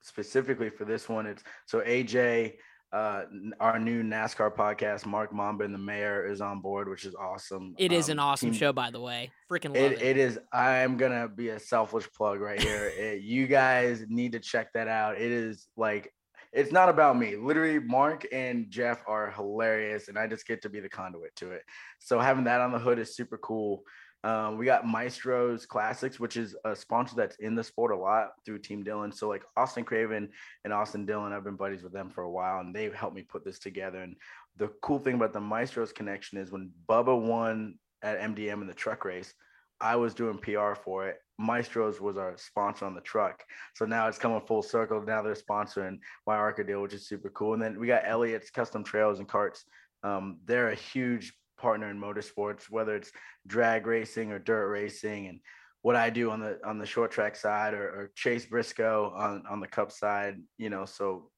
specifically 0.00 0.70
for 0.70 0.84
this 0.86 1.06
one, 1.08 1.26
it's 1.26 1.42
so 1.66 1.80
AJ, 1.80 2.54
uh 2.94 3.24
our 3.60 3.78
new 3.78 4.02
NASCAR 4.02 4.50
podcast, 4.54 5.04
Mark 5.04 5.34
Mamba 5.34 5.64
and 5.64 5.74
the 5.74 5.78
mayor 5.78 6.26
is 6.26 6.40
on 6.40 6.60
board, 6.62 6.88
which 6.88 7.04
is 7.04 7.14
awesome. 7.14 7.74
It 7.78 7.92
is 7.92 8.08
an 8.08 8.18
Um, 8.18 8.24
awesome 8.24 8.50
team- 8.52 8.58
show, 8.58 8.72
by 8.72 8.90
the 8.90 9.00
way. 9.00 9.30
Freaking 9.50 9.74
love 9.74 9.76
It, 9.76 9.92
it. 9.92 10.02
it 10.02 10.16
is. 10.16 10.38
I'm 10.50 10.96
gonna 10.96 11.28
be 11.28 11.50
a 11.50 11.58
selfish 11.58 12.10
plug 12.16 12.40
right 12.40 12.60
here. 12.62 12.86
It- 12.98 13.20
you 13.20 13.46
guys 13.46 14.02
need 14.08 14.32
to 14.32 14.40
check 14.40 14.72
that 14.72 14.88
out. 14.88 15.16
It 15.20 15.30
is 15.30 15.68
like 15.76 16.14
it's 16.52 16.72
not 16.72 16.88
about 16.88 17.18
me. 17.18 17.36
Literally, 17.36 17.78
Mark 17.78 18.26
and 18.32 18.70
Jeff 18.70 19.02
are 19.06 19.30
hilarious, 19.30 20.08
and 20.08 20.18
I 20.18 20.26
just 20.26 20.46
get 20.46 20.62
to 20.62 20.68
be 20.68 20.80
the 20.80 20.88
conduit 20.88 21.34
to 21.36 21.52
it. 21.52 21.62
So 21.98 22.18
having 22.18 22.44
that 22.44 22.60
on 22.60 22.72
the 22.72 22.78
hood 22.78 22.98
is 22.98 23.14
super 23.14 23.38
cool. 23.38 23.82
Um, 24.24 24.58
we 24.58 24.64
got 24.64 24.84
Maestro's 24.84 25.64
Classics, 25.64 26.18
which 26.18 26.36
is 26.36 26.56
a 26.64 26.74
sponsor 26.74 27.14
that's 27.16 27.36
in 27.36 27.54
the 27.54 27.62
sport 27.62 27.92
a 27.92 27.96
lot 27.96 28.30
through 28.44 28.58
Team 28.58 28.82
Dillon. 28.82 29.12
So 29.12 29.28
like 29.28 29.44
Austin 29.56 29.84
Craven 29.84 30.28
and 30.64 30.72
Austin 30.72 31.06
Dillon, 31.06 31.32
I've 31.32 31.44
been 31.44 31.56
buddies 31.56 31.84
with 31.84 31.92
them 31.92 32.10
for 32.10 32.24
a 32.24 32.30
while, 32.30 32.60
and 32.60 32.74
they've 32.74 32.94
helped 32.94 33.14
me 33.14 33.22
put 33.22 33.44
this 33.44 33.60
together. 33.60 33.98
And 33.98 34.16
the 34.56 34.68
cool 34.82 34.98
thing 34.98 35.14
about 35.14 35.32
the 35.32 35.40
Maestro's 35.40 35.92
connection 35.92 36.38
is 36.38 36.50
when 36.50 36.72
Bubba 36.88 37.20
won 37.20 37.78
at 38.02 38.20
MDM 38.20 38.60
in 38.60 38.66
the 38.66 38.74
truck 38.74 39.04
race, 39.04 39.32
I 39.80 39.96
was 39.96 40.14
doing 40.14 40.38
PR 40.38 40.74
for 40.74 41.06
it. 41.06 41.18
Maestros 41.38 42.00
was 42.00 42.16
our 42.16 42.36
sponsor 42.36 42.84
on 42.84 42.94
the 42.94 43.00
truck. 43.00 43.44
So 43.74 43.84
now 43.84 44.08
it's 44.08 44.18
coming 44.18 44.40
full 44.40 44.62
circle. 44.62 45.02
Now 45.02 45.22
they're 45.22 45.34
sponsoring 45.34 45.98
my 46.26 46.34
ARCA 46.34 46.64
deal, 46.64 46.82
which 46.82 46.94
is 46.94 47.08
super 47.08 47.30
cool. 47.30 47.54
And 47.54 47.62
then 47.62 47.78
we 47.78 47.86
got 47.86 48.02
Elliott's 48.04 48.50
Custom 48.50 48.82
Trails 48.82 49.20
and 49.20 49.28
Carts. 49.28 49.64
Um, 50.02 50.38
they're 50.44 50.70
a 50.70 50.74
huge 50.74 51.32
partner 51.56 51.90
in 51.90 52.00
motorsports, 52.00 52.64
whether 52.70 52.96
it's 52.96 53.12
drag 53.46 53.86
racing 53.86 54.32
or 54.32 54.38
dirt 54.38 54.68
racing. 54.68 55.28
And 55.28 55.40
what 55.82 55.96
I 55.96 56.10
do 56.10 56.30
on 56.30 56.40
the 56.40 56.58
on 56.64 56.78
the 56.78 56.86
short 56.86 57.12
track 57.12 57.36
side 57.36 57.74
or, 57.74 57.84
or 57.84 58.10
Chase 58.16 58.46
Briscoe 58.46 59.12
on, 59.16 59.44
on 59.48 59.60
the 59.60 59.68
cup 59.68 59.92
side, 59.92 60.38
you 60.56 60.70
know, 60.70 60.84
so 60.84 61.30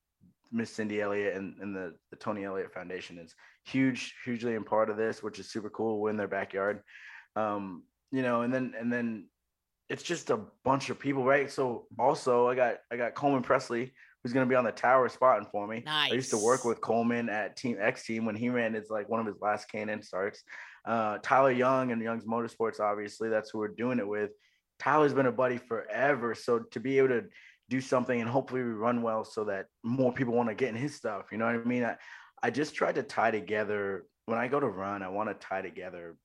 Miss 0.51 0.71
Cindy 0.71 1.01
Elliott 1.01 1.37
and, 1.37 1.57
and 1.61 1.77
the, 1.77 1.95
the 2.11 2.17
Tony 2.17 2.45
Elliott 2.45 2.73
Foundation 2.73 3.19
is 3.19 3.35
huge, 3.65 4.15
hugely 4.25 4.55
in 4.55 4.65
part 4.65 4.91
of 4.91 4.97
this, 4.97 5.23
which 5.23 5.39
is 5.39 5.51
super 5.51 5.71
cool. 5.71 6.01
We're 6.01 6.11
in 6.11 6.17
their 6.17 6.27
backyard. 6.27 6.83
Um, 7.37 7.85
you 8.11 8.23
know, 8.23 8.43
and 8.43 8.53
then 8.53 8.75
and 8.79 8.93
then 8.93 9.29
it's 9.91 10.05
just 10.05 10.31
a 10.31 10.41
bunch 10.65 10.89
of 10.89 10.99
people, 10.99 11.25
right? 11.25 11.51
So 11.51 11.87
also 11.99 12.49
I 12.49 12.55
got 12.55 12.77
I 12.91 12.97
got 12.97 13.15
Coleman 13.15 13.43
Pressley 13.43 13.93
who's 14.23 14.33
gonna 14.33 14.47
be 14.47 14.55
on 14.55 14.65
the 14.65 14.73
tower 14.73 15.09
spotting 15.09 15.49
for 15.51 15.67
me. 15.67 15.83
Nice. 15.85 16.13
I 16.13 16.15
used 16.15 16.31
to 16.31 16.39
work 16.39 16.65
with 16.65 16.81
Coleman 16.81 17.29
at 17.29 17.57
Team 17.57 17.77
X 17.81 18.05
Team 18.05 18.25
when 18.25 18.37
he 18.37 18.49
ran 18.51 18.75
it's 18.75 18.91
like 18.91 19.09
one 19.09 19.21
of 19.21 19.27
his 19.27 19.41
last 19.41 19.69
K&N 19.69 20.03
starts. 20.03 20.45
Uh, 20.85 21.19
Tyler 21.23 21.51
Young 21.51 21.91
and 21.91 22.01
Young's 22.01 22.25
Motorsports, 22.25 22.81
obviously, 22.81 23.29
that's 23.29 23.51
who 23.51 23.59
we're 23.59 23.69
doing 23.69 23.99
it 23.99 24.07
with. 24.07 24.31
Tyler's 24.79 25.13
been 25.13 25.27
a 25.27 25.33
buddy 25.33 25.59
forever. 25.59 26.35
So 26.35 26.61
to 26.61 26.81
be 26.81 26.99
able 26.99 27.09
to 27.09 27.25
do 27.69 27.81
something 27.81 28.19
and 28.19 28.29
hopefully 28.29 28.63
we 28.63 28.71
run 28.71 29.03
well 29.03 29.25
so 29.25 29.45
that 29.45 29.67
more 29.83 30.13
people 30.13 30.35
want 30.35 30.49
to 30.49 30.55
get 30.55 30.71
in 30.71 30.77
his 30.77 30.95
stuff, 30.95 31.27
you 31.33 31.39
know 31.39 31.47
what 31.47 31.57
I 31.57 31.65
mean? 31.65 31.85
I, 31.85 31.97
I 32.43 32.51
just 32.51 32.75
tried 32.75 32.95
to 32.95 33.03
tie 33.03 33.31
together 33.31 34.07
when 34.27 34.39
I 34.39 34.49
go 34.49 34.61
to 34.61 34.69
run, 34.69 35.03
I 35.03 35.09
want 35.09 35.29
to 35.29 35.47
tie 35.47 35.63
together 35.63 36.17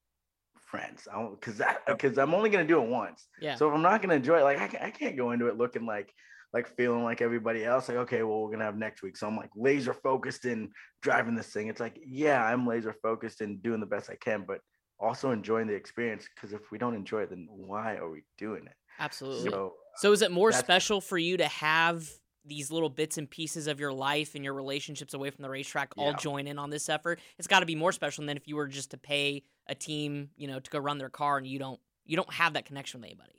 friends. 0.76 1.08
I 1.14 1.28
because 1.30 1.58
that 1.58 1.86
because 1.86 2.18
I'm 2.18 2.34
only 2.34 2.50
gonna 2.50 2.68
do 2.68 2.82
it 2.82 2.88
once. 2.88 3.28
Yeah. 3.42 3.56
So 3.56 3.68
if 3.70 3.76
I'm 3.76 3.82
not 3.82 4.02
gonna 4.02 4.16
enjoy 4.16 4.40
it, 4.40 4.44
like 4.44 4.60
I, 4.60 4.68
ca- 4.68 4.84
I 4.84 4.92
can't 4.92 5.18
go 5.18 5.32
into 5.32 5.48
it 5.48 5.58
looking 5.58 5.86
like 5.86 6.14
like 6.54 6.76
feeling 6.76 7.04
like 7.04 7.22
everybody 7.22 7.66
else. 7.66 7.90
Like 7.90 7.98
okay, 7.98 8.24
well 8.24 8.42
we're 8.42 8.52
gonna 8.52 8.66
have 8.66 8.78
next 8.78 9.02
week. 9.02 9.18
So 9.18 9.28
I'm 9.28 9.38
like 9.38 9.52
laser 9.56 9.94
focused 9.94 10.46
in 10.46 10.72
driving 11.02 11.36
this 11.36 11.48
thing. 11.48 11.68
It's 11.68 11.80
like 11.80 12.00
yeah, 12.06 12.44
I'm 12.44 12.68
laser 12.68 12.96
focused 13.02 13.42
in 13.42 13.58
doing 13.58 13.80
the 13.80 13.86
best 13.86 14.10
I 14.10 14.16
can, 14.16 14.46
but 14.48 14.60
also 15.00 15.32
enjoying 15.32 15.68
the 15.68 15.74
experience. 15.74 16.28
Because 16.34 16.54
if 16.54 16.72
we 16.72 16.78
don't 16.78 16.96
enjoy 16.96 17.24
it, 17.24 17.30
then 17.30 17.48
why 17.50 17.96
are 17.96 18.10
we 18.10 18.24
doing 18.38 18.66
it? 18.66 18.76
Absolutely. 19.00 19.52
So 19.52 19.74
So 19.98 20.12
is 20.12 20.22
it 20.22 20.32
more 20.32 20.52
special 20.52 21.02
for 21.02 21.18
you 21.18 21.38
to 21.38 21.48
have 21.48 22.10
these 22.48 22.70
little 22.70 22.90
bits 22.90 23.18
and 23.18 23.30
pieces 23.30 23.66
of 23.66 23.80
your 23.80 23.92
life 23.92 24.36
and 24.36 24.44
your 24.44 24.54
relationships 24.54 25.16
away 25.16 25.32
from 25.32 25.42
the 25.42 25.50
racetrack 25.50 25.94
all 25.98 26.14
join 26.14 26.48
in 26.48 26.58
on 26.58 26.70
this 26.70 26.90
effort? 26.90 27.20
It's 27.38 27.48
got 27.48 27.62
to 27.62 27.66
be 27.66 27.76
more 27.76 27.92
special 27.92 28.26
than 28.26 28.38
if 28.38 28.48
you 28.48 28.56
were 28.56 28.68
just 28.68 28.92
to 28.92 28.98
pay 28.98 29.44
a 29.68 29.76
team, 29.76 30.30
you 30.38 30.48
know, 30.48 30.60
to 30.60 30.70
go 30.72 30.80
run 30.80 30.98
their 30.98 31.10
car 31.10 31.38
and 31.38 31.48
you 31.48 31.60
don't 31.60 31.80
you 32.06 32.16
don't 32.16 32.32
have 32.34 32.54
that 32.54 32.66
connection 32.66 33.02
with 33.02 33.08
anybody. 33.08 33.32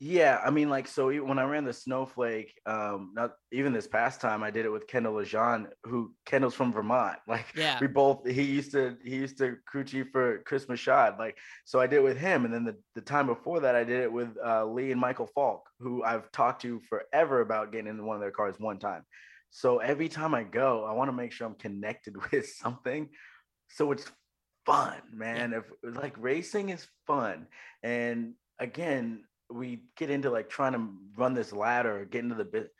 Yeah, 0.00 0.40
I 0.44 0.50
mean, 0.50 0.70
like, 0.70 0.86
so 0.86 1.10
when 1.24 1.40
I 1.40 1.44
ran 1.44 1.64
the 1.64 1.72
Snowflake, 1.72 2.54
um, 2.66 3.10
not 3.14 3.32
even 3.50 3.72
this 3.72 3.88
past 3.88 4.20
time, 4.20 4.44
I 4.44 4.50
did 4.52 4.64
it 4.64 4.68
with 4.68 4.86
Kendall 4.86 5.14
Lejean, 5.14 5.66
who 5.82 6.14
Kendall's 6.24 6.54
from 6.54 6.72
Vermont. 6.72 7.18
Like, 7.26 7.46
Yeah. 7.56 7.78
we 7.80 7.88
both 7.88 8.24
he 8.24 8.42
used 8.42 8.70
to 8.72 8.96
he 9.02 9.16
used 9.16 9.38
to 9.38 9.56
crew 9.66 9.82
chief 9.82 10.06
for 10.12 10.38
Chris 10.46 10.66
Machad. 10.66 11.18
Like, 11.18 11.36
so 11.64 11.80
I 11.80 11.88
did 11.88 11.96
it 11.96 12.04
with 12.04 12.16
him, 12.16 12.44
and 12.44 12.54
then 12.54 12.64
the, 12.64 12.76
the 12.94 13.00
time 13.00 13.26
before 13.26 13.58
that, 13.60 13.74
I 13.74 13.82
did 13.82 14.00
it 14.02 14.12
with 14.12 14.36
uh, 14.44 14.66
Lee 14.66 14.92
and 14.92 15.00
Michael 15.00 15.26
Falk, 15.34 15.68
who 15.80 16.04
I've 16.04 16.30
talked 16.30 16.62
to 16.62 16.80
forever 16.88 17.40
about 17.40 17.72
getting 17.72 17.88
into 17.88 18.04
one 18.04 18.14
of 18.14 18.20
their 18.20 18.30
cars 18.30 18.54
one 18.58 18.78
time. 18.78 19.02
So 19.50 19.78
every 19.78 20.08
time 20.08 20.32
I 20.32 20.44
go, 20.44 20.84
I 20.84 20.92
want 20.92 21.08
to 21.08 21.12
make 21.12 21.32
sure 21.32 21.46
I'm 21.48 21.54
connected 21.54 22.14
with 22.30 22.46
something, 22.48 23.08
so 23.68 23.90
it's 23.90 24.08
fun, 24.68 24.96
man. 25.12 25.52
If 25.52 25.64
like 25.82 26.14
racing 26.18 26.68
is 26.68 26.86
fun, 27.06 27.46
and 27.82 28.34
again, 28.58 29.24
we 29.50 29.82
get 29.96 30.10
into 30.10 30.30
like 30.30 30.48
trying 30.48 30.72
to 30.74 30.88
run 31.16 31.34
this 31.34 31.52
ladder 31.52 32.00
or 32.00 32.04
get 32.04 32.22
into 32.24 32.34
the 32.34 32.44
bit. 32.44 32.70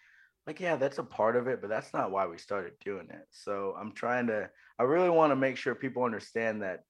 Like, 0.46 0.61
yeah, 0.61 0.77
that's 0.77 0.98
a 0.98 1.03
part 1.03 1.37
of 1.37 1.46
it, 1.46 1.61
but 1.61 1.68
that's 1.68 1.92
not 1.92 2.11
why 2.11 2.27
we 2.27 2.38
started 2.38 2.72
doing 2.83 3.09
it. 3.11 3.27
So 3.31 3.74
I'm 3.79 3.92
trying 3.92 4.27
to. 4.29 4.48
I 4.79 4.83
really 4.85 5.11
want 5.11 5.31
to 5.33 5.37
make 5.37 5.57
sure 5.57 5.74
people 5.74 6.05
understand 6.05 6.62
that 6.62 6.85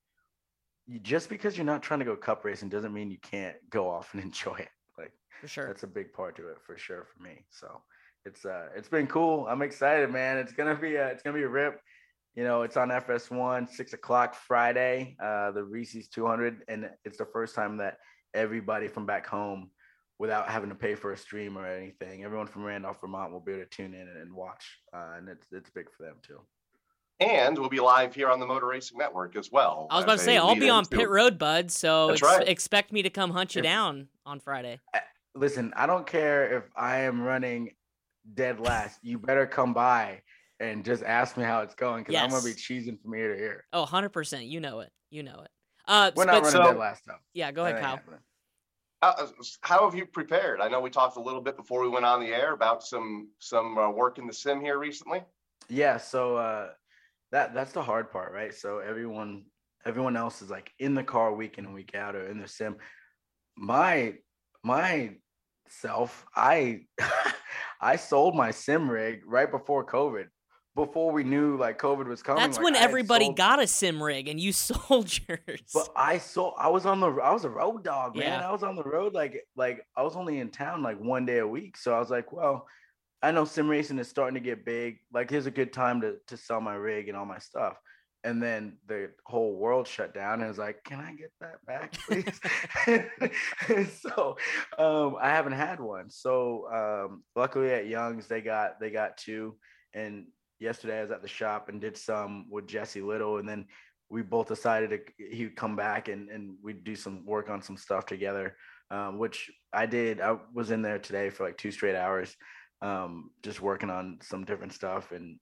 you, 0.86 0.98
just 0.98 1.28
because 1.28 1.56
you're 1.56 1.66
not 1.66 1.82
trying 1.82 2.00
to 2.00 2.04
go 2.04 2.16
cup 2.16 2.44
racing 2.44 2.68
doesn't 2.68 2.92
mean 2.92 3.10
you 3.10 3.18
can't 3.20 3.56
go 3.70 3.88
off 3.88 4.14
and 4.14 4.22
enjoy 4.28 4.56
it. 4.56 4.68
Like 4.96 5.12
For 5.40 5.48
sure. 5.48 5.66
that's 5.66 5.82
a 5.82 5.88
big 5.88 6.12
part 6.12 6.36
to 6.36 6.48
it 6.48 6.58
for 6.66 6.76
sure 6.76 7.06
for 7.14 7.22
me. 7.22 7.44
So 7.50 7.82
it's 8.24 8.44
uh 8.44 8.68
it's 8.76 8.88
been 8.88 9.06
cool. 9.06 9.46
I'm 9.48 9.62
excited, 9.62 10.10
man. 10.10 10.38
It's 10.38 10.52
gonna 10.52 10.74
be 10.74 10.96
a 10.96 11.08
it's 11.08 11.22
gonna 11.22 11.36
be 11.36 11.44
a 11.44 11.48
rip. 11.48 11.80
You 12.38 12.44
know, 12.44 12.62
it's 12.62 12.76
on 12.76 12.90
FS1, 12.90 13.68
six 13.68 13.94
o'clock 13.94 14.32
Friday, 14.32 15.16
uh, 15.20 15.50
the 15.50 15.64
Reese's 15.64 16.06
200, 16.06 16.62
and 16.68 16.88
it's 17.04 17.18
the 17.18 17.24
first 17.24 17.56
time 17.56 17.78
that 17.78 17.96
everybody 18.32 18.86
from 18.86 19.06
back 19.06 19.26
home, 19.26 19.72
without 20.20 20.48
having 20.48 20.68
to 20.68 20.76
pay 20.76 20.94
for 20.94 21.10
a 21.12 21.16
stream 21.16 21.58
or 21.58 21.66
anything, 21.66 22.22
everyone 22.22 22.46
from 22.46 22.62
Randolph, 22.62 23.00
Vermont, 23.00 23.32
will 23.32 23.40
be 23.40 23.54
able 23.54 23.64
to 23.64 23.68
tune 23.70 23.92
in 23.92 24.06
and 24.06 24.32
watch, 24.32 24.64
uh, 24.94 25.14
and 25.16 25.28
it's 25.28 25.48
it's 25.50 25.68
big 25.70 25.86
for 25.90 26.04
them 26.04 26.14
too. 26.22 26.38
And 27.18 27.58
we'll 27.58 27.68
be 27.68 27.80
live 27.80 28.14
here 28.14 28.30
on 28.30 28.38
the 28.38 28.46
Motor 28.46 28.68
Racing 28.68 28.98
Network 28.98 29.34
as 29.34 29.50
well. 29.50 29.88
I 29.90 29.96
was 29.96 30.04
about 30.04 30.18
to 30.18 30.24
say 30.24 30.36
I'll 30.36 30.54
be 30.54 30.70
on 30.70 30.84
into- 30.84 30.96
pit 30.96 31.08
road, 31.08 31.38
bud. 31.40 31.72
So 31.72 32.10
ex- 32.10 32.22
right. 32.22 32.46
expect 32.46 32.92
me 32.92 33.02
to 33.02 33.10
come 33.10 33.32
hunt 33.32 33.56
you 33.56 33.62
If- 33.62 33.64
down 33.64 34.10
on 34.24 34.38
Friday. 34.38 34.78
Listen, 35.34 35.72
I 35.74 35.86
don't 35.86 36.06
care 36.06 36.58
if 36.58 36.70
I 36.76 36.98
am 36.98 37.20
running 37.20 37.74
dead 38.32 38.60
last. 38.60 39.00
You 39.02 39.18
better 39.18 39.44
come 39.44 39.74
by 39.74 40.22
and 40.60 40.84
just 40.84 41.02
ask 41.02 41.36
me 41.36 41.44
how 41.44 41.60
it's 41.62 41.74
going 41.74 42.04
because 42.04 42.20
I'm 42.20 42.30
gonna 42.30 42.42
be 42.42 42.52
cheesing 42.52 43.00
from 43.00 43.14
ear 43.14 43.34
to 43.34 43.40
ear. 43.40 43.64
Oh, 43.72 43.84
100%. 43.84 44.48
You 44.48 44.60
know 44.60 44.80
it. 44.80 44.90
You 45.10 45.22
know 45.22 45.40
it. 45.42 45.50
Uh, 45.86 46.10
We're 46.14 46.24
but- 46.26 46.32
not 46.32 46.42
running 46.42 46.50
so- 46.50 46.62
dead 46.64 46.76
last 46.76 47.02
though. 47.06 47.14
yeah, 47.34 47.50
go 47.52 47.62
ahead, 47.62 47.76
That 47.76 47.78
ain't 47.78 47.86
Kyle. 47.86 47.96
happening. 47.96 48.20
How, 49.00 49.14
how 49.62 49.84
have 49.88 49.94
you 49.96 50.06
prepared? 50.06 50.60
I 50.60 50.66
know 50.68 50.80
we 50.80 50.90
talked 50.90 51.16
a 51.16 51.20
little 51.20 51.40
bit 51.40 51.56
before 51.56 51.80
we 51.82 51.88
went 51.88 52.04
on 52.04 52.18
the 52.20 52.34
air 52.34 52.52
about 52.52 52.82
some 52.82 53.28
some 53.38 53.78
uh, 53.78 53.88
work 53.90 54.18
in 54.18 54.26
the 54.26 54.32
sim 54.32 54.60
here 54.60 54.76
recently. 54.78 55.22
Yeah, 55.68 55.98
so 55.98 56.36
uh 56.36 56.70
that 57.30 57.54
that's 57.54 57.70
the 57.70 57.82
hard 57.82 58.10
part, 58.10 58.32
right? 58.32 58.52
So 58.52 58.80
everyone 58.80 59.44
everyone 59.86 60.16
else 60.16 60.42
is 60.42 60.50
like 60.50 60.72
in 60.80 60.94
the 60.94 61.04
car 61.04 61.32
week 61.32 61.58
in 61.58 61.66
and 61.66 61.74
week 61.74 61.94
out 61.94 62.16
or 62.16 62.26
in 62.26 62.40
the 62.40 62.48
sim. 62.48 62.76
My 63.56 64.14
my 64.64 65.14
self, 65.68 66.26
I 66.34 66.80
I 67.80 67.94
sold 67.96 68.34
my 68.34 68.50
sim 68.50 68.90
rig 68.90 69.20
right 69.26 69.48
before 69.50 69.86
COVID. 69.86 70.26
Before 70.78 71.10
we 71.10 71.24
knew 71.24 71.56
like 71.56 71.76
COVID 71.76 72.06
was 72.06 72.22
coming. 72.22 72.40
That's 72.40 72.56
like, 72.56 72.64
when 72.64 72.76
I 72.76 72.78
everybody 72.78 73.24
sold- 73.24 73.36
got 73.36 73.60
a 73.60 73.66
sim 73.66 74.00
rig 74.00 74.28
and 74.28 74.38
you 74.38 74.52
sold 74.52 75.10
yours. 75.28 75.60
But 75.74 75.88
I 75.96 76.18
sold. 76.18 76.54
I 76.56 76.68
was 76.68 76.86
on 76.86 77.00
the. 77.00 77.10
I 77.10 77.32
was 77.32 77.44
a 77.44 77.50
road 77.50 77.82
dog, 77.82 78.14
man. 78.14 78.40
Yeah. 78.40 78.48
I 78.48 78.52
was 78.52 78.62
on 78.62 78.76
the 78.76 78.84
road 78.84 79.12
like 79.12 79.44
like 79.56 79.84
I 79.96 80.02
was 80.04 80.14
only 80.14 80.38
in 80.38 80.50
town 80.50 80.84
like 80.84 81.00
one 81.00 81.26
day 81.26 81.38
a 81.38 81.46
week. 81.46 81.76
So 81.76 81.92
I 81.92 81.98
was 81.98 82.10
like, 82.10 82.32
well, 82.32 82.68
I 83.22 83.32
know 83.32 83.44
sim 83.44 83.68
racing 83.68 83.98
is 83.98 84.06
starting 84.06 84.34
to 84.34 84.40
get 84.40 84.64
big. 84.64 84.98
Like, 85.12 85.30
here's 85.30 85.46
a 85.46 85.50
good 85.50 85.72
time 85.72 86.00
to 86.02 86.14
to 86.28 86.36
sell 86.36 86.60
my 86.60 86.74
rig 86.74 87.08
and 87.08 87.16
all 87.16 87.26
my 87.26 87.38
stuff. 87.38 87.76
And 88.22 88.40
then 88.40 88.76
the 88.86 89.10
whole 89.24 89.56
world 89.56 89.88
shut 89.88 90.14
down, 90.14 90.42
and 90.42 90.48
it's 90.50 90.58
like, 90.58 90.84
can 90.84 91.00
I 91.00 91.12
get 91.14 91.32
that 91.40 91.64
back, 91.66 91.92
please? 92.06 92.40
so 94.02 94.36
um, 94.78 95.16
I 95.20 95.30
haven't 95.30 95.52
had 95.52 95.80
one. 95.80 96.08
So 96.08 96.68
um, 96.72 97.24
luckily 97.34 97.70
at 97.70 97.88
Young's, 97.88 98.28
they 98.28 98.40
got 98.40 98.78
they 98.80 98.90
got 98.90 99.16
two. 99.16 99.56
And 99.94 100.26
yesterday 100.60 100.98
I 100.98 101.02
was 101.02 101.10
at 101.10 101.22
the 101.22 101.28
shop 101.28 101.68
and 101.68 101.80
did 101.80 101.96
some 101.96 102.46
with 102.50 102.66
Jesse 102.66 103.02
Little, 103.02 103.38
and 103.38 103.48
then 103.48 103.66
we 104.10 104.22
both 104.22 104.48
decided 104.48 104.90
to 104.90 105.00
he'd 105.34 105.56
come 105.56 105.76
back 105.76 106.08
and 106.08 106.28
and 106.30 106.56
we'd 106.62 106.84
do 106.84 106.96
some 106.96 107.26
work 107.26 107.50
on 107.50 107.62
some 107.62 107.76
stuff 107.76 108.06
together 108.06 108.56
um, 108.90 109.18
which 109.18 109.50
I 109.72 109.86
did. 109.86 110.20
I 110.20 110.36
was 110.52 110.70
in 110.70 110.82
there 110.82 110.98
today 110.98 111.30
for 111.30 111.44
like 111.44 111.58
two 111.58 111.70
straight 111.70 111.96
hours, 111.96 112.34
um, 112.82 113.30
just 113.42 113.60
working 113.60 113.90
on 113.90 114.18
some 114.22 114.44
different 114.44 114.72
stuff, 114.72 115.12
and 115.12 115.38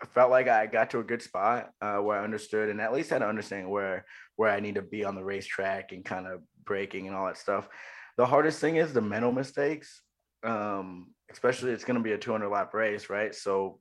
I 0.00 0.06
felt 0.06 0.30
like 0.30 0.48
I 0.48 0.66
got 0.66 0.90
to 0.90 1.00
a 1.00 1.04
good 1.04 1.22
spot 1.22 1.70
uh, 1.80 1.96
where 1.96 2.18
I 2.18 2.24
understood 2.24 2.68
and 2.68 2.80
at 2.80 2.92
least 2.92 3.10
had 3.10 3.22
an 3.22 3.28
understanding 3.28 3.70
where 3.70 4.04
where 4.36 4.50
I 4.50 4.60
need 4.60 4.76
to 4.76 4.82
be 4.82 5.04
on 5.04 5.14
the 5.14 5.24
racetrack 5.24 5.92
and 5.92 6.04
kind 6.04 6.26
of 6.26 6.40
braking 6.64 7.06
and 7.06 7.16
all 7.16 7.26
that 7.26 7.38
stuff. 7.38 7.68
The 8.16 8.26
hardest 8.26 8.60
thing 8.60 8.76
is 8.76 8.92
the 8.92 9.00
mental 9.00 9.32
mistakes, 9.32 10.02
um, 10.42 11.14
especially 11.30 11.72
it's 11.72 11.84
going 11.84 11.98
to 11.98 12.02
be 12.02 12.12
a 12.12 12.18
200 12.18 12.48
lap 12.48 12.74
race, 12.74 13.10
right? 13.10 13.34
So 13.34 13.78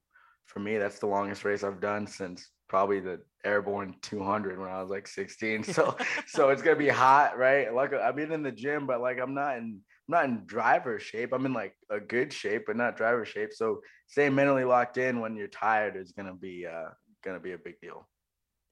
for 0.48 0.60
me, 0.60 0.78
that's 0.78 1.00
the 1.00 1.08
longest 1.08 1.46
race 1.46 1.64
I've 1.64 1.80
done 1.80 2.08
since 2.08 2.50
probably 2.68 3.00
the 3.00 3.22
airborne 3.46 3.96
200 4.02 4.60
when 4.60 4.70
I 4.70 4.82
was 4.82 4.90
like 4.90 5.08
16. 5.08 5.64
So 5.74 5.96
so 6.26 6.50
it's 6.50 6.62
gonna 6.62 6.76
be 6.78 6.90
hot, 6.90 7.38
right? 7.38 7.74
Like 7.74 7.94
I've 7.94 8.16
been 8.16 8.32
in 8.32 8.44
the 8.44 8.52
gym, 8.52 8.88
but 8.88 9.02
like 9.02 9.20
I'm 9.20 9.34
not 9.34 9.58
in 9.58 9.82
I'm 10.10 10.12
not 10.12 10.26
in 10.26 10.44
driver 10.46 11.00
shape. 11.00 11.34
I'm 11.34 11.46
in 11.46 11.54
like 11.54 11.76
a 11.90 12.00
good 12.00 12.32
shape, 12.34 12.64
but 12.68 12.78
not 12.78 12.98
driver 12.98 13.26
shape. 13.26 13.54
So 13.54 13.82
staying 14.08 14.36
mentally 14.36 14.64
locked 14.64 14.98
in 14.98 15.20
when 15.20 15.36
you're 15.36 15.48
tired 15.48 15.96
is 15.98 16.14
gonna 16.14 16.34
be 16.36 16.66
uh 16.66 16.90
gonna 17.24 17.40
be 17.40 17.52
a 17.52 17.58
big 17.58 17.80
deal. 17.82 18.08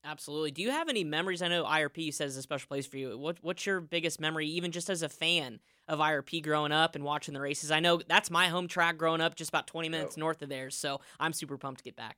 Absolutely. 0.03 0.51
Do 0.51 0.61
you 0.61 0.71
have 0.71 0.87
any 0.87 1.03
memories? 1.03 1.41
I 1.41 1.47
know 1.47 1.65
IRP 1.65 2.13
says 2.13 2.37
a 2.37 2.41
special 2.41 2.67
place 2.67 2.85
for 2.85 2.97
you. 2.97 3.17
What 3.17 3.37
what's 3.41 3.65
your 3.65 3.81
biggest 3.81 4.21
memory, 4.21 4.47
even 4.47 4.71
just 4.71 4.89
as 4.89 5.01
a 5.01 5.09
fan 5.09 5.59
of 5.87 5.99
IRP 5.99 6.43
growing 6.43 6.71
up 6.71 6.95
and 6.95 7.03
watching 7.03 7.33
the 7.33 7.41
races? 7.41 7.71
I 7.71 7.79
know 7.79 8.01
that's 8.07 8.31
my 8.31 8.47
home 8.47 8.67
track 8.67 8.97
growing 8.97 9.21
up, 9.21 9.35
just 9.35 9.49
about 9.49 9.67
20 9.67 9.89
minutes 9.89 10.15
yep. 10.15 10.21
north 10.21 10.41
of 10.41 10.49
there. 10.49 10.69
So 10.69 11.01
I'm 11.19 11.33
super 11.33 11.57
pumped 11.57 11.79
to 11.79 11.83
get 11.83 11.95
back. 11.95 12.17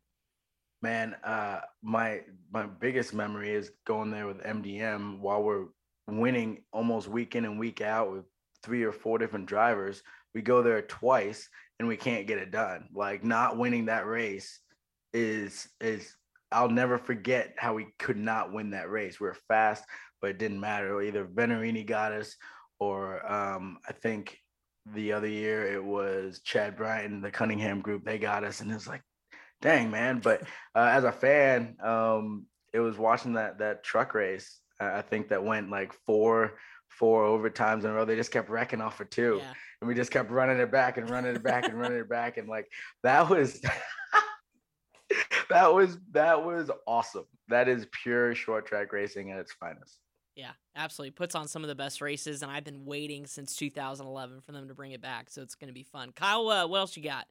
Man, 0.82 1.16
uh, 1.24 1.62
my 1.82 2.22
my 2.52 2.68
biggest 2.68 3.14
memory 3.14 3.50
is 3.50 3.72
going 3.86 4.12
there 4.12 4.28
with 4.28 4.44
MDM 4.44 5.20
while 5.20 5.42
we're 5.42 5.66
winning 6.08 6.64
almost 6.72 7.08
week 7.08 7.36
in 7.36 7.46
and 7.46 7.60
week 7.60 7.82
out 7.82 8.12
with 8.12 8.26
three 8.64 8.84
or 8.84 8.92
four 8.92 9.18
different 9.18 9.48
drivers. 9.48 10.04
We 10.36 10.42
go 10.42 10.62
there 10.62 10.82
twice 10.84 11.50
and 11.80 11.88
we 11.88 11.98
can't 11.98 12.28
get 12.28 12.38
it 12.38 12.52
done. 12.52 12.90
Like 12.94 13.24
not 13.24 13.58
winning 13.58 13.86
that 13.86 14.06
race 14.06 14.60
is 15.14 15.68
is 15.82 16.16
I'll 16.52 16.70
never 16.70 16.98
forget 16.98 17.56
how 17.58 17.74
we 17.74 17.88
could 18.00 18.18
not 18.18 18.54
win 18.54 18.72
that 18.72 18.90
race. 18.90 19.20
We 19.20 19.28
are 19.28 19.38
fast, 19.48 19.84
but 20.22 20.32
it 20.32 20.38
didn't 20.38 20.60
matter. 20.60 21.02
Either 21.02 21.26
Venturini 21.26 21.86
got 21.86 22.14
us, 22.14 22.36
or 22.80 23.26
um, 23.32 23.78
I 23.88 23.94
think 23.94 24.40
the 24.94 25.14
other 25.14 25.28
year 25.28 25.74
it 25.74 25.84
was 25.84 26.42
Chad 26.44 26.78
Bryant, 26.78 27.14
and 27.14 27.24
the 27.24 27.32
Cunningham 27.32 27.82
group. 27.82 28.06
They 28.06 28.18
got 28.18 28.44
us, 28.44 28.62
and 28.62 28.72
it 28.72 28.76
was 28.76 28.88
like 28.88 29.04
dang 29.62 29.92
man. 29.92 30.20
But 30.20 30.44
uh, 30.76 30.90
as 30.92 31.04
a 31.04 31.12
fan, 31.12 31.78
um, 31.84 32.46
it 32.74 32.80
was 32.80 32.98
watching 32.98 33.34
that 33.34 33.60
that 33.60 33.84
truck 33.84 34.14
race. 34.14 34.60
I 34.80 35.02
think 35.02 35.30
that 35.30 35.44
went 35.44 35.72
like 35.72 35.94
four 36.06 36.58
four 36.88 37.24
overtimes 37.24 37.84
in 37.84 37.90
a 37.90 37.94
row. 37.94 38.06
They 38.06 38.16
just 38.16 38.32
kept 38.32 38.50
wrecking 38.50 38.82
off 38.82 38.98
for 38.98 39.06
two, 39.06 39.40
yeah. 39.42 39.54
and 39.82 39.88
we 39.88 39.96
just 39.96 40.12
kept 40.12 40.32
running 40.32 40.60
it 40.60 40.72
back 40.72 40.98
and 40.98 41.10
running 41.10 41.36
it 41.36 41.44
back 41.44 41.66
and 41.66 41.80
running 41.80 42.00
it 42.00 42.10
back, 42.10 42.38
and 42.38 42.48
like 42.48 42.68
that 43.04 43.30
was. 43.30 43.62
that 45.50 45.74
was 45.74 45.98
that 46.12 46.44
was 46.44 46.70
awesome. 46.86 47.26
That 47.48 47.68
is 47.68 47.88
pure 48.04 48.36
short 48.36 48.66
track 48.66 48.92
racing 48.92 49.32
at 49.32 49.40
its 49.40 49.54
finest. 49.54 49.98
Yeah, 50.38 50.52
absolutely. 50.76 51.12
Puts 51.12 51.34
on 51.34 51.48
some 51.48 51.64
of 51.64 51.68
the 51.68 51.76
best 51.76 52.00
races, 52.00 52.44
and 52.44 52.52
I've 52.52 52.64
been 52.64 52.86
waiting 52.86 53.26
since 53.26 53.56
2011 53.56 54.42
for 54.42 54.52
them 54.52 54.68
to 54.68 54.76
bring 54.76 54.92
it 54.92 55.02
back. 55.02 55.32
So 55.32 55.42
it's 55.42 55.56
going 55.56 55.70
to 55.70 55.74
be 55.74 55.82
fun. 55.82 56.12
Kyle, 56.16 56.48
uh, 56.48 56.68
what 56.68 56.78
else 56.78 56.96
you 56.96 57.02
got? 57.02 57.26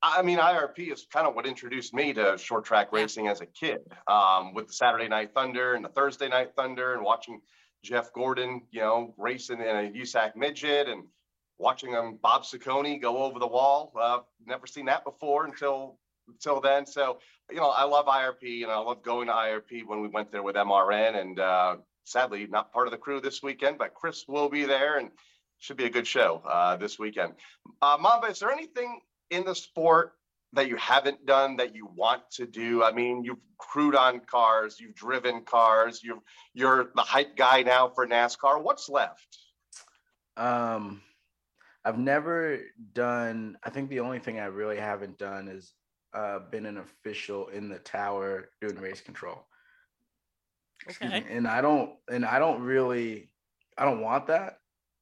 I 0.00 0.22
mean, 0.22 0.38
IRP 0.38 0.90
is 0.90 1.06
kind 1.12 1.26
of 1.26 1.34
what 1.34 1.44
introduced 1.44 1.92
me 1.92 2.14
to 2.14 2.38
short 2.38 2.64
track 2.64 2.92
racing 2.92 3.28
as 3.28 3.42
a 3.42 3.46
kid, 3.46 3.80
um, 4.06 4.54
with 4.54 4.68
the 4.68 4.72
Saturday 4.72 5.06
Night 5.06 5.32
Thunder 5.34 5.74
and 5.74 5.84
the 5.84 5.90
Thursday 5.90 6.28
Night 6.28 6.52
Thunder, 6.56 6.94
and 6.94 7.02
watching 7.04 7.42
Jeff 7.84 8.10
Gordon, 8.14 8.62
you 8.70 8.80
know, 8.80 9.14
racing 9.18 9.60
in 9.60 9.66
a 9.66 9.90
USAC 9.90 10.34
midget, 10.34 10.88
and 10.88 11.04
watching 11.58 11.92
him 11.92 12.18
Bob 12.22 12.44
Ciccone 12.44 13.02
go 13.02 13.18
over 13.18 13.38
the 13.38 13.46
wall. 13.46 13.92
Uh, 14.00 14.20
never 14.46 14.66
seen 14.66 14.86
that 14.86 15.04
before 15.04 15.44
until 15.44 15.98
until 16.28 16.60
then. 16.60 16.86
So, 16.86 17.18
you 17.50 17.56
know, 17.56 17.70
I 17.70 17.84
love 17.84 18.06
IRP, 18.06 18.62
and 18.62 18.70
I 18.70 18.78
love 18.78 19.02
going 19.02 19.28
to 19.28 19.32
IRP 19.32 19.86
when 19.86 20.00
we 20.00 20.08
went 20.08 20.30
there 20.30 20.42
with 20.42 20.56
MRN, 20.56 21.20
and 21.20 21.40
uh, 21.40 21.76
sadly, 22.04 22.46
not 22.46 22.72
part 22.72 22.86
of 22.86 22.92
the 22.92 22.98
crew 22.98 23.20
this 23.20 23.42
weekend, 23.42 23.78
but 23.78 23.94
Chris 23.94 24.26
will 24.28 24.48
be 24.48 24.64
there, 24.64 24.98
and 24.98 25.10
should 25.58 25.76
be 25.76 25.86
a 25.86 25.90
good 25.90 26.06
show 26.06 26.42
uh, 26.48 26.76
this 26.76 26.98
weekend. 26.98 27.34
Uh, 27.82 27.96
Mamba, 28.00 28.28
is 28.28 28.38
there 28.38 28.50
anything 28.50 29.00
in 29.30 29.44
the 29.44 29.54
sport 29.54 30.12
that 30.52 30.68
you 30.68 30.76
haven't 30.76 31.26
done 31.26 31.56
that 31.56 31.74
you 31.74 31.88
want 31.94 32.22
to 32.32 32.46
do? 32.46 32.82
I 32.82 32.92
mean, 32.92 33.24
you've 33.24 33.38
crewed 33.58 33.94
on 33.94 34.20
cars, 34.20 34.78
you've 34.78 34.94
driven 34.94 35.42
cars, 35.42 36.00
you're 36.02 36.20
you're 36.54 36.90
the 36.94 37.02
hype 37.02 37.36
guy 37.36 37.62
now 37.62 37.88
for 37.88 38.06
NASCAR. 38.06 38.62
What's 38.62 38.88
left? 38.88 39.38
Um, 40.36 41.02
I've 41.84 41.98
never 41.98 42.60
done. 42.94 43.58
I 43.64 43.70
think 43.70 43.90
the 43.90 44.00
only 44.00 44.20
thing 44.20 44.38
I 44.38 44.46
really 44.46 44.78
haven't 44.78 45.18
done 45.18 45.48
is 45.48 45.72
uh, 46.14 46.40
been 46.50 46.66
an 46.66 46.78
official 46.78 47.48
in 47.48 47.68
the 47.68 47.78
tower 47.78 48.50
doing 48.60 48.76
race 48.76 49.00
control. 49.00 49.46
Okay. 50.88 51.24
And 51.28 51.46
I 51.46 51.60
don't. 51.60 51.92
And 52.10 52.24
I 52.24 52.38
don't 52.38 52.62
really. 52.62 53.30
I 53.76 53.84
don't 53.84 54.00
want 54.00 54.26
that 54.28 54.58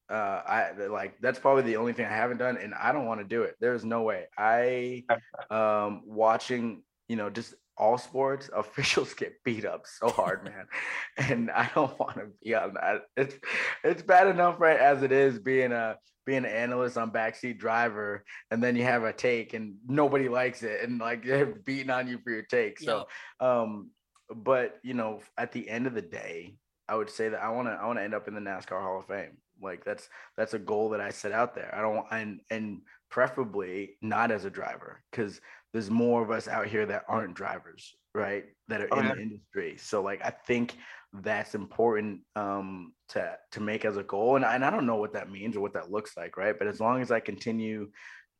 uh 0.09 0.41
i 0.47 0.71
like 0.89 1.17
that's 1.21 1.39
probably 1.39 1.65
the 1.65 1.77
only 1.77 1.93
thing 1.93 2.07
i 2.07 2.11
haven't 2.11 2.37
done 2.37 2.57
and 2.57 2.75
i 2.75 2.93
don't 2.93 3.07
want 3.07 3.21
to 3.21 3.27
do 3.27 3.43
it 3.43 3.57
there's 3.61 3.85
no 3.85 4.03
way 4.03 4.27
i 4.39 5.03
um 5.51 6.03
watching 6.07 6.83
you 7.09 7.17
know 7.17 7.29
just 7.29 7.55
all 7.77 7.99
sports 7.99 8.49
officials 8.57 9.15
get 9.15 9.35
beat 9.45 9.65
up 9.65 9.85
so 9.87 10.09
hard 10.09 10.45
man 10.45 10.67
and 11.17 11.51
i 11.51 11.69
don't 11.75 11.99
want 11.99 12.17
to 12.17 12.27
be 12.43 12.55
on 12.55 12.75
that 12.75 13.03
it's 13.17 13.35
it's 13.83 14.03
bad 14.03 14.29
enough 14.29 14.61
right 14.61 14.79
as 14.79 15.03
it 15.03 15.11
is 15.11 15.39
being 15.39 15.73
a 15.73 15.97
being 16.27 16.39
an 16.39 16.47
analyst 16.47 16.99
on 16.99 17.11
backseat 17.11 17.59
driver 17.59 18.24
and 18.51 18.62
then 18.62 18.77
you 18.77 18.83
have 18.83 19.05
a 19.05 19.12
take 19.12 19.55
and 19.55 19.77
nobody 19.87 20.29
likes 20.29 20.62
it 20.62 20.83
and 20.83 20.99
like 20.99 21.24
they're 21.24 21.47
beating 21.47 21.91
on 21.91 22.09
you 22.09 22.18
for 22.18 22.31
your 22.31 22.43
take 22.43 22.79
so 22.79 23.07
um 23.41 23.91
but 24.35 24.79
you 24.83 24.93
know 24.93 25.20
at 25.39 25.53
the 25.53 25.68
end 25.68 25.87
of 25.87 25.95
the 25.95 26.03
day 26.03 26.55
i 26.89 26.95
would 26.95 27.09
say 27.09 27.29
that 27.29 27.43
i 27.43 27.49
want 27.49 27.68
to 27.68 27.72
i 27.72 27.87
want 27.87 27.99
to 27.99 28.03
end 28.03 28.14
up 28.14 28.29
in 28.29 28.35
the 28.35 28.41
nascar 28.41 28.83
hall 28.83 28.99
of 28.99 29.07
fame 29.07 29.37
like 29.61 29.85
that's 29.85 30.09
that's 30.37 30.55
a 30.55 30.59
goal 30.59 30.91
that 30.91 31.01
I 31.01 31.11
set 31.11 31.33
out 31.33 31.55
there. 31.55 31.74
I 31.74 31.81
don't 31.81 32.07
and 32.11 32.41
and 32.51 32.81
preferably 33.11 33.97
not 34.03 34.31
as 34.31 34.45
a 34.45 34.51
driver 34.51 35.03
because 35.11 35.41
there's 35.72 35.91
more 35.91 36.22
of 36.22 36.31
us 36.31 36.49
out 36.49 36.66
here 36.66 36.87
that 36.87 37.05
aren't 37.09 37.35
drivers, 37.35 37.95
right? 38.14 38.45
That 38.68 38.83
are 38.83 38.89
oh, 38.93 39.01
in 39.01 39.09
the 39.09 39.18
industry. 39.18 39.77
So 39.79 40.03
like 40.03 40.24
I 40.24 40.31
think 40.31 40.77
that's 41.23 41.55
important 41.55 42.21
um 42.35 42.93
to 43.09 43.37
to 43.53 43.61
make 43.61 43.85
as 43.85 43.97
a 43.97 44.03
goal. 44.03 44.37
And, 44.37 44.45
and 44.45 44.64
I 44.64 44.71
don't 44.71 44.87
know 44.87 44.97
what 44.97 45.12
that 45.14 45.31
means 45.31 45.57
or 45.57 45.61
what 45.61 45.75
that 45.75 45.91
looks 45.91 46.17
like, 46.17 46.37
right? 46.37 46.59
But 46.59 46.69
as 46.69 46.81
long 46.81 47.01
as 47.03 47.11
I 47.11 47.21
continue 47.21 47.91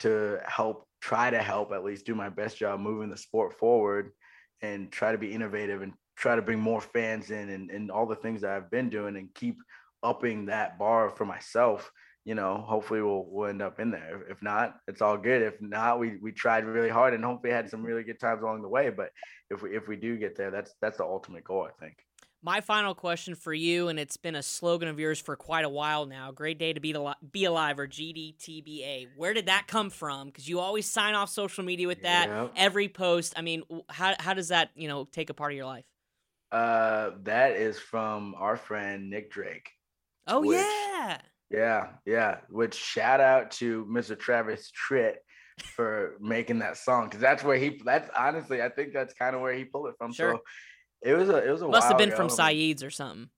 to 0.01 0.39
help 0.45 0.87
try 1.01 1.31
to 1.31 1.39
help 1.39 1.72
at 1.72 1.85
least 1.85 2.07
do 2.07 2.14
my 2.14 2.29
best 2.29 2.57
job 2.57 2.81
moving 2.81 3.11
the 3.11 3.16
sport 3.16 3.59
forward 3.59 4.12
and 4.62 4.91
try 4.91 5.12
to 5.12 5.18
be 5.18 5.33
innovative 5.33 5.83
and 5.83 5.93
try 6.16 6.35
to 6.35 6.43
bring 6.43 6.59
more 6.59 6.81
fans 6.81 7.31
in 7.31 7.51
and, 7.51 7.70
and 7.70 7.91
all 7.91 8.07
the 8.07 8.16
things 8.16 8.41
that 8.41 8.51
I've 8.51 8.70
been 8.70 8.89
doing 8.89 9.16
and 9.16 9.33
keep 9.35 9.57
upping 10.03 10.47
that 10.47 10.79
bar 10.79 11.11
for 11.11 11.24
myself, 11.24 11.91
you 12.24 12.35
know, 12.35 12.64
hopefully 12.66 13.03
we'll 13.03 13.27
we'll 13.29 13.49
end 13.49 13.62
up 13.62 13.79
in 13.79 13.91
there. 13.91 14.24
If 14.29 14.43
not, 14.43 14.77
it's 14.89 15.03
all 15.03 15.16
good. 15.16 15.43
If 15.43 15.61
not, 15.61 15.99
we 15.99 16.16
we 16.20 16.33
tried 16.33 16.64
really 16.64 16.89
hard 16.89 17.14
and 17.14 17.24
hopefully 17.24 17.53
had 17.53 17.70
some 17.70 17.83
really 17.83 18.03
good 18.03 18.18
times 18.18 18.43
along 18.43 18.62
the 18.62 18.68
way. 18.68 18.91
But 18.91 19.11
if 19.51 19.62
we 19.62 19.77
if 19.77 19.89
we 19.89 19.97
do 19.97 20.16
get 20.16 20.37
there, 20.37 20.51
that's 20.51 20.74
that's 20.81 20.99
the 20.99 21.05
ultimate 21.05 21.45
goal, 21.45 21.68
I 21.68 21.85
think. 21.85 21.97
My 22.47 22.61
final 22.61 22.94
question 22.94 23.34
for 23.34 23.53
you, 23.53 23.88
and 23.88 23.99
it's 23.99 24.16
been 24.16 24.36
a 24.36 24.42
slogan 24.42 24.86
of 24.86 25.01
yours 25.01 25.18
for 25.18 25.34
quite 25.34 25.64
a 25.64 25.68
while 25.68 26.07
now. 26.07 26.30
Great 26.30 26.61
day 26.61 26.72
to 26.72 26.78
be 26.78 26.92
alive, 26.92 27.16
be 27.32 27.44
alive 27.44 27.80
or 27.80 27.88
GDTBA. 27.88 29.09
Where 29.16 29.34
did 29.34 29.47
that 29.47 29.66
come 29.66 29.90
from? 29.90 30.28
Because 30.28 30.49
you 30.49 30.61
always 30.61 30.88
sign 30.88 31.16
off 31.16 31.28
social 31.28 31.64
media 31.64 31.88
with 31.88 32.03
that 32.03 32.53
every 32.55 32.86
post. 32.86 33.34
I 33.36 33.42
mean, 33.42 33.64
how 33.88 34.14
how 34.20 34.32
does 34.32 34.51
that 34.51 34.70
you 34.76 34.86
know 34.86 35.09
take 35.11 35.28
a 35.28 35.34
part 35.34 35.51
of 35.51 35.57
your 35.57 35.66
life? 35.66 35.86
Uh, 36.53 37.11
that 37.24 37.57
is 37.57 37.80
from 37.80 38.36
our 38.38 38.57
friend 38.57 39.11
Nick 39.11 39.32
Drake. 39.32 39.68
Oh 40.28 40.42
which, 40.42 40.61
yeah. 40.61 41.18
Yeah, 41.51 41.86
yeah. 42.05 42.36
Which 42.49 42.76
shout 42.76 43.20
out 43.20 43.51
to 43.53 43.84
Mr. 43.86 44.16
Travis 44.16 44.70
Tritt 44.70 45.16
for 45.74 46.16
making 46.20 46.61
that 46.61 46.76
song 46.76 47.07
because 47.07 47.20
that's 47.20 47.42
where 47.42 47.57
he. 47.57 47.80
That's 47.84 48.09
honestly, 48.16 48.62
I 48.62 48.68
think 48.68 48.92
that's 48.92 49.14
kind 49.14 49.34
of 49.34 49.42
where 49.42 49.53
he 49.53 49.64
pulled 49.64 49.88
it 49.88 49.97
from. 49.99 50.12
Sure. 50.12 50.34
So 50.34 50.42
it 51.03 51.14
was 51.14 51.28
a 51.28 51.36
it 51.47 51.51
was 51.51 51.62
a 51.62 51.68
must 51.68 51.88
have 51.88 51.99
been 51.99 52.09
ago. 52.09 52.16
from 52.16 52.28
Saeed's 52.30 52.82
or 52.82 52.90
something. 52.90 53.28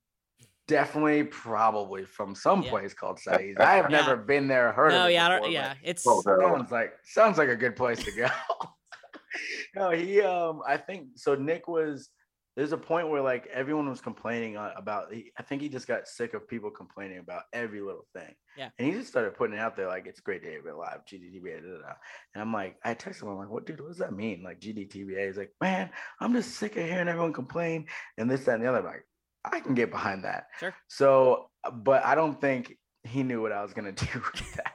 definitely 0.67 1.25
probably 1.25 2.05
from 2.05 2.35
some 2.35 2.63
Yeah. 2.63 2.71
place 2.71 2.95
called 2.95 3.19
Saeed's. 3.27 3.59
I 3.61 3.75
have 3.77 3.91
Yeah. 3.91 3.99
never 4.01 4.17
been 4.17 4.49
there, 4.49 4.73
heard 4.73 4.91
no, 4.91 5.05
of 5.05 5.11
it. 5.11 5.15
yeah, 5.15 5.37
before, 5.39 5.51
yeah. 5.51 5.75
It's. 5.83 6.03
Sounds 6.03 6.71
like 6.71 6.93
sounds 7.05 7.39
like 7.39 7.49
a 7.49 7.57
good 7.57 7.75
place 7.77 8.03
to 8.05 8.13
go. 8.13 8.29
no, 9.75 9.91
he 9.91 10.21
um 10.21 10.61
I 10.67 10.77
think 10.77 11.09
so 11.17 11.35
Nick 11.35 11.69
was 11.69 12.09
there's 12.59 12.73
a 12.73 12.77
point 12.77 13.09
where 13.09 13.23
like 13.23 13.47
everyone 13.53 13.89
was 13.89 14.01
complaining 14.01 14.57
uh, 14.57 14.73
about 14.77 15.15
I 15.39 15.43
think 15.45 15.63
he 15.63 15.69
just 15.69 15.87
got 15.87 16.09
sick 16.09 16.35
of 16.35 16.49
people 16.49 16.73
complaining 16.73 17.19
about 17.19 17.43
every 17.53 17.81
little 17.81 18.09
thing. 18.13 18.35
Yeah. 18.57 18.71
And 18.77 18.89
he 18.89 18.95
just 18.95 19.07
started 19.07 19.35
putting 19.35 19.55
it 19.55 19.61
out 19.61 19.77
there 19.77 19.87
like 19.87 20.09
it's 20.09 20.19
great 20.19 20.43
day 20.43 20.57
to 20.57 20.63
be 20.65 20.71
alive, 20.71 21.03
GDTBA. 21.09 21.63
Da, 21.63 21.69
da, 21.69 21.79
da. 21.83 21.93
And 22.35 22.43
I'm 22.43 22.53
like, 22.53 22.75
I 22.85 22.97
texted 22.97 23.23
him, 23.23 23.29
I'm 23.29 23.39
like, 23.39 23.49
what 23.49 23.65
dude, 23.65 23.81
what 23.81 23.91
does 23.91 23.99
that 23.99 24.13
mean? 24.13 24.43
Like 24.43 24.59
GDTBA. 24.59 25.25
He's 25.25 25.37
like, 25.37 25.53
man, 25.61 25.91
I'm 26.19 26.33
just 26.33 26.57
sick 26.57 26.77
of 26.77 26.83
hearing 26.83 27.07
everyone 27.07 27.33
complain 27.33 27.87
and 28.19 28.29
this, 28.29 28.45
that, 28.47 28.57
and 28.57 28.65
the 28.65 28.69
other. 28.71 28.79
I'm 28.79 28.87
like, 28.87 29.05
I 29.45 29.61
can 29.61 29.77
get 29.77 29.93
behind 29.93 30.25
that. 30.25 30.47
Sure. 30.59 30.75
So, 30.89 31.51
but 31.73 32.05
I 32.05 32.17
don't 32.17 32.41
think 32.41 32.77
he 33.05 33.23
knew 33.23 33.41
what 33.41 33.53
I 33.53 33.63
was 33.63 33.73
gonna 33.73 33.93
do 33.93 34.07
with 34.15 34.57
that. 34.57 34.73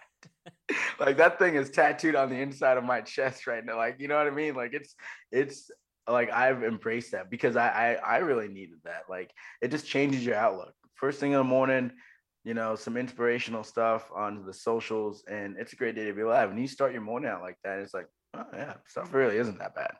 like 1.01 1.17
that 1.17 1.37
thing 1.37 1.55
is 1.55 1.69
tattooed 1.69 2.15
on 2.15 2.29
the 2.29 2.39
inside 2.39 2.77
of 2.77 2.85
my 2.85 3.01
chest 3.01 3.45
right 3.45 3.65
now. 3.65 3.75
Like, 3.75 3.97
you 3.99 4.07
know 4.07 4.15
what 4.15 4.27
I 4.27 4.31
mean? 4.31 4.55
Like 4.55 4.73
it's 4.73 4.95
it's 5.33 5.69
like 6.07 6.31
I've 6.31 6.63
embraced 6.63 7.11
that 7.11 7.29
because 7.29 7.55
I 7.55 7.97
I, 8.03 8.15
I 8.15 8.17
really 8.17 8.47
needed 8.47 8.79
that. 8.85 9.03
Like 9.09 9.31
it 9.61 9.71
just 9.71 9.87
changes 9.87 10.25
your 10.25 10.35
outlook. 10.35 10.73
First 10.95 11.19
thing 11.19 11.31
in 11.31 11.37
the 11.37 11.43
morning, 11.43 11.91
you 12.43 12.53
know, 12.53 12.75
some 12.75 12.97
inspirational 12.97 13.63
stuff 13.63 14.09
on 14.15 14.45
the 14.45 14.53
socials, 14.53 15.23
and 15.27 15.55
it's 15.57 15.73
a 15.73 15.77
great 15.77 15.95
day 15.95 16.05
to 16.05 16.13
be 16.13 16.21
alive. 16.21 16.49
And 16.49 16.59
you 16.59 16.67
start 16.67 16.93
your 16.93 17.01
morning 17.01 17.29
out 17.29 17.41
like 17.41 17.57
that, 17.63 17.79
it's 17.79 17.93
like, 17.93 18.07
oh 18.35 18.45
yeah, 18.53 18.75
stuff 18.87 19.13
really 19.13 19.37
isn't 19.37 19.59
that 19.59 19.75
bad. 19.75 19.93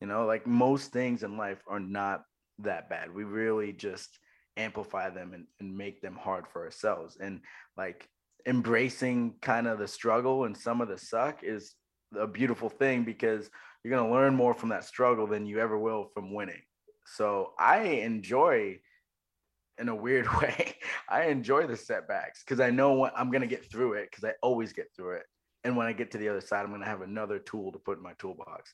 You 0.00 0.06
know, 0.06 0.26
like 0.26 0.46
most 0.46 0.92
things 0.92 1.22
in 1.22 1.36
life 1.36 1.62
are 1.66 1.80
not 1.80 2.22
that 2.60 2.88
bad. 2.88 3.12
We 3.12 3.24
really 3.24 3.72
just 3.72 4.18
amplify 4.56 5.10
them 5.10 5.32
and, 5.34 5.46
and 5.60 5.76
make 5.76 6.00
them 6.00 6.16
hard 6.16 6.46
for 6.48 6.64
ourselves. 6.64 7.16
And 7.20 7.40
like 7.76 8.08
embracing 8.46 9.34
kind 9.40 9.66
of 9.66 9.78
the 9.78 9.88
struggle 9.88 10.44
and 10.44 10.56
some 10.56 10.80
of 10.80 10.88
the 10.88 10.98
suck 10.98 11.42
is 11.42 11.74
a 12.16 12.26
beautiful 12.26 12.68
thing 12.68 13.04
because 13.04 13.50
you're 13.82 13.94
going 13.94 14.08
to 14.08 14.14
learn 14.14 14.34
more 14.34 14.54
from 14.54 14.70
that 14.70 14.84
struggle 14.84 15.26
than 15.26 15.46
you 15.46 15.60
ever 15.60 15.78
will 15.78 16.10
from 16.14 16.34
winning. 16.34 16.62
So 17.06 17.52
I 17.58 17.80
enjoy 17.80 18.80
in 19.78 19.88
a 19.88 19.94
weird 19.94 20.26
way. 20.40 20.74
I 21.08 21.26
enjoy 21.26 21.66
the 21.66 21.76
setbacks 21.76 22.42
because 22.44 22.60
I 22.60 22.70
know 22.70 22.92
what 22.92 23.12
I'm 23.16 23.30
going 23.30 23.42
to 23.42 23.46
get 23.46 23.70
through 23.70 23.94
it 23.94 24.10
because 24.10 24.24
I 24.24 24.34
always 24.42 24.72
get 24.72 24.88
through 24.96 25.16
it. 25.16 25.26
And 25.64 25.76
when 25.76 25.86
I 25.86 25.92
get 25.92 26.10
to 26.12 26.18
the 26.18 26.28
other 26.28 26.40
side, 26.40 26.62
I'm 26.62 26.68
going 26.68 26.80
to 26.80 26.86
have 26.86 27.02
another 27.02 27.38
tool 27.38 27.72
to 27.72 27.78
put 27.78 27.98
in 27.98 28.02
my 28.02 28.12
toolbox. 28.18 28.72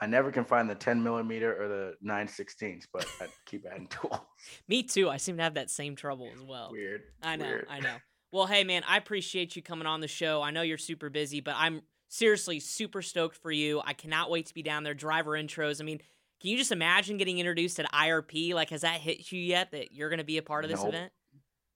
I 0.00 0.06
never 0.06 0.32
can 0.32 0.44
find 0.44 0.68
the 0.68 0.74
10 0.74 1.02
millimeter 1.02 1.62
or 1.62 1.68
the 1.68 1.94
9 2.00 2.26
16ths, 2.26 2.86
but 2.92 3.06
I 3.20 3.26
keep 3.46 3.66
adding 3.70 3.86
tools. 3.90 4.20
me 4.66 4.82
too. 4.82 5.10
I 5.10 5.18
seem 5.18 5.36
to 5.36 5.42
have 5.42 5.54
that 5.54 5.70
same 5.70 5.94
trouble 5.94 6.30
as 6.34 6.42
well. 6.42 6.70
Weird. 6.72 7.02
I 7.22 7.36
know, 7.36 7.46
weird. 7.46 7.66
I 7.68 7.80
know. 7.80 7.96
Well, 8.32 8.46
hey 8.46 8.64
man, 8.64 8.82
I 8.88 8.96
appreciate 8.96 9.56
you 9.56 9.62
coming 9.62 9.86
on 9.86 10.00
the 10.00 10.08
show. 10.08 10.40
I 10.40 10.50
know 10.50 10.62
you're 10.62 10.78
super 10.78 11.10
busy, 11.10 11.40
but 11.40 11.54
I'm 11.58 11.82
seriously 12.12 12.60
super 12.60 13.00
stoked 13.00 13.36
for 13.36 13.50
you. 13.50 13.80
I 13.86 13.94
cannot 13.94 14.30
wait 14.30 14.44
to 14.46 14.54
be 14.54 14.62
down 14.62 14.84
there. 14.84 14.92
Driver 14.92 15.30
intros. 15.30 15.80
I 15.80 15.84
mean, 15.84 15.98
can 16.40 16.50
you 16.50 16.58
just 16.58 16.70
imagine 16.70 17.16
getting 17.16 17.38
introduced 17.38 17.80
at 17.80 17.90
IRP? 17.90 18.52
Like, 18.52 18.68
has 18.68 18.82
that 18.82 19.00
hit 19.00 19.32
you 19.32 19.40
yet 19.40 19.70
that 19.72 19.92
you're 19.92 20.10
going 20.10 20.18
to 20.18 20.24
be 20.24 20.36
a 20.36 20.42
part 20.42 20.64
of 20.64 20.70
this 20.70 20.80
Nope. 20.80 20.88
event? 20.90 21.12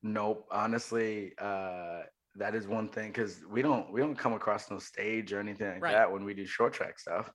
Nope. 0.02 0.46
Honestly, 0.50 1.32
uh, 1.38 2.02
that 2.34 2.54
is 2.54 2.68
one 2.68 2.90
thing 2.90 3.08
because 3.08 3.40
we 3.50 3.62
don't 3.62 3.90
we 3.90 4.00
don't 4.00 4.14
come 4.14 4.34
across 4.34 4.70
no 4.70 4.78
stage 4.78 5.32
or 5.32 5.40
anything 5.40 5.68
like 5.68 5.82
Right. 5.82 5.92
that 5.92 6.12
when 6.12 6.22
we 6.22 6.34
do 6.34 6.44
short 6.44 6.74
track 6.74 6.98
stuff. 6.98 7.32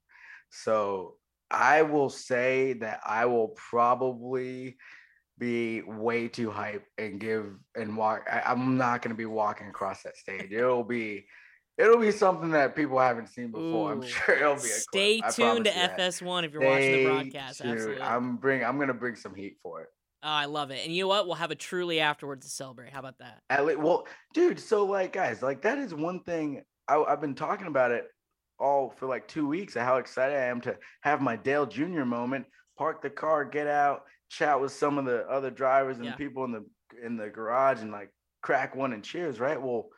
So 0.52 1.16
I 1.50 1.82
will 1.82 2.10
say 2.10 2.74
that 2.74 3.00
I 3.04 3.26
will 3.26 3.50
probably 3.50 4.78
be 5.40 5.82
way 5.82 6.28
too 6.28 6.52
hype 6.52 6.86
and 7.00 7.20
give 7.20 7.48
and 7.76 7.98
walk. 7.98 8.28
I, 8.32 8.42
I'm 8.46 8.78
not 8.78 9.02
gonna 9.02 9.16
be 9.16 9.26
walking 9.26 9.68
across 9.70 10.04
that 10.04 10.18
stage. 10.18 10.52
It'll 10.52 10.84
be 10.84 11.26
it'll 11.78 11.98
be 11.98 12.12
something 12.12 12.52
that 12.52 12.76
people 12.76 13.00
haven't 13.00 13.28
seen 13.28 13.52
before. 13.52 13.92
I'm 13.92 14.02
sure 14.02 14.36
it'll 14.36 14.56
be. 14.56 14.62
A 14.62 14.66
Stay 14.66 15.20
clip. 15.22 15.34
Tuned 15.34 15.66
to 15.66 15.72
promise 15.72 16.22
you 16.22 16.28
that. 16.28 16.34
FS1 16.34 16.44
if 16.46 16.54
you're 16.54 16.64
watching 16.64 16.92
the 16.92 17.06
broadcast. 17.06 17.62
tuned. 17.62 17.74
Absolutely. 17.74 18.02
I'm 18.02 18.38
bring. 18.38 18.64
I'm 18.64 18.80
gonna 18.80 18.94
bring 18.94 19.16
some 19.16 19.36
heat 19.36 19.58
for 19.64 19.82
it. 19.82 19.88
Oh, 20.24 20.30
I 20.30 20.46
love 20.46 20.70
it. 20.70 20.86
And 20.86 20.96
you 20.96 21.04
know 21.04 21.08
what? 21.08 21.26
We'll 21.26 21.36
have 21.36 21.52
a 21.52 21.56
truly 21.56 22.00
afterwards 22.00 22.46
to 22.46 22.52
celebrate. 22.52 22.94
How 22.94 23.00
about 23.00 23.18
that? 23.20 23.40
At 23.50 23.66
least, 23.66 23.80
well, 23.80 24.06
dude. 24.34 24.60
So 24.60 24.86
like, 24.86 25.14
guys, 25.14 25.42
like 25.42 25.62
that 25.64 25.78
is 25.80 25.94
one 25.94 26.22
thing 26.24 26.62
I, 26.88 26.98
I've 26.98 27.22
been 27.22 27.34
talking 27.36 27.68
about 27.68 27.92
it 27.92 28.06
all 28.60 28.94
for 28.98 29.08
like 29.08 29.28
two 29.28 29.48
weeks. 29.48 29.76
Of 29.76 29.82
how 29.84 29.98
excited 29.98 30.38
I 30.38 30.46
am 30.46 30.62
to 30.62 30.78
have 31.02 31.22
my 31.22 31.36
Dale 31.36 31.66
Jr. 31.66 32.06
moment. 32.06 32.46
Park 32.78 33.02
the 33.02 33.10
car, 33.10 33.46
get 33.46 33.68
out, 33.68 34.04
chat 34.30 34.60
with 34.60 34.72
some 34.72 34.98
of 34.98 35.06
the 35.06 35.28
other 35.28 35.50
drivers 35.52 35.98
and 35.98 36.06
Yeah. 36.06 36.16
people 36.16 36.46
in 36.46 36.52
the 36.52 36.66
in 37.04 37.18
the 37.18 37.30
garage, 37.30 37.82
and 37.82 37.92
like 37.92 38.10
crack 38.44 38.76
one 38.76 38.94
and 38.94 39.04
cheers. 39.04 39.40
Right. 39.40 39.60
Well, 39.60 39.90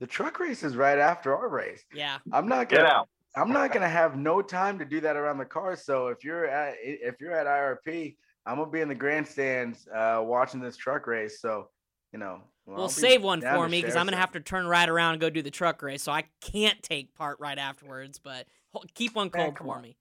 the 0.00 0.06
truck 0.06 0.40
race 0.40 0.62
is 0.62 0.76
right 0.76 0.98
after 0.98 1.36
our 1.36 1.48
race. 1.48 1.84
Yeah. 1.94 2.18
I'm 2.32 2.48
not 2.48 2.68
Get 2.68 2.78
gonna. 2.78 2.88
out. 2.88 3.08
I'm 3.36 3.52
not 3.52 3.72
gonna 3.72 3.88
have 3.88 4.16
no 4.16 4.42
time 4.42 4.78
to 4.78 4.84
do 4.84 5.00
that 5.00 5.16
around 5.16 5.38
the 5.38 5.44
car. 5.44 5.76
So 5.76 6.08
if 6.08 6.24
you're 6.24 6.46
at 6.46 6.76
if 6.80 7.20
you're 7.20 7.34
at 7.34 7.46
IRP, 7.46 8.16
I'm 8.46 8.56
gonna 8.56 8.70
be 8.70 8.80
in 8.80 8.88
the 8.88 8.94
grandstands 8.94 9.86
uh, 9.94 10.20
watching 10.24 10.60
this 10.60 10.76
truck 10.76 11.06
race. 11.06 11.40
So 11.40 11.68
you 12.12 12.18
know, 12.18 12.40
well, 12.68 12.76
We'll 12.76 12.88
save 12.90 13.22
one 13.22 13.40
for 13.40 13.66
me 13.68 13.80
because 13.80 13.96
I'm 13.96 14.04
going 14.04 14.12
to 14.12 14.20
have 14.20 14.32
to 14.32 14.40
turn 14.40 14.66
right 14.66 14.88
around 14.88 15.12
and 15.12 15.20
go 15.20 15.30
do 15.30 15.40
the 15.40 15.50
truck 15.50 15.82
race. 15.82 16.02
So 16.02 16.12
I 16.12 16.24
can't 16.42 16.82
take 16.82 17.14
part 17.14 17.40
right 17.40 17.56
afterwards, 17.58 18.18
but 18.18 18.46
keep 18.94 19.14
one 19.14 19.30
Man, 19.32 19.44
cold 19.44 19.56
come 19.56 19.66
for 19.68 19.76
on. 19.76 19.82
me. 19.82 19.96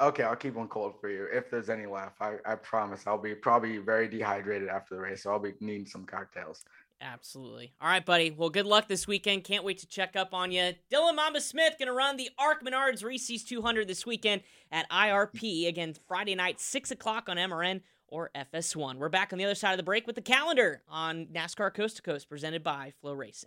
Okay, 0.00 0.24
I'll 0.24 0.36
keep 0.36 0.54
one 0.54 0.68
cold 0.68 0.94
for 1.00 1.10
you. 1.10 1.26
If 1.32 1.50
there's 1.50 1.68
any 1.68 1.86
left, 1.86 2.20
I, 2.20 2.36
I 2.44 2.54
promise 2.56 3.04
I'll 3.06 3.18
be 3.18 3.34
probably 3.34 3.78
very 3.78 4.08
dehydrated 4.08 4.68
after 4.68 4.94
the 4.96 5.00
race. 5.00 5.22
So 5.24 5.30
I'll 5.30 5.38
be 5.38 5.54
needing 5.60 5.86
some 5.86 6.04
cocktails. 6.04 6.64
Absolutely. 7.00 7.72
All 7.80 7.88
right, 7.88 8.04
buddy. 8.04 8.30
Well, 8.30 8.50
good 8.50 8.66
luck 8.66 8.88
this 8.88 9.06
weekend. 9.06 9.44
Can't 9.44 9.64
wait 9.64 9.78
to 9.78 9.86
check 9.86 10.16
up 10.16 10.34
on 10.34 10.50
you. 10.50 10.72
Dylan 10.92 11.14
Mamba 11.14 11.40
Smith 11.40 11.76
going 11.78 11.86
to 11.86 11.92
run 11.92 12.16
the 12.16 12.30
ARCA 12.38 12.64
Menards 12.64 13.04
Reese's 13.04 13.44
200 13.44 13.86
this 13.86 14.04
weekend 14.04 14.42
at 14.72 14.90
IRP. 14.90 15.68
Again, 15.68 15.94
Friday 16.08 16.34
night, 16.34 16.60
6 16.60 16.90
o'clock 16.90 17.28
on 17.28 17.36
MRN 17.36 17.82
or 18.08 18.30
FS1. 18.34 18.96
We're 18.96 19.08
back 19.08 19.32
on 19.32 19.38
the 19.38 19.44
other 19.44 19.54
side 19.54 19.72
of 19.72 19.76
the 19.76 19.82
break 19.82 20.06
with 20.06 20.16
the 20.16 20.22
calendar 20.22 20.82
on 20.88 21.26
NASCAR 21.26 21.72
Coast 21.72 21.96
to 21.96 22.02
Coast 22.02 22.28
presented 22.28 22.64
by 22.64 22.92
FloRacing. 23.04 23.46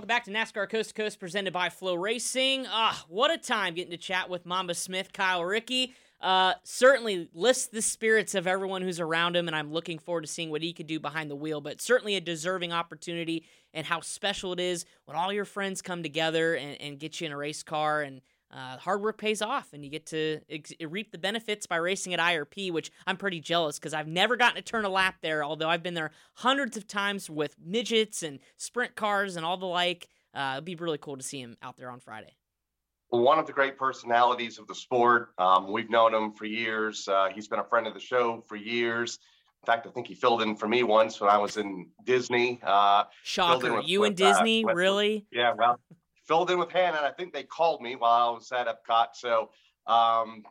Welcome 0.00 0.08
back 0.08 0.24
to 0.24 0.30
NASCAR 0.30 0.66
Coast 0.66 0.88
to 0.88 1.02
Coast 1.02 1.20
presented 1.20 1.52
by 1.52 1.68
FloRacing. 1.68 2.64
Ah, 2.70 3.04
what 3.10 3.30
a 3.30 3.36
time 3.36 3.74
getting 3.74 3.90
to 3.90 3.98
chat 3.98 4.30
with 4.30 4.46
Mamba 4.46 4.74
Smith, 4.74 5.12
Kyle 5.12 5.44
Rickey. 5.44 5.92
Uh, 6.22 6.54
certainly 6.62 7.28
lifts 7.34 7.66
the 7.66 7.82
spirits 7.82 8.34
of 8.34 8.46
everyone 8.46 8.80
who's 8.80 8.98
around 8.98 9.36
him, 9.36 9.46
and 9.46 9.54
I'm 9.54 9.70
looking 9.74 9.98
forward 9.98 10.22
to 10.22 10.26
seeing 10.26 10.48
what 10.48 10.62
he 10.62 10.72
could 10.72 10.86
do 10.86 10.98
behind 10.98 11.30
the 11.30 11.36
wheel. 11.36 11.60
But 11.60 11.82
certainly 11.82 12.16
a 12.16 12.20
deserving 12.22 12.72
opportunity, 12.72 13.44
and 13.74 13.84
how 13.84 14.00
special 14.00 14.54
it 14.54 14.60
is 14.60 14.86
when 15.04 15.18
all 15.18 15.34
your 15.34 15.44
friends 15.44 15.82
come 15.82 16.02
together 16.02 16.54
and, 16.54 16.80
and 16.80 16.98
get 16.98 17.20
you 17.20 17.26
in 17.26 17.32
a 17.32 17.36
race 17.36 17.62
car, 17.62 18.00
and 18.00 18.22
uh, 18.52 18.76
hard 18.78 19.00
work 19.00 19.16
pays 19.18 19.42
off, 19.42 19.72
and 19.72 19.84
you 19.84 19.90
get 19.90 20.06
to 20.06 20.40
ex- 20.50 20.72
reap 20.80 21.12
the 21.12 21.18
benefits 21.18 21.66
by 21.66 21.76
racing 21.76 22.12
at 22.14 22.20
IRP, 22.20 22.72
which 22.72 22.90
I'm 23.06 23.16
pretty 23.16 23.40
jealous 23.40 23.78
because 23.78 23.94
I've 23.94 24.08
never 24.08 24.36
gotten 24.36 24.56
to 24.56 24.62
turn 24.62 24.84
a 24.84 24.88
lap 24.88 25.16
there. 25.22 25.44
Although 25.44 25.68
I've 25.68 25.82
been 25.82 25.94
there 25.94 26.10
hundreds 26.34 26.76
of 26.76 26.86
times 26.86 27.30
with 27.30 27.56
midgets 27.64 28.22
and 28.22 28.40
sprint 28.56 28.94
cars 28.96 29.36
and 29.36 29.44
all 29.46 29.56
the 29.56 29.66
like. 29.66 30.08
Uh, 30.34 30.52
it'd 30.54 30.64
be 30.64 30.74
really 30.76 30.98
cool 30.98 31.16
to 31.16 31.22
see 31.22 31.40
him 31.40 31.56
out 31.62 31.76
there 31.76 31.90
on 31.90 32.00
Friday. 32.00 32.36
one 33.08 33.38
of 33.40 33.46
the 33.46 33.52
great 33.52 33.76
personalities 33.76 34.58
of 34.58 34.66
the 34.68 34.74
sport. 34.74 35.30
Um, 35.38 35.72
we've 35.72 35.90
known 35.90 36.14
him 36.14 36.32
for 36.32 36.44
years. 36.44 37.08
Uh, 37.08 37.28
he's 37.34 37.48
been 37.48 37.58
a 37.58 37.64
friend 37.64 37.86
of 37.88 37.94
the 37.94 38.00
show 38.00 38.44
for 38.48 38.54
years. 38.56 39.18
In 39.62 39.66
fact, 39.66 39.86
I 39.86 39.90
think 39.90 40.06
he 40.06 40.14
filled 40.14 40.42
in 40.42 40.54
for 40.56 40.68
me 40.68 40.84
once 40.84 41.20
when 41.20 41.28
I 41.28 41.36
was 41.38 41.56
in 41.56 41.88
Disney. 42.04 42.60
Uh, 42.62 43.04
Shocker, 43.24 43.74
with- 43.76 43.88
you 43.88 44.04
and 44.04 44.16
with, 44.18 44.22
uh, 44.26 44.32
Disney, 44.32 44.64
with- 44.64 44.76
really? 44.76 45.26
yeah, 45.32 45.52
well, 45.58 45.78
filled 46.30 46.48
in 46.48 46.60
with 46.60 46.70
Hannah, 46.70 46.98
and 46.98 47.06
I 47.06 47.10
think 47.10 47.32
they 47.32 47.42
called 47.42 47.82
me 47.82 47.96
while 47.96 48.28
I 48.28 48.30
was 48.30 48.52
at 48.52 48.68
Epcot. 48.68 49.08
So, 49.14 49.50
um, 49.88 50.44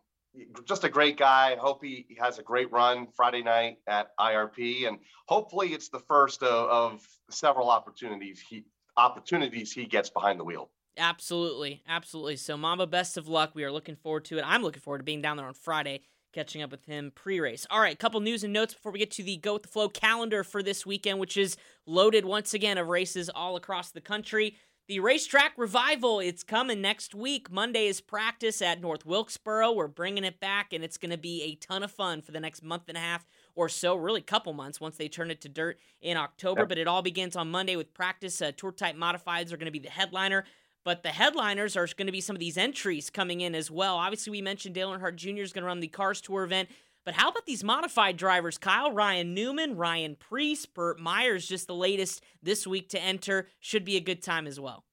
just 0.66 0.84
a 0.84 0.90
great 0.90 1.18
guy. 1.18 1.56
Hope 1.56 1.82
he 1.82 2.06
has 2.20 2.38
a 2.38 2.44
great 2.44 2.70
run 2.70 3.08
Friday 3.16 3.44
night 3.44 3.78
at 3.88 4.10
IRP, 4.20 4.90
and 4.90 5.00
hopefully 5.26 5.70
it's 5.70 5.88
the 5.88 6.00
first 6.00 6.44
of, 6.44 6.70
of 6.70 7.08
several 7.30 7.70
opportunities 7.70 8.44
he 8.48 8.66
opportunities 8.98 9.72
he 9.72 9.86
gets 9.86 10.10
behind 10.10 10.38
the 10.38 10.44
wheel. 10.44 10.70
Absolutely, 10.98 11.82
absolutely. 11.88 12.36
So, 12.36 12.58
Mamba, 12.58 12.86
best 12.86 13.16
of 13.16 13.30
luck. 13.30 13.52
We 13.54 13.64
are 13.64 13.72
looking 13.72 13.96
forward 13.96 14.26
to 14.26 14.38
it. 14.38 14.44
I'm 14.46 14.62
looking 14.62 14.82
forward 14.82 14.98
to 14.98 15.06
being 15.06 15.22
down 15.22 15.38
there 15.38 15.46
on 15.46 15.54
Friday, 15.54 16.02
catching 16.34 16.62
up 16.62 16.72
with 16.72 16.84
him 16.84 17.14
pre-race. 17.16 17.66
All 17.72 17.80
right, 17.80 17.98
couple 17.98 18.20
news 18.20 18.44
and 18.44 18.52
notes 18.52 18.74
before 18.74 18.92
we 18.92 19.00
get 19.00 19.12
to 19.12 19.24
the 19.24 19.38
Go 19.38 19.54
with 19.54 19.64
the 19.64 19.70
Flow 19.70 19.88
calendar 19.88 20.44
for 20.44 20.62
this 20.62 20.86
weekend, 20.86 21.20
which 21.20 21.38
is 21.38 21.56
loaded 21.86 22.26
once 22.26 22.54
again 22.54 22.78
of 22.78 22.88
races 22.88 23.30
all 23.34 23.56
across 23.56 23.92
the 23.92 24.02
country. 24.02 24.58
The 24.90 25.00
racetrack 25.02 25.54
revival, 25.56 26.20
it's 26.20 26.42
coming 26.42 26.82
next 26.82 27.14
week. 27.14 27.52
Monday 27.52 27.86
is 27.86 28.02
practice 28.02 28.60
at 28.60 28.82
North 28.82 29.06
Wilkesboro. 29.06 29.72
We're 29.72 29.88
bringing 29.88 30.24
it 30.24 30.40
back, 30.40 30.74
and 30.74 30.84
it's 30.84 30.98
going 30.98 31.12
to 31.12 31.18
be 31.18 31.44
a 31.44 31.54
ton 31.54 31.84
of 31.84 31.92
fun 31.92 32.24
for 32.24 32.32
the 32.32 32.40
next 32.40 32.64
month 32.64 32.86
and 32.88 32.98
a 32.98 33.00
half 33.00 33.24
or 33.54 33.70
so, 33.70 33.94
really 33.94 34.22
couple 34.22 34.52
months 34.52 34.82
once 34.82 34.98
they 34.98 35.08
turn 35.08 35.30
it 35.30 35.42
to 35.42 35.48
dirt 35.48 35.78
in 36.02 36.18
October. 36.18 36.62
Yep. 36.62 36.70
But 36.70 36.78
it 36.80 36.88
all 36.88 37.04
begins 37.04 37.36
on 37.36 37.52
Monday 37.52 37.76
with 37.76 37.94
practice. 37.94 38.42
Uh, 38.42 38.52
tour 38.58 38.72
type 38.72 38.96
modifieds 38.96 39.54
are 39.54 39.58
going 39.58 39.66
to 39.66 39.72
be 39.72 39.78
the 39.78 39.92
headliner. 39.92 40.44
But 40.84 41.04
the 41.04 41.10
headliners 41.10 41.78
are 41.78 41.86
going 41.96 42.08
to 42.08 42.12
be 42.12 42.20
some 42.20 42.36
of 42.36 42.40
these 42.40 42.58
entries 42.58 43.12
coming 43.12 43.42
in 43.42 43.54
as 43.54 43.70
well. 43.70 43.98
Obviously, 43.98 44.32
we 44.32 44.42
mentioned 44.42 44.74
Dale 44.74 44.90
Earnhardt 44.90 45.18
Jr. 45.18 45.44
is 45.44 45.54
going 45.54 45.62
to 45.62 45.68
run 45.68 45.82
the 45.82 45.88
Cars 45.88 46.20
Tour 46.20 46.44
event. 46.46 46.68
But 47.10 47.16
how 47.16 47.30
about 47.30 47.48
these 47.48 47.64
modified 47.64 48.18
drivers? 48.18 48.60
Kyle, 48.60 48.92
Ryan 48.92 49.34
Newman, 49.34 49.76
Ryan 49.76 50.16
Preece, 50.16 50.68
Burt 50.68 51.00
Myers, 51.00 51.48
just 51.48 51.66
the 51.66 51.74
latest 51.74 52.24
this 52.44 52.68
week 52.68 52.90
to 52.90 53.02
enter. 53.02 53.48
Should 53.60 53.84
be 53.84 53.98
a 53.98 54.00
good 54.00 54.22
time 54.22 54.46
as 54.46 54.60
well. 54.60 54.86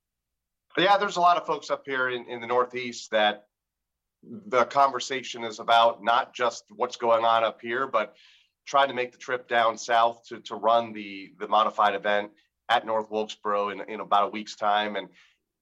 Yeah, 0.79 0.97
there's 0.97 1.17
a 1.17 1.21
lot 1.21 1.37
of 1.37 1.45
folks 1.45 1.69
up 1.69 1.83
here 1.85 2.09
in, 2.09 2.25
in 2.27 2.41
the 2.41 2.47
Northeast 2.47 3.11
that 3.11 3.49
the 4.23 4.65
conversation 4.65 5.45
is 5.45 5.59
about 5.59 6.03
not 6.03 6.35
just 6.35 6.65
what's 6.75 6.97
going 6.97 7.27
on 7.27 7.45
up 7.45 7.61
here, 7.61 7.87
but 7.87 8.17
trying 8.65 8.89
to 8.89 8.95
make 8.95 9.13
the 9.13 9.19
trip 9.19 9.47
down 9.47 9.77
south 9.77 10.23
to, 10.31 10.41
to 10.41 10.55
run 10.55 10.95
the, 10.95 11.35
the 11.39 11.47
modified 11.47 11.95
event 11.95 12.31
at 12.71 12.87
North 12.87 13.11
Wilkesboro 13.11 13.69
in, 13.69 13.83
in 13.89 14.01
about 14.01 14.29
a 14.29 14.31
week's 14.31 14.57
time. 14.57 14.97
And 14.97 15.09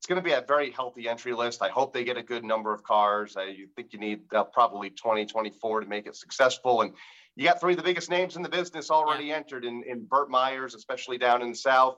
it's 0.04 0.08
going 0.10 0.22
to 0.22 0.28
be 0.28 0.34
a 0.34 0.44
very 0.46 0.70
healthy 0.70 1.08
entry 1.08 1.32
list. 1.32 1.62
I 1.62 1.70
hope 1.70 1.94
they 1.94 2.04
get 2.04 2.18
a 2.18 2.22
good 2.22 2.44
number 2.44 2.74
of 2.74 2.82
cars. 2.84 3.38
I 3.38 3.56
think 3.74 3.94
you 3.94 3.98
need 3.98 4.20
uh, 4.34 4.44
probably 4.44 4.90
20, 4.90 5.24
24 5.24 5.80
to 5.80 5.86
make 5.86 6.06
it 6.06 6.14
successful. 6.14 6.82
And 6.82 6.92
you 7.36 7.48
got 7.48 7.58
three 7.58 7.72
of 7.72 7.78
the 7.78 7.82
biggest 7.82 8.10
names 8.10 8.36
in 8.36 8.42
the 8.42 8.50
business 8.50 8.90
already 8.90 9.28
yeah. 9.28 9.36
entered 9.36 9.64
in, 9.64 9.82
in 9.84 10.04
Burt 10.04 10.28
Myers, 10.28 10.74
especially 10.74 11.16
down 11.16 11.40
in 11.40 11.48
the 11.48 11.56
South. 11.56 11.96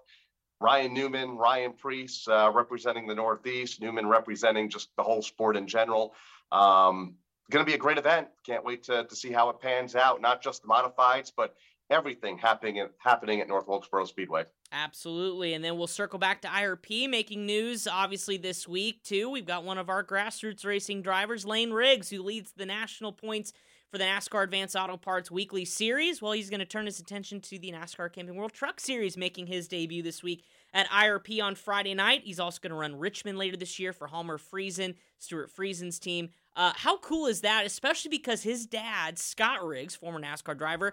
Ryan 0.61 0.95
Newman, 0.95 1.37
Ryan 1.37 1.73
Preece 1.73 2.29
uh, 2.29 2.53
representing 2.55 3.09
the 3.09 3.15
Northeast, 3.17 3.81
Newman 3.81 4.07
representing 4.07 4.71
just 4.71 4.91
the 4.97 5.03
whole 5.03 5.21
sport 5.21 5.57
in 5.57 5.67
general. 5.67 6.15
Um, 6.53 7.17
going 7.51 7.67
to 7.67 7.69
be 7.69 7.75
a 7.75 7.79
great 7.79 7.99
event. 7.99 8.29
Can't 8.47 8.65
wait 8.65 8.85
to, 8.85 9.03
to 9.03 9.17
see 9.17 9.33
how 9.33 9.49
it 9.49 9.59
pans 9.59 9.97
out, 9.97 10.21
not 10.21 10.41
just 10.41 10.63
the 10.63 10.69
modifieds, 10.69 11.33
but 11.37 11.57
everything 11.91 12.39
happening 12.39 12.79
at, 12.79 12.93
happening 12.99 13.41
at 13.41 13.49
North 13.49 13.67
Wilkesboro 13.67 14.05
Speedway. 14.05 14.45
Absolutely. 14.73 15.55
And 15.55 15.65
then 15.65 15.79
we'll 15.79 15.87
circle 15.87 16.19
back 16.19 16.43
to 16.43 16.49
IRP 16.49 17.09
making 17.09 17.47
news, 17.47 17.87
obviously, 17.87 18.37
this 18.37 18.67
week, 18.67 19.03
too. 19.03 19.31
We've 19.31 19.47
got 19.47 19.65
one 19.65 19.79
of 19.79 19.89
our 19.89 20.03
grassroots 20.05 20.65
racing 20.65 21.03
drivers, 21.03 21.45
Lane 21.45 21.71
Riggs, 21.71 22.11
who 22.11 22.23
leads 22.23 22.53
the 22.53 22.67
national 22.67 23.13
points 23.13 23.53
for 23.91 23.99
the 23.99 24.05
NASCAR 24.05 24.43
Advanced 24.43 24.75
Auto 24.75 24.97
Parts 24.97 25.31
Weekly 25.31 25.65
Series. 25.65 26.21
Well, 26.21 26.33
he's 26.33 26.51
going 26.51 26.61
to 26.61 26.67
turn 26.67 26.87
his 26.87 26.99
attention 26.99 27.41
to 27.43 27.59
the 27.59 27.71
NASCAR 27.71 28.13
Camping 28.13 28.35
World 28.35 28.53
Truck 28.53 28.81
Series, 28.81 29.17
making 29.17 29.47
his 29.47 29.69
debut 29.69 30.03
this 30.03 30.23
week 30.23 30.43
at 30.75 30.89
IRP 30.91 31.41
on 31.43 31.55
Friday 31.55 31.95
night. 31.95 32.23
He's 32.25 32.41
also 32.41 32.59
going 32.61 32.71
to 32.71 32.77
run 32.77 32.99
Richmond 32.99 33.39
later 33.39 33.57
this 33.57 33.79
year 33.79 33.93
for 33.93 34.09
Halmar 34.09 34.41
Friesen, 34.41 34.97
Stewart 35.19 35.51
Friesen's 35.55 36.01
team. 36.01 36.31
Uh, 36.57 36.73
how 36.75 36.99
cool 36.99 37.27
is 37.27 37.43
that, 37.43 37.65
especially 37.65 38.09
because 38.09 38.43
his 38.43 38.67
dad, 38.67 39.19
Scott 39.19 39.65
Riggs, 39.65 39.95
former 39.95 40.21
NASCAR 40.21 40.59
driver, 40.59 40.93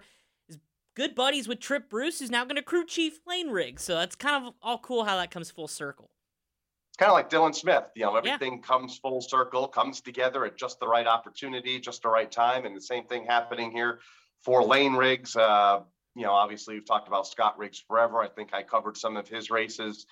good 0.94 1.14
buddies 1.14 1.48
with 1.48 1.60
Trip 1.60 1.88
Bruce, 1.88 2.20
who's 2.20 2.30
now 2.30 2.44
going 2.44 2.56
to 2.56 2.62
crew 2.62 2.86
chief 2.86 3.20
Lane 3.26 3.50
Riggs. 3.50 3.82
So 3.82 3.94
that's 3.94 4.16
kind 4.16 4.44
of 4.44 4.54
all 4.62 4.78
cool 4.78 5.04
how 5.04 5.16
that 5.16 5.30
comes 5.30 5.50
full 5.50 5.68
circle. 5.68 6.10
It's 6.90 6.96
kind 6.96 7.10
of 7.10 7.14
like 7.14 7.28
Dylan 7.28 7.54
Smith. 7.54 7.84
You 7.96 8.04
know, 8.04 8.16
everything 8.16 8.54
yeah. 8.54 8.66
comes 8.66 8.98
full 8.98 9.20
circle, 9.20 9.66
comes 9.66 10.00
together 10.00 10.44
at 10.44 10.56
just 10.56 10.78
the 10.78 10.86
right 10.86 11.06
opportunity, 11.06 11.80
just 11.80 12.02
the 12.02 12.08
right 12.08 12.30
time. 12.30 12.66
And 12.66 12.76
the 12.76 12.80
same 12.80 13.04
thing 13.04 13.24
happening 13.26 13.72
here 13.72 13.98
for 14.42 14.62
Lane 14.62 14.94
Riggs. 14.94 15.34
Uh, 15.34 15.80
you 16.14 16.22
know, 16.22 16.32
obviously, 16.32 16.74
we've 16.74 16.86
talked 16.86 17.08
about 17.08 17.26
Scott 17.26 17.58
Riggs 17.58 17.82
forever. 17.88 18.20
I 18.20 18.28
think 18.28 18.50
I 18.52 18.62
covered 18.62 18.96
some 18.96 19.16
of 19.16 19.26
his 19.26 19.50
races 19.50 20.06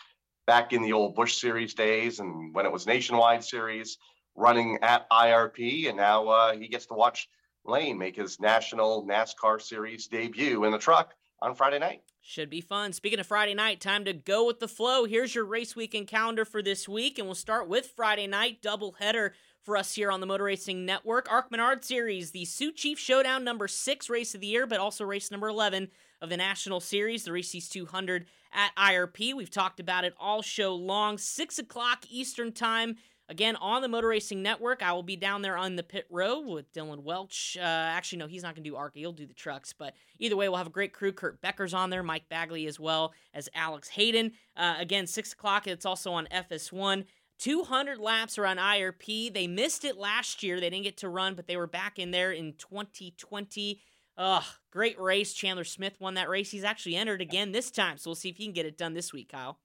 back 0.48 0.72
in 0.72 0.82
the 0.82 0.92
old 0.92 1.14
Busch 1.14 1.40
Series 1.40 1.74
days 1.74 2.18
and 2.18 2.52
when 2.52 2.66
it 2.66 2.72
was 2.72 2.84
Nationwide 2.84 3.44
Series 3.44 3.98
running 4.34 4.78
at 4.82 5.08
IRP. 5.10 5.88
And 5.88 5.96
now 5.96 6.26
uh, 6.26 6.56
he 6.56 6.66
gets 6.66 6.86
to 6.86 6.94
watch 6.94 7.28
Lane 7.64 7.98
make 7.98 8.16
his 8.16 8.40
national 8.40 9.06
NASCAR 9.06 9.60
series 9.60 10.06
debut 10.08 10.64
in 10.64 10.72
the 10.72 10.78
truck 10.78 11.14
on 11.40 11.54
Friday 11.54 11.78
night. 11.78 12.02
Should 12.20 12.50
be 12.50 12.60
fun. 12.60 12.92
Speaking 12.92 13.18
of 13.18 13.26
Friday 13.26 13.54
night, 13.54 13.80
time 13.80 14.04
to 14.04 14.12
go 14.12 14.46
with 14.46 14.60
the 14.60 14.68
flow. 14.68 15.04
Here's 15.04 15.34
your 15.34 15.44
race 15.44 15.74
weekend 15.74 16.06
calendar 16.06 16.44
for 16.44 16.62
this 16.62 16.88
week, 16.88 17.18
and 17.18 17.26
we'll 17.26 17.34
start 17.34 17.68
with 17.68 17.92
Friday 17.96 18.26
night 18.26 18.62
double 18.62 18.92
header 18.92 19.34
for 19.62 19.76
us 19.76 19.94
here 19.94 20.10
on 20.10 20.20
the 20.20 20.26
Motor 20.26 20.44
Racing 20.44 20.84
Network. 20.84 21.30
ARCA 21.30 21.48
Menard 21.50 21.84
Series, 21.84 22.30
the 22.30 22.44
Sioux 22.44 22.72
Chief 22.72 22.98
Showdown 22.98 23.44
number 23.44 23.66
six 23.66 24.08
race 24.08 24.34
of 24.34 24.40
the 24.40 24.46
year, 24.46 24.66
but 24.66 24.80
also 24.80 25.04
race 25.04 25.30
number 25.30 25.48
11 25.48 25.88
of 26.20 26.30
the 26.30 26.36
National 26.36 26.80
Series, 26.80 27.24
the 27.24 27.32
Reese's 27.32 27.68
200 27.68 28.26
at 28.52 28.74
IRP. 28.76 29.34
We've 29.34 29.50
talked 29.50 29.80
about 29.80 30.04
it 30.04 30.14
all 30.18 30.42
show 30.42 30.74
long. 30.74 31.18
Six 31.18 31.58
o'clock 31.58 32.04
Eastern 32.08 32.52
Time 32.52 32.96
Again, 33.28 33.56
on 33.56 33.82
the 33.82 33.88
Motor 33.88 34.08
Racing 34.08 34.42
Network, 34.42 34.82
I 34.82 34.92
will 34.92 35.02
be 35.02 35.16
down 35.16 35.42
there 35.42 35.56
on 35.56 35.76
the 35.76 35.82
pit 35.82 36.06
road 36.10 36.40
with 36.40 36.72
Dillon 36.72 37.04
Welch. 37.04 37.56
Uh, 37.58 37.62
actually, 37.62 38.18
no, 38.18 38.26
he's 38.26 38.42
not 38.42 38.54
going 38.54 38.64
to 38.64 38.70
do 38.70 38.76
ARCA. 38.76 38.98
He'll 38.98 39.12
do 39.12 39.26
the 39.26 39.32
trucks. 39.32 39.72
But 39.72 39.94
either 40.18 40.36
way, 40.36 40.48
we'll 40.48 40.58
have 40.58 40.66
a 40.66 40.70
great 40.70 40.92
crew. 40.92 41.12
Kurt 41.12 41.40
Becker's 41.40 41.72
on 41.72 41.90
there, 41.90 42.02
Mike 42.02 42.28
Bagley 42.28 42.66
as 42.66 42.78
well 42.78 43.14
as 43.32 43.48
Alex 43.54 43.88
Hayden. 43.90 44.32
Uh, 44.56 44.74
again, 44.78 45.06
6 45.06 45.32
o'clock. 45.32 45.66
It's 45.66 45.86
also 45.86 46.12
on 46.12 46.26
FS1. 46.26 47.04
200 47.38 47.98
laps 47.98 48.38
around 48.38 48.58
IRP. 48.58 49.32
They 49.32 49.46
missed 49.46 49.84
it 49.84 49.96
last 49.96 50.42
year. 50.42 50.60
They 50.60 50.70
didn't 50.70 50.84
get 50.84 50.98
to 50.98 51.08
run, 51.08 51.34
but 51.34 51.46
they 51.46 51.56
were 51.56 51.66
back 51.66 51.98
in 51.98 52.10
there 52.10 52.32
in 52.32 52.54
2020. 52.54 53.80
Ugh, 54.18 54.44
great 54.70 55.00
race. 55.00 55.32
Chandler 55.32 55.64
Smith 55.64 55.94
won 55.98 56.14
that 56.14 56.28
race. 56.28 56.50
He's 56.50 56.64
actually 56.64 56.96
entered 56.96 57.22
again 57.22 57.52
this 57.52 57.70
time, 57.70 57.96
so 57.96 58.10
we'll 58.10 58.14
see 58.14 58.28
if 58.28 58.36
he 58.36 58.44
can 58.44 58.52
get 58.52 58.66
it 58.66 58.76
done 58.76 58.94
this 58.94 59.12
week, 59.12 59.30
Kyle 59.30 59.58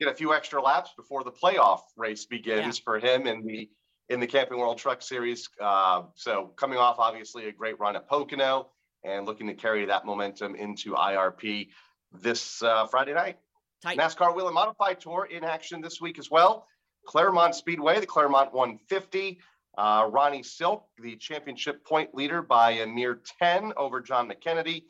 get 0.00 0.08
a 0.08 0.14
few 0.14 0.34
extra 0.34 0.60
laps 0.60 0.90
before 0.96 1.24
the 1.24 1.30
playoff 1.30 1.80
race 1.96 2.24
begins 2.24 2.78
yeah. 2.78 2.84
for 2.84 2.98
him 2.98 3.26
in 3.26 3.44
the 3.44 3.68
in 4.10 4.20
the 4.20 4.26
Camping 4.26 4.58
World 4.58 4.78
Truck 4.78 5.00
Series. 5.00 5.48
Uh, 5.60 6.02
so 6.14 6.52
coming 6.56 6.78
off 6.78 6.96
obviously 6.98 7.48
a 7.48 7.52
great 7.52 7.78
run 7.80 7.96
at 7.96 8.06
Pocono 8.08 8.68
and 9.02 9.26
looking 9.26 9.46
to 9.46 9.54
carry 9.54 9.86
that 9.86 10.04
momentum 10.04 10.54
into 10.54 10.92
IRP 10.92 11.68
this 12.12 12.62
uh, 12.62 12.86
Friday 12.86 13.14
night. 13.14 13.38
Tight. 13.82 13.98
NASCAR 13.98 14.34
and 14.34 14.54
Modified 14.54 15.00
Tour 15.00 15.28
in 15.30 15.44
action 15.44 15.80
this 15.80 16.00
week 16.00 16.18
as 16.18 16.30
well. 16.30 16.66
Claremont 17.06 17.54
Speedway, 17.54 18.00
the 18.00 18.06
Claremont 18.06 18.52
150. 18.52 19.38
Uh, 19.76 20.08
Ronnie 20.10 20.42
Silk, 20.42 20.86
the 21.02 21.16
championship 21.16 21.84
point 21.84 22.14
leader 22.14 22.40
by 22.40 22.72
a 22.72 22.86
mere 22.86 23.20
10 23.40 23.72
over 23.76 24.00
Jon 24.00 24.30
McKennedy. 24.30 24.84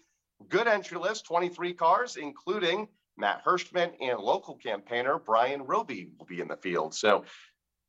Good 0.48 0.68
entry 0.68 0.98
list, 0.98 1.24
23 1.24 1.72
cars, 1.72 2.16
including 2.16 2.88
Matt 3.16 3.44
Hirschman 3.44 3.92
and 4.00 4.18
local 4.18 4.56
campaigner 4.56 5.18
Brian 5.18 5.62
Roby 5.62 6.08
will 6.18 6.26
be 6.26 6.40
in 6.40 6.48
the 6.48 6.56
field. 6.56 6.94
So 6.94 7.24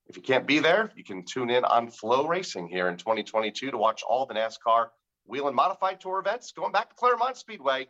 if 0.07 0.15
you 0.15 0.21
can't 0.21 0.45
be 0.45 0.59
there, 0.59 0.91
you 0.95 1.03
can 1.03 1.23
tune 1.25 1.49
in 1.49 1.65
on 1.65 1.89
FloRacing 1.89 2.69
here 2.69 2.89
in 2.89 2.97
2022 2.97 3.71
to 3.71 3.77
watch 3.77 4.03
all 4.03 4.25
the 4.25 4.35
NASCAR 4.35 4.87
Whelen 5.25 5.55
Modified 5.55 5.99
Tour 5.99 6.19
events 6.19 6.51
going 6.51 6.71
back 6.71 6.89
to 6.89 6.95
Claremont 6.95 7.37
Speedway 7.37 7.87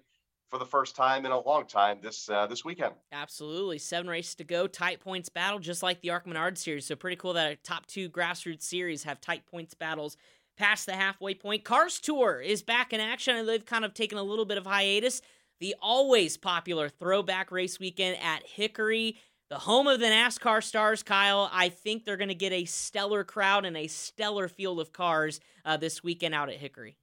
for 0.49 0.59
the 0.59 0.65
first 0.65 0.95
time 0.95 1.25
in 1.25 1.31
a 1.31 1.39
long 1.39 1.65
time 1.65 1.97
this 2.01 2.29
uh, 2.29 2.47
this 2.47 2.63
weekend. 2.63 2.93
Absolutely, 3.11 3.77
seven 3.77 4.09
races 4.09 4.36
to 4.36 4.43
go, 4.43 4.67
tight 4.67 4.99
points 5.01 5.27
battle, 5.27 5.59
just 5.59 5.83
like 5.83 6.01
the 6.01 6.11
ARCA 6.11 6.29
Menard 6.29 6.57
series. 6.57 6.86
So 6.86 6.95
pretty 6.95 7.17
cool 7.17 7.33
that 7.33 7.47
our 7.47 7.55
top 7.55 7.86
two 7.88 8.09
grassroots 8.09 8.63
series 8.63 9.03
have 9.03 9.19
tight 9.19 9.45
points 9.45 9.73
battles 9.73 10.15
past 10.57 10.86
the 10.86 10.93
halfway 10.93 11.33
point. 11.33 11.65
Cars 11.65 11.99
Tour 11.99 12.39
is 12.39 12.61
back 12.63 12.93
in 12.93 13.01
action, 13.01 13.36
and 13.36 13.47
they've 13.47 13.65
kind 13.65 13.83
of 13.83 13.93
taken 13.93 14.17
a 14.17 14.23
little 14.23 14.45
bit 14.45 14.57
of 14.57 14.65
hiatus 14.65 15.21
the 15.59 15.75
always 15.81 16.37
popular 16.37 16.89
throwback 16.89 17.51
race 17.51 17.79
weekend 17.79 18.17
at 18.21 18.45
Hickory, 18.45 19.17
the 19.49 19.57
home 19.57 19.87
of 19.87 19.99
the 19.99 20.07
NASCAR 20.07 20.63
stars, 20.63 21.03
Kyle. 21.03 21.49
I 21.51 21.69
think 21.69 22.03
they're 22.03 22.17
going 22.17 22.29
to 22.29 22.35
get 22.35 22.51
a 22.51 22.65
stellar 22.65 23.23
crowd 23.23 23.65
and 23.65 23.77
a 23.77 23.87
stellar 23.87 24.47
field 24.47 24.79
of 24.79 24.91
cars 24.91 25.39
uh, 25.63 25.77
this 25.77 26.03
weekend 26.03 26.33
out 26.33 26.49
at 26.49 26.55
Hickory. 26.55 26.97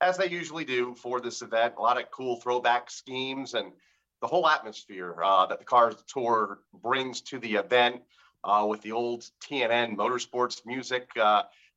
As 0.00 0.16
they 0.16 0.28
usually 0.28 0.64
do 0.64 0.94
for 0.96 1.20
this 1.20 1.42
event, 1.42 1.74
a 1.78 1.80
lot 1.80 2.00
of 2.00 2.10
cool 2.10 2.36
throwback 2.36 2.90
schemes 2.90 3.54
and 3.54 3.72
the 4.20 4.26
whole 4.26 4.48
atmosphere 4.48 5.16
uh, 5.22 5.46
that 5.46 5.58
the 5.58 5.64
Cars 5.64 5.94
Tour 6.06 6.60
brings 6.82 7.20
to 7.22 7.38
the 7.38 7.54
event 7.54 8.02
uh, 8.44 8.66
with 8.68 8.80
the 8.82 8.92
old 8.92 9.24
TNN 9.40 9.96
motorsports 9.96 10.66
music. 10.66 11.08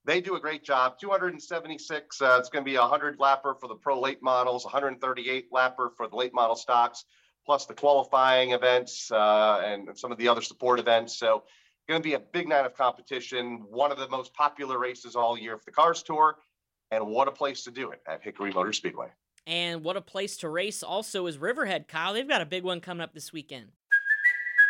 They 0.06 0.22
do 0.22 0.36
a 0.36 0.40
great 0.40 0.64
job. 0.64 1.00
276. 1.00 2.22
Uh, 2.22 2.38
it's 2.40 2.50
going 2.50 2.64
to 2.64 2.70
be 2.70 2.76
a 2.76 2.82
100 2.82 3.18
lapper 3.18 3.60
for 3.60 3.68
the 3.68 3.76
pro 3.76 4.00
late 4.00 4.22
models, 4.22 4.64
138 4.64 5.52
lapper 5.52 5.90
for 5.98 6.08
the 6.08 6.16
late 6.16 6.34
model 6.34 6.56
stocks, 6.56 7.06
plus 7.46 7.66
the 7.66 7.74
qualifying 7.74 8.52
events 8.52 9.12
uh, 9.12 9.62
and 9.66 9.98
some 9.98 10.12
of 10.12 10.18
the 10.20 10.28
other 10.28 10.42
support 10.42 10.80
events. 10.80 11.18
So, 11.18 11.44
going 11.88 12.02
to 12.02 12.08
be 12.08 12.14
a 12.14 12.20
big 12.20 12.48
night 12.48 12.66
of 12.66 12.76
competition. 12.76 13.64
One 13.70 13.92
of 13.92 14.00
the 14.00 14.08
most 14.10 14.34
popular 14.34 14.80
races 14.80 15.16
all 15.16 15.38
year 15.38 15.58
for 15.58 15.66
the 15.66 15.72
Cars 15.72 16.02
Tour, 16.02 16.38
and 16.92 17.06
what 17.08 17.28
a 17.28 17.32
place 17.32 17.64
to 17.64 17.72
do 17.72 17.92
it 17.92 18.02
at 18.08 18.24
Hickory 18.24 18.52
Motor 18.52 18.74
Speedway. 18.74 19.08
And 19.48 19.84
what 19.84 19.96
a 19.96 20.02
place 20.02 20.38
to 20.38 20.50
race 20.50 20.82
also 20.82 21.28
is 21.28 21.38
Riverhead, 21.38 21.88
Kyle. 21.88 22.14
They've 22.14 22.28
got 22.28 22.42
a 22.42 22.46
big 22.46 22.64
one 22.64 22.82
coming 22.82 23.04
up 23.04 23.14
this 23.14 23.32
weekend. 23.32 23.68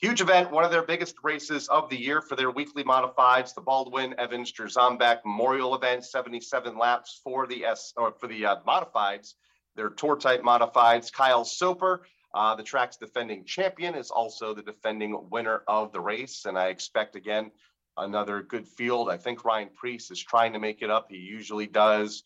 Huge 0.00 0.22
event, 0.22 0.50
one 0.50 0.64
of 0.64 0.70
their 0.70 0.82
biggest 0.82 1.16
races 1.22 1.68
of 1.68 1.90
the 1.90 2.00
year 2.00 2.22
for 2.22 2.34
their 2.34 2.50
weekly 2.50 2.82
modifieds, 2.82 3.54
the 3.54 3.60
Baldwin 3.60 4.14
Evans 4.16 4.50
Jarzombek 4.50 5.18
Memorial 5.26 5.74
Event, 5.74 6.06
77 6.06 6.78
laps 6.78 7.20
for 7.22 7.46
the 7.46 7.66
S 7.66 7.92
or 7.98 8.10
for 8.10 8.26
the 8.26 8.46
uh, 8.46 8.56
modifieds, 8.66 9.34
their 9.76 9.90
tour 9.90 10.16
type 10.16 10.40
modifieds. 10.40 11.12
Kyle 11.12 11.44
Soper, 11.44 12.06
uh, 12.32 12.54
the 12.54 12.62
track's 12.62 12.96
defending 12.96 13.44
champion, 13.44 13.94
is 13.94 14.10
also 14.10 14.54
the 14.54 14.62
defending 14.62 15.28
winner 15.28 15.64
of 15.68 15.92
the 15.92 16.00
race, 16.00 16.46
and 16.46 16.58
I 16.58 16.68
expect 16.68 17.14
again 17.14 17.50
another 17.98 18.40
good 18.40 18.66
field. 18.66 19.10
I 19.10 19.18
think 19.18 19.44
Ryan 19.44 19.68
Preece 19.74 20.10
is 20.10 20.18
trying 20.18 20.54
to 20.54 20.58
make 20.58 20.80
it 20.80 20.88
up. 20.88 21.08
He 21.10 21.18
usually 21.18 21.66
does 21.66 22.22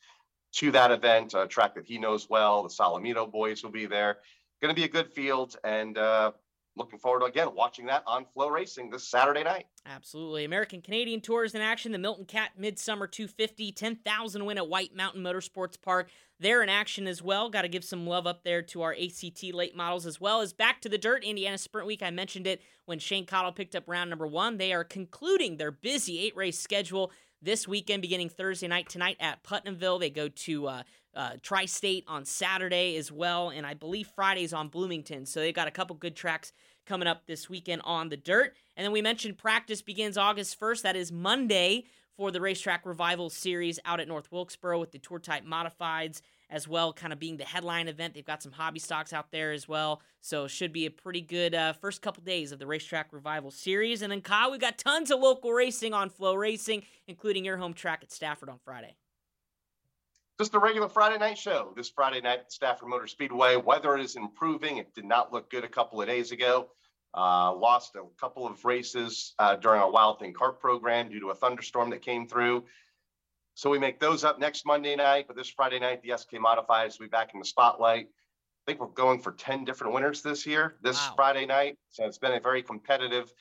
to 0.59 0.71
that 0.71 0.93
event, 0.93 1.35
a 1.35 1.49
track 1.49 1.75
that 1.75 1.87
he 1.87 1.99
knows 1.99 2.31
well. 2.31 2.63
The 2.63 2.69
Solomito 2.69 3.29
boys 3.29 3.65
will 3.65 3.73
be 3.73 3.87
there. 3.87 4.19
Going 4.63 4.73
to 4.73 4.81
be 4.81 4.87
a 4.87 4.89
good 4.89 5.11
field, 5.13 5.57
and 5.65 5.99
uh, 5.99 6.31
looking 6.77 6.99
forward 6.99 7.21
to 7.21 7.27
again 7.27 7.55
watching 7.55 7.87
that 7.87 8.03
on 8.07 8.27
FloRacing 8.37 8.91
this 8.91 9.07
Saturday 9.07 9.43
night. 9.43 9.67
Absolutely. 9.87 10.45
American 10.45 10.81
Canadian 10.81 11.21
Tours 11.21 11.55
in 11.55 11.61
action. 11.61 11.93
The 11.93 11.99
Milton 11.99 12.25
Cat 12.25 12.53
Midsummer 12.57 13.07
250, 13.07 13.73
10,000 13.73 14.45
win 14.45 14.59
at 14.59 14.69
White 14.69 14.95
Mountain 14.95 15.23
Motorsports 15.23 15.81
Park. 15.81 16.09
They're 16.41 16.63
in 16.63 16.69
action 16.69 17.07
as 17.07 17.23
well. 17.23 17.49
Got 17.49 17.63
to 17.63 17.69
give 17.69 17.85
some 17.85 18.07
love 18.07 18.27
up 18.27 18.43
there 18.45 18.63
to 18.63 18.83
our 18.83 18.95
ACT 18.95 19.45
late 19.53 19.77
models 19.77 20.07
as 20.07 20.21
well 20.21 20.41
as 20.41 20.53
back 20.53 20.81
to 20.81 20.89
the 20.89 20.99
dirt. 20.99 21.23
Indiana 21.23 21.59
Sprint 21.59 21.87
Week. 21.87 22.03
I 22.03 22.11
mentioned 22.11 22.47
it 22.47 22.61
when 22.87 22.99
Shane 22.99 23.27
Cottle 23.27 23.53
picked 23.53 23.77
up 23.77 23.85
round 23.87 24.11
number 24.11 24.27
one. 24.27 24.57
They 24.57 24.73
are 24.73 24.85
concluding 24.85 25.57
their 25.57 25.71
busy 25.71 26.19
eight 26.19 26.37
race 26.37 26.59
schedule 26.59 27.13
this 27.41 27.69
weekend, 27.69 28.03
beginning 28.03 28.31
Thursday 28.31 28.67
night 28.67 28.89
tonight 28.89 29.17
at 29.21 29.43
Putnamville. 29.43 29.99
They 29.99 30.11
go 30.11 30.29
to 30.29 30.67
uh, 30.67 30.83
uh, 31.17 31.33
Tri 31.43 31.67
State 31.67 32.05
on 32.07 32.25
Saturday 32.25 32.97
as 32.97 33.11
well, 33.11 33.51
and 33.51 33.67
I 33.67 33.75
believe 33.75 34.09
Friday's 34.09 34.53
on 34.53 34.69
Bloomington. 34.69 35.27
So 35.27 35.41
they've 35.41 35.55
got 35.55 35.69
a 35.69 35.73
couple 35.73 35.97
good 35.97 36.17
tracks 36.17 36.53
coming 36.87 37.09
up 37.09 37.27
this 37.27 37.49
weekend 37.49 37.83
on 37.85 38.09
the 38.09 38.17
dirt. 38.17 38.55
And 38.77 38.85
then 38.85 38.93
we 38.93 39.03
mentioned 39.03 39.39
practice 39.39 39.83
begins 39.83 40.19
August 40.19 40.59
1st. 40.59 40.83
That 40.83 40.97
is 40.97 41.11
Monday 41.11 41.85
for 42.17 42.31
the 42.31 42.41
Racetrack 42.41 42.87
Revival 42.87 43.31
Series 43.31 43.81
out 43.85 44.01
at 44.01 44.09
North 44.09 44.31
Wilkesboro 44.31 44.79
with 44.79 44.93
the 44.93 44.99
Tour 44.99 45.19
Type 45.19 45.45
Modifieds 45.45 46.21
as 46.51 46.69
well, 46.69 46.93
kind 46.93 47.13
of 47.13 47.19
being 47.19 47.37
the 47.37 47.45
headline 47.45 47.89
event. 47.89 48.15
They've 48.15 48.25
got 48.25 48.43
some 48.43 48.53
hobby 48.53 48.79
stocks 48.79 49.13
out 49.13 49.33
there 49.33 49.53
as 49.53 49.67
well. 49.67 50.01
So 50.21 50.47
should 50.47 50.73
be 50.73 50.87
a 50.87 50.91
pretty 50.91 51.21
good 51.21 51.55
uh, 51.55 51.73
first 51.73 52.03
couple 52.03 52.23
days 52.23 52.53
of 52.53 52.59
the 52.59 52.67
Racetrack 52.67 53.13
Revival 53.13 53.51
Series. 53.51 54.03
And 54.03 54.13
then, 54.13 54.21
Kyle, 54.21 54.51
we've 54.51 54.61
got 54.61 54.79
tons 54.79 55.11
of 55.11 55.21
local 55.21 55.53
racing 55.53 55.93
on 55.93 56.11
FloRacing, 56.11 56.85
including 57.09 57.45
your 57.45 57.57
home 57.57 57.75
track 57.75 58.01
at 58.03 58.13
Stafford 58.13 58.49
on 58.49 58.59
Friday 58.65 58.95
just 60.39 60.55
a 60.55 60.59
regular 60.59 60.89
Friday 60.89 61.19
night 61.19 61.39
show. 61.39 61.73
This 61.77 61.91
Friday 61.91 62.21
night 62.21 62.41
at 62.41 62.53
Stafford 62.53 62.89
Motor 62.89 63.07
Speedway. 63.07 63.57
Weather 63.57 63.97
is 63.97 64.17
improving. 64.17 64.79
It 64.79 64.93
did 64.95 65.05
not 65.05 65.33
look 65.33 65.51
good 65.51 65.65
a 65.65 65.69
couple 65.69 66.01
of 66.01 66.09
days 66.09 66.33
ago. 66.33 66.71
Uh, 67.17 67.55
lost 67.55 67.95
a 67.95 68.03
couple 68.21 68.45
of 68.45 68.65
races 68.65 69.35
uh, 69.39 69.55
during 69.55 69.81
our 69.81 69.91
Wild 69.91 70.19
Thing 70.19 70.33
Kart 70.33 70.59
program 70.59 71.09
due 71.09 71.21
to 71.21 71.31
a 71.31 71.35
thunderstorm 71.35 71.91
that 71.91 72.03
came 72.03 72.27
through. 72.27 72.65
So 73.55 73.71
we 73.71 73.79
make 73.79 74.01
those 74.01 74.25
up 74.25 74.41
next 74.41 74.67
Monday 74.67 74.97
night. 74.97 75.27
But 75.29 75.37
this 75.37 75.49
Friday 75.49 75.79
night, 75.79 76.03
the 76.03 76.17
SK 76.19 76.33
Modifieds 76.33 76.99
will 76.99 77.07
be 77.07 77.11
back 77.11 77.31
in 77.33 77.39
the 77.39 77.47
spotlight. 77.47 78.07
I 78.07 78.65
think 78.67 78.81
we're 78.81 78.89
going 78.89 79.21
for 79.21 79.31
10 79.31 79.65
different 79.65 79.95
winners 79.95 80.23
this 80.23 80.45
year, 80.47 80.75
this 80.83 80.97
wow. 80.97 81.13
Friday 81.15 81.47
night. 81.47 81.77
So 81.91 82.05
it's 82.07 82.19
been 82.19 82.33
a 82.33 82.41
very 82.41 82.65
competitive 82.65 83.33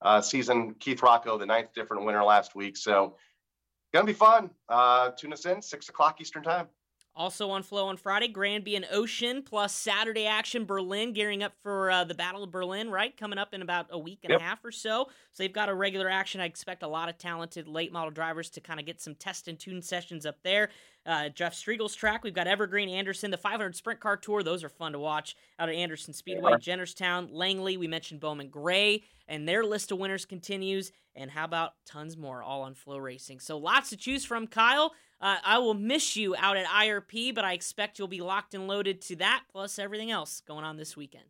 uh, 0.00 0.20
season. 0.20 0.76
Keith 0.78 1.02
Rocco, 1.02 1.38
the 1.38 1.46
ninth 1.46 1.72
different 1.74 2.04
winner 2.04 2.22
last 2.22 2.54
week. 2.54 2.76
So 2.76 3.16
gonna 3.92 4.06
be 4.06 4.12
fun. 4.12 4.50
Uh, 4.68 5.10
tune 5.10 5.32
us 5.32 5.46
in 5.46 5.62
six 5.62 5.88
o'clock 5.88 6.20
Eastern 6.20 6.42
time. 6.42 6.68
Also 7.16 7.48
on 7.48 7.62
Flow 7.62 7.86
on 7.86 7.96
Friday, 7.96 8.28
Granby 8.28 8.76
and 8.76 8.86
Ocean, 8.92 9.42
plus 9.42 9.74
Saturday 9.74 10.26
action 10.26 10.66
Berlin, 10.66 11.14
gearing 11.14 11.42
up 11.42 11.54
for 11.62 11.90
uh, 11.90 12.04
the 12.04 12.14
Battle 12.14 12.44
of 12.44 12.50
Berlin, 12.50 12.90
right? 12.90 13.16
Coming 13.16 13.38
up 13.38 13.54
in 13.54 13.62
about 13.62 13.86
a 13.88 13.98
week 13.98 14.18
and 14.22 14.32
yep. 14.32 14.40
a 14.40 14.42
half 14.42 14.62
or 14.62 14.70
so. 14.70 15.06
So 15.32 15.42
they've 15.42 15.52
got 15.52 15.70
a 15.70 15.74
regular 15.74 16.10
action. 16.10 16.42
I 16.42 16.44
expect 16.44 16.82
a 16.82 16.88
lot 16.88 17.08
of 17.08 17.16
talented 17.16 17.68
late 17.68 17.90
model 17.90 18.10
drivers 18.10 18.50
to 18.50 18.60
kind 18.60 18.78
of 18.78 18.84
get 18.84 19.00
some 19.00 19.14
test 19.14 19.48
and 19.48 19.58
tune 19.58 19.80
sessions 19.80 20.26
up 20.26 20.36
there. 20.42 20.68
Uh, 21.06 21.30
Jeff 21.30 21.54
Striegel's 21.54 21.94
track. 21.94 22.22
We've 22.22 22.34
got 22.34 22.48
Evergreen, 22.48 22.90
Anderson, 22.90 23.30
the 23.30 23.38
500 23.38 23.74
Sprint 23.74 24.00
Car 24.00 24.18
Tour. 24.18 24.42
Those 24.42 24.62
are 24.62 24.68
fun 24.68 24.92
to 24.92 24.98
watch 24.98 25.36
out 25.58 25.70
at 25.70 25.74
Anderson 25.74 26.12
Speedway, 26.12 26.50
yeah. 26.50 26.56
Jennerstown, 26.58 27.28
Langley. 27.30 27.78
We 27.78 27.86
mentioned 27.86 28.20
Bowman 28.20 28.48
Gray, 28.48 29.04
and 29.26 29.48
their 29.48 29.64
list 29.64 29.90
of 29.90 29.98
winners 29.98 30.26
continues. 30.26 30.92
And 31.14 31.30
how 31.30 31.44
about 31.44 31.72
tons 31.86 32.16
more, 32.16 32.42
all 32.42 32.62
on 32.62 32.74
FloRacing? 32.74 33.40
So 33.40 33.56
lots 33.56 33.88
to 33.90 33.96
choose 33.96 34.24
from, 34.24 34.46
Kyle. 34.46 34.92
Uh, 35.20 35.36
I 35.44 35.58
will 35.58 35.74
miss 35.74 36.16
you 36.16 36.36
out 36.36 36.56
at 36.56 36.66
IRP, 36.66 37.34
but 37.34 37.44
I 37.44 37.52
expect 37.54 37.98
you'll 37.98 38.08
be 38.08 38.20
locked 38.20 38.54
and 38.54 38.68
loaded 38.68 39.00
to 39.02 39.16
that, 39.16 39.44
plus 39.50 39.78
everything 39.78 40.10
else 40.10 40.42
going 40.46 40.64
on 40.64 40.76
this 40.76 40.96
weekend. 40.96 41.24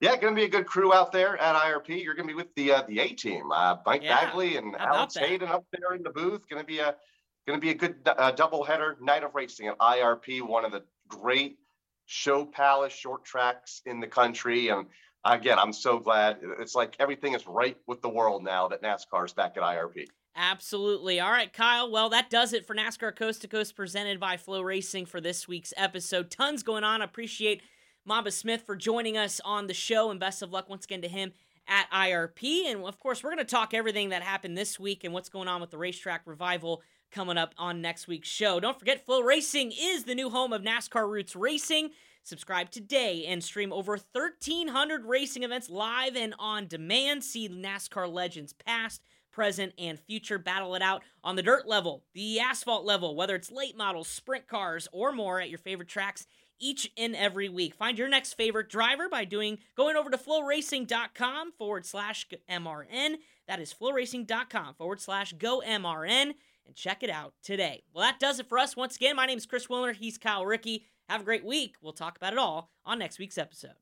Yeah, 0.00 0.16
going 0.16 0.34
to 0.34 0.38
be 0.38 0.44
a 0.44 0.48
good 0.48 0.66
crew 0.66 0.92
out 0.92 1.12
there 1.12 1.38
at 1.38 1.54
IRP. 1.54 2.02
You're 2.02 2.14
going 2.14 2.26
to 2.26 2.34
be 2.34 2.36
with 2.36 2.54
the 2.56 2.72
uh, 2.72 2.82
the 2.88 2.98
A 2.98 3.08
team, 3.08 3.52
uh, 3.52 3.76
Mike 3.86 4.02
yeah, 4.02 4.24
Bagley 4.24 4.56
and 4.56 4.74
Alex 4.76 5.14
that? 5.14 5.28
Hayden 5.28 5.48
up 5.48 5.64
there 5.72 5.94
in 5.94 6.02
the 6.02 6.10
booth. 6.10 6.48
Going 6.48 6.60
to 6.60 6.66
be 6.66 6.80
a 6.80 6.96
going 7.46 7.58
to 7.58 7.64
be 7.64 7.70
a 7.70 7.74
good 7.74 7.96
uh, 8.04 8.32
double 8.32 8.64
header 8.64 8.96
night 9.00 9.22
of 9.22 9.34
racing 9.34 9.68
at 9.68 9.78
IRP, 9.78 10.42
one 10.42 10.64
of 10.64 10.72
the 10.72 10.82
great 11.08 11.58
show 12.06 12.44
palace 12.44 12.92
short 12.92 13.24
tracks 13.24 13.80
in 13.86 14.00
the 14.00 14.06
country. 14.06 14.68
And 14.68 14.86
again, 15.24 15.58
I'm 15.58 15.72
so 15.72 15.98
glad. 15.98 16.38
It's 16.58 16.74
like 16.74 16.96
everything 16.98 17.34
is 17.34 17.46
right 17.46 17.76
with 17.86 18.02
the 18.02 18.08
world 18.08 18.42
now 18.42 18.68
that 18.68 18.82
NASCAR 18.82 19.24
is 19.24 19.32
back 19.32 19.56
at 19.56 19.62
IRP. 19.62 20.06
Absolutely. 20.34 21.20
All 21.20 21.30
right, 21.30 21.52
Kyle. 21.52 21.90
Well, 21.90 22.08
that 22.08 22.30
does 22.30 22.52
it 22.52 22.66
for 22.66 22.74
NASCAR 22.74 23.14
Coast 23.14 23.42
to 23.42 23.48
Coast 23.48 23.76
presented 23.76 24.18
by 24.18 24.36
FloRacing 24.36 25.06
for 25.06 25.20
this 25.20 25.46
week's 25.46 25.74
episode. 25.76 26.30
Tons 26.30 26.62
going 26.62 26.84
on. 26.84 27.02
Appreciate 27.02 27.62
Mamba 28.04 28.30
Smith 28.30 28.62
for 28.64 28.74
joining 28.74 29.16
us 29.16 29.40
on 29.44 29.66
the 29.66 29.74
show, 29.74 30.10
and 30.10 30.18
best 30.18 30.42
of 30.42 30.50
luck 30.50 30.68
once 30.70 30.86
again 30.86 31.02
to 31.02 31.08
him 31.08 31.32
at 31.68 31.90
IRP. 31.90 32.64
And 32.66 32.82
of 32.84 32.98
course, 32.98 33.22
we're 33.22 33.34
going 33.34 33.44
to 33.44 33.50
talk 33.50 33.74
everything 33.74 34.08
that 34.08 34.22
happened 34.22 34.56
this 34.56 34.80
week 34.80 35.04
and 35.04 35.12
what's 35.12 35.28
going 35.28 35.48
on 35.48 35.60
with 35.60 35.70
the 35.70 35.78
racetrack 35.78 36.22
revival 36.24 36.82
coming 37.10 37.36
up 37.36 37.54
on 37.58 37.82
next 37.82 38.08
week's 38.08 38.28
show. 38.28 38.58
Don't 38.58 38.78
forget, 38.78 39.06
FloRacing 39.06 39.72
is 39.78 40.04
the 40.04 40.14
new 40.14 40.30
home 40.30 40.52
of 40.52 40.62
NASCAR 40.62 41.08
Roots 41.08 41.36
Racing. 41.36 41.90
Subscribe 42.24 42.70
today 42.70 43.26
and 43.26 43.44
stream 43.44 43.72
over 43.72 43.92
1,300 43.92 45.04
racing 45.04 45.42
events 45.42 45.68
live 45.68 46.16
and 46.16 46.34
on 46.38 46.68
demand. 46.68 47.22
See 47.22 47.48
NASCAR 47.48 48.10
legends 48.10 48.52
past 48.54 49.02
present, 49.32 49.72
and 49.78 49.98
future. 49.98 50.38
Battle 50.38 50.74
it 50.74 50.82
out 50.82 51.02
on 51.24 51.36
the 51.36 51.42
dirt 51.42 51.66
level, 51.66 52.04
the 52.14 52.38
asphalt 52.38 52.84
level, 52.84 53.16
whether 53.16 53.34
it's 53.34 53.50
late 53.50 53.76
models, 53.76 54.08
sprint 54.08 54.46
cars, 54.46 54.88
or 54.92 55.12
more 55.12 55.40
at 55.40 55.50
your 55.50 55.58
favorite 55.58 55.88
tracks 55.88 56.26
each 56.60 56.90
and 56.96 57.16
every 57.16 57.48
week. 57.48 57.74
Find 57.74 57.98
your 57.98 58.08
next 58.08 58.34
favorite 58.34 58.68
driver 58.68 59.08
by 59.08 59.24
doing 59.24 59.58
going 59.76 59.96
over 59.96 60.10
to 60.10 60.16
floracing.com 60.16 61.52
forward 61.52 61.84
slash 61.84 62.26
MRN. 62.48 63.16
That 63.48 63.60
is 63.60 63.74
floracing.com 63.74 64.74
forward 64.74 65.00
slash 65.00 65.32
go 65.32 65.60
MRN 65.66 66.34
and 66.66 66.76
check 66.76 67.02
it 67.02 67.10
out 67.10 67.34
today. 67.42 67.82
Well, 67.92 68.04
that 68.04 68.20
does 68.20 68.38
it 68.38 68.48
for 68.48 68.58
us. 68.58 68.76
Once 68.76 68.96
again, 68.96 69.16
my 69.16 69.26
name 69.26 69.38
is 69.38 69.46
Chris 69.46 69.66
Wilner. 69.66 69.94
He's 69.94 70.18
Kyle 70.18 70.46
Rickey. 70.46 70.84
Have 71.08 71.22
a 71.22 71.24
great 71.24 71.44
week. 71.44 71.74
We'll 71.82 71.92
talk 71.92 72.16
about 72.16 72.32
it 72.32 72.38
all 72.38 72.70
on 72.84 73.00
next 73.00 73.18
week's 73.18 73.38
episode. 73.38 73.72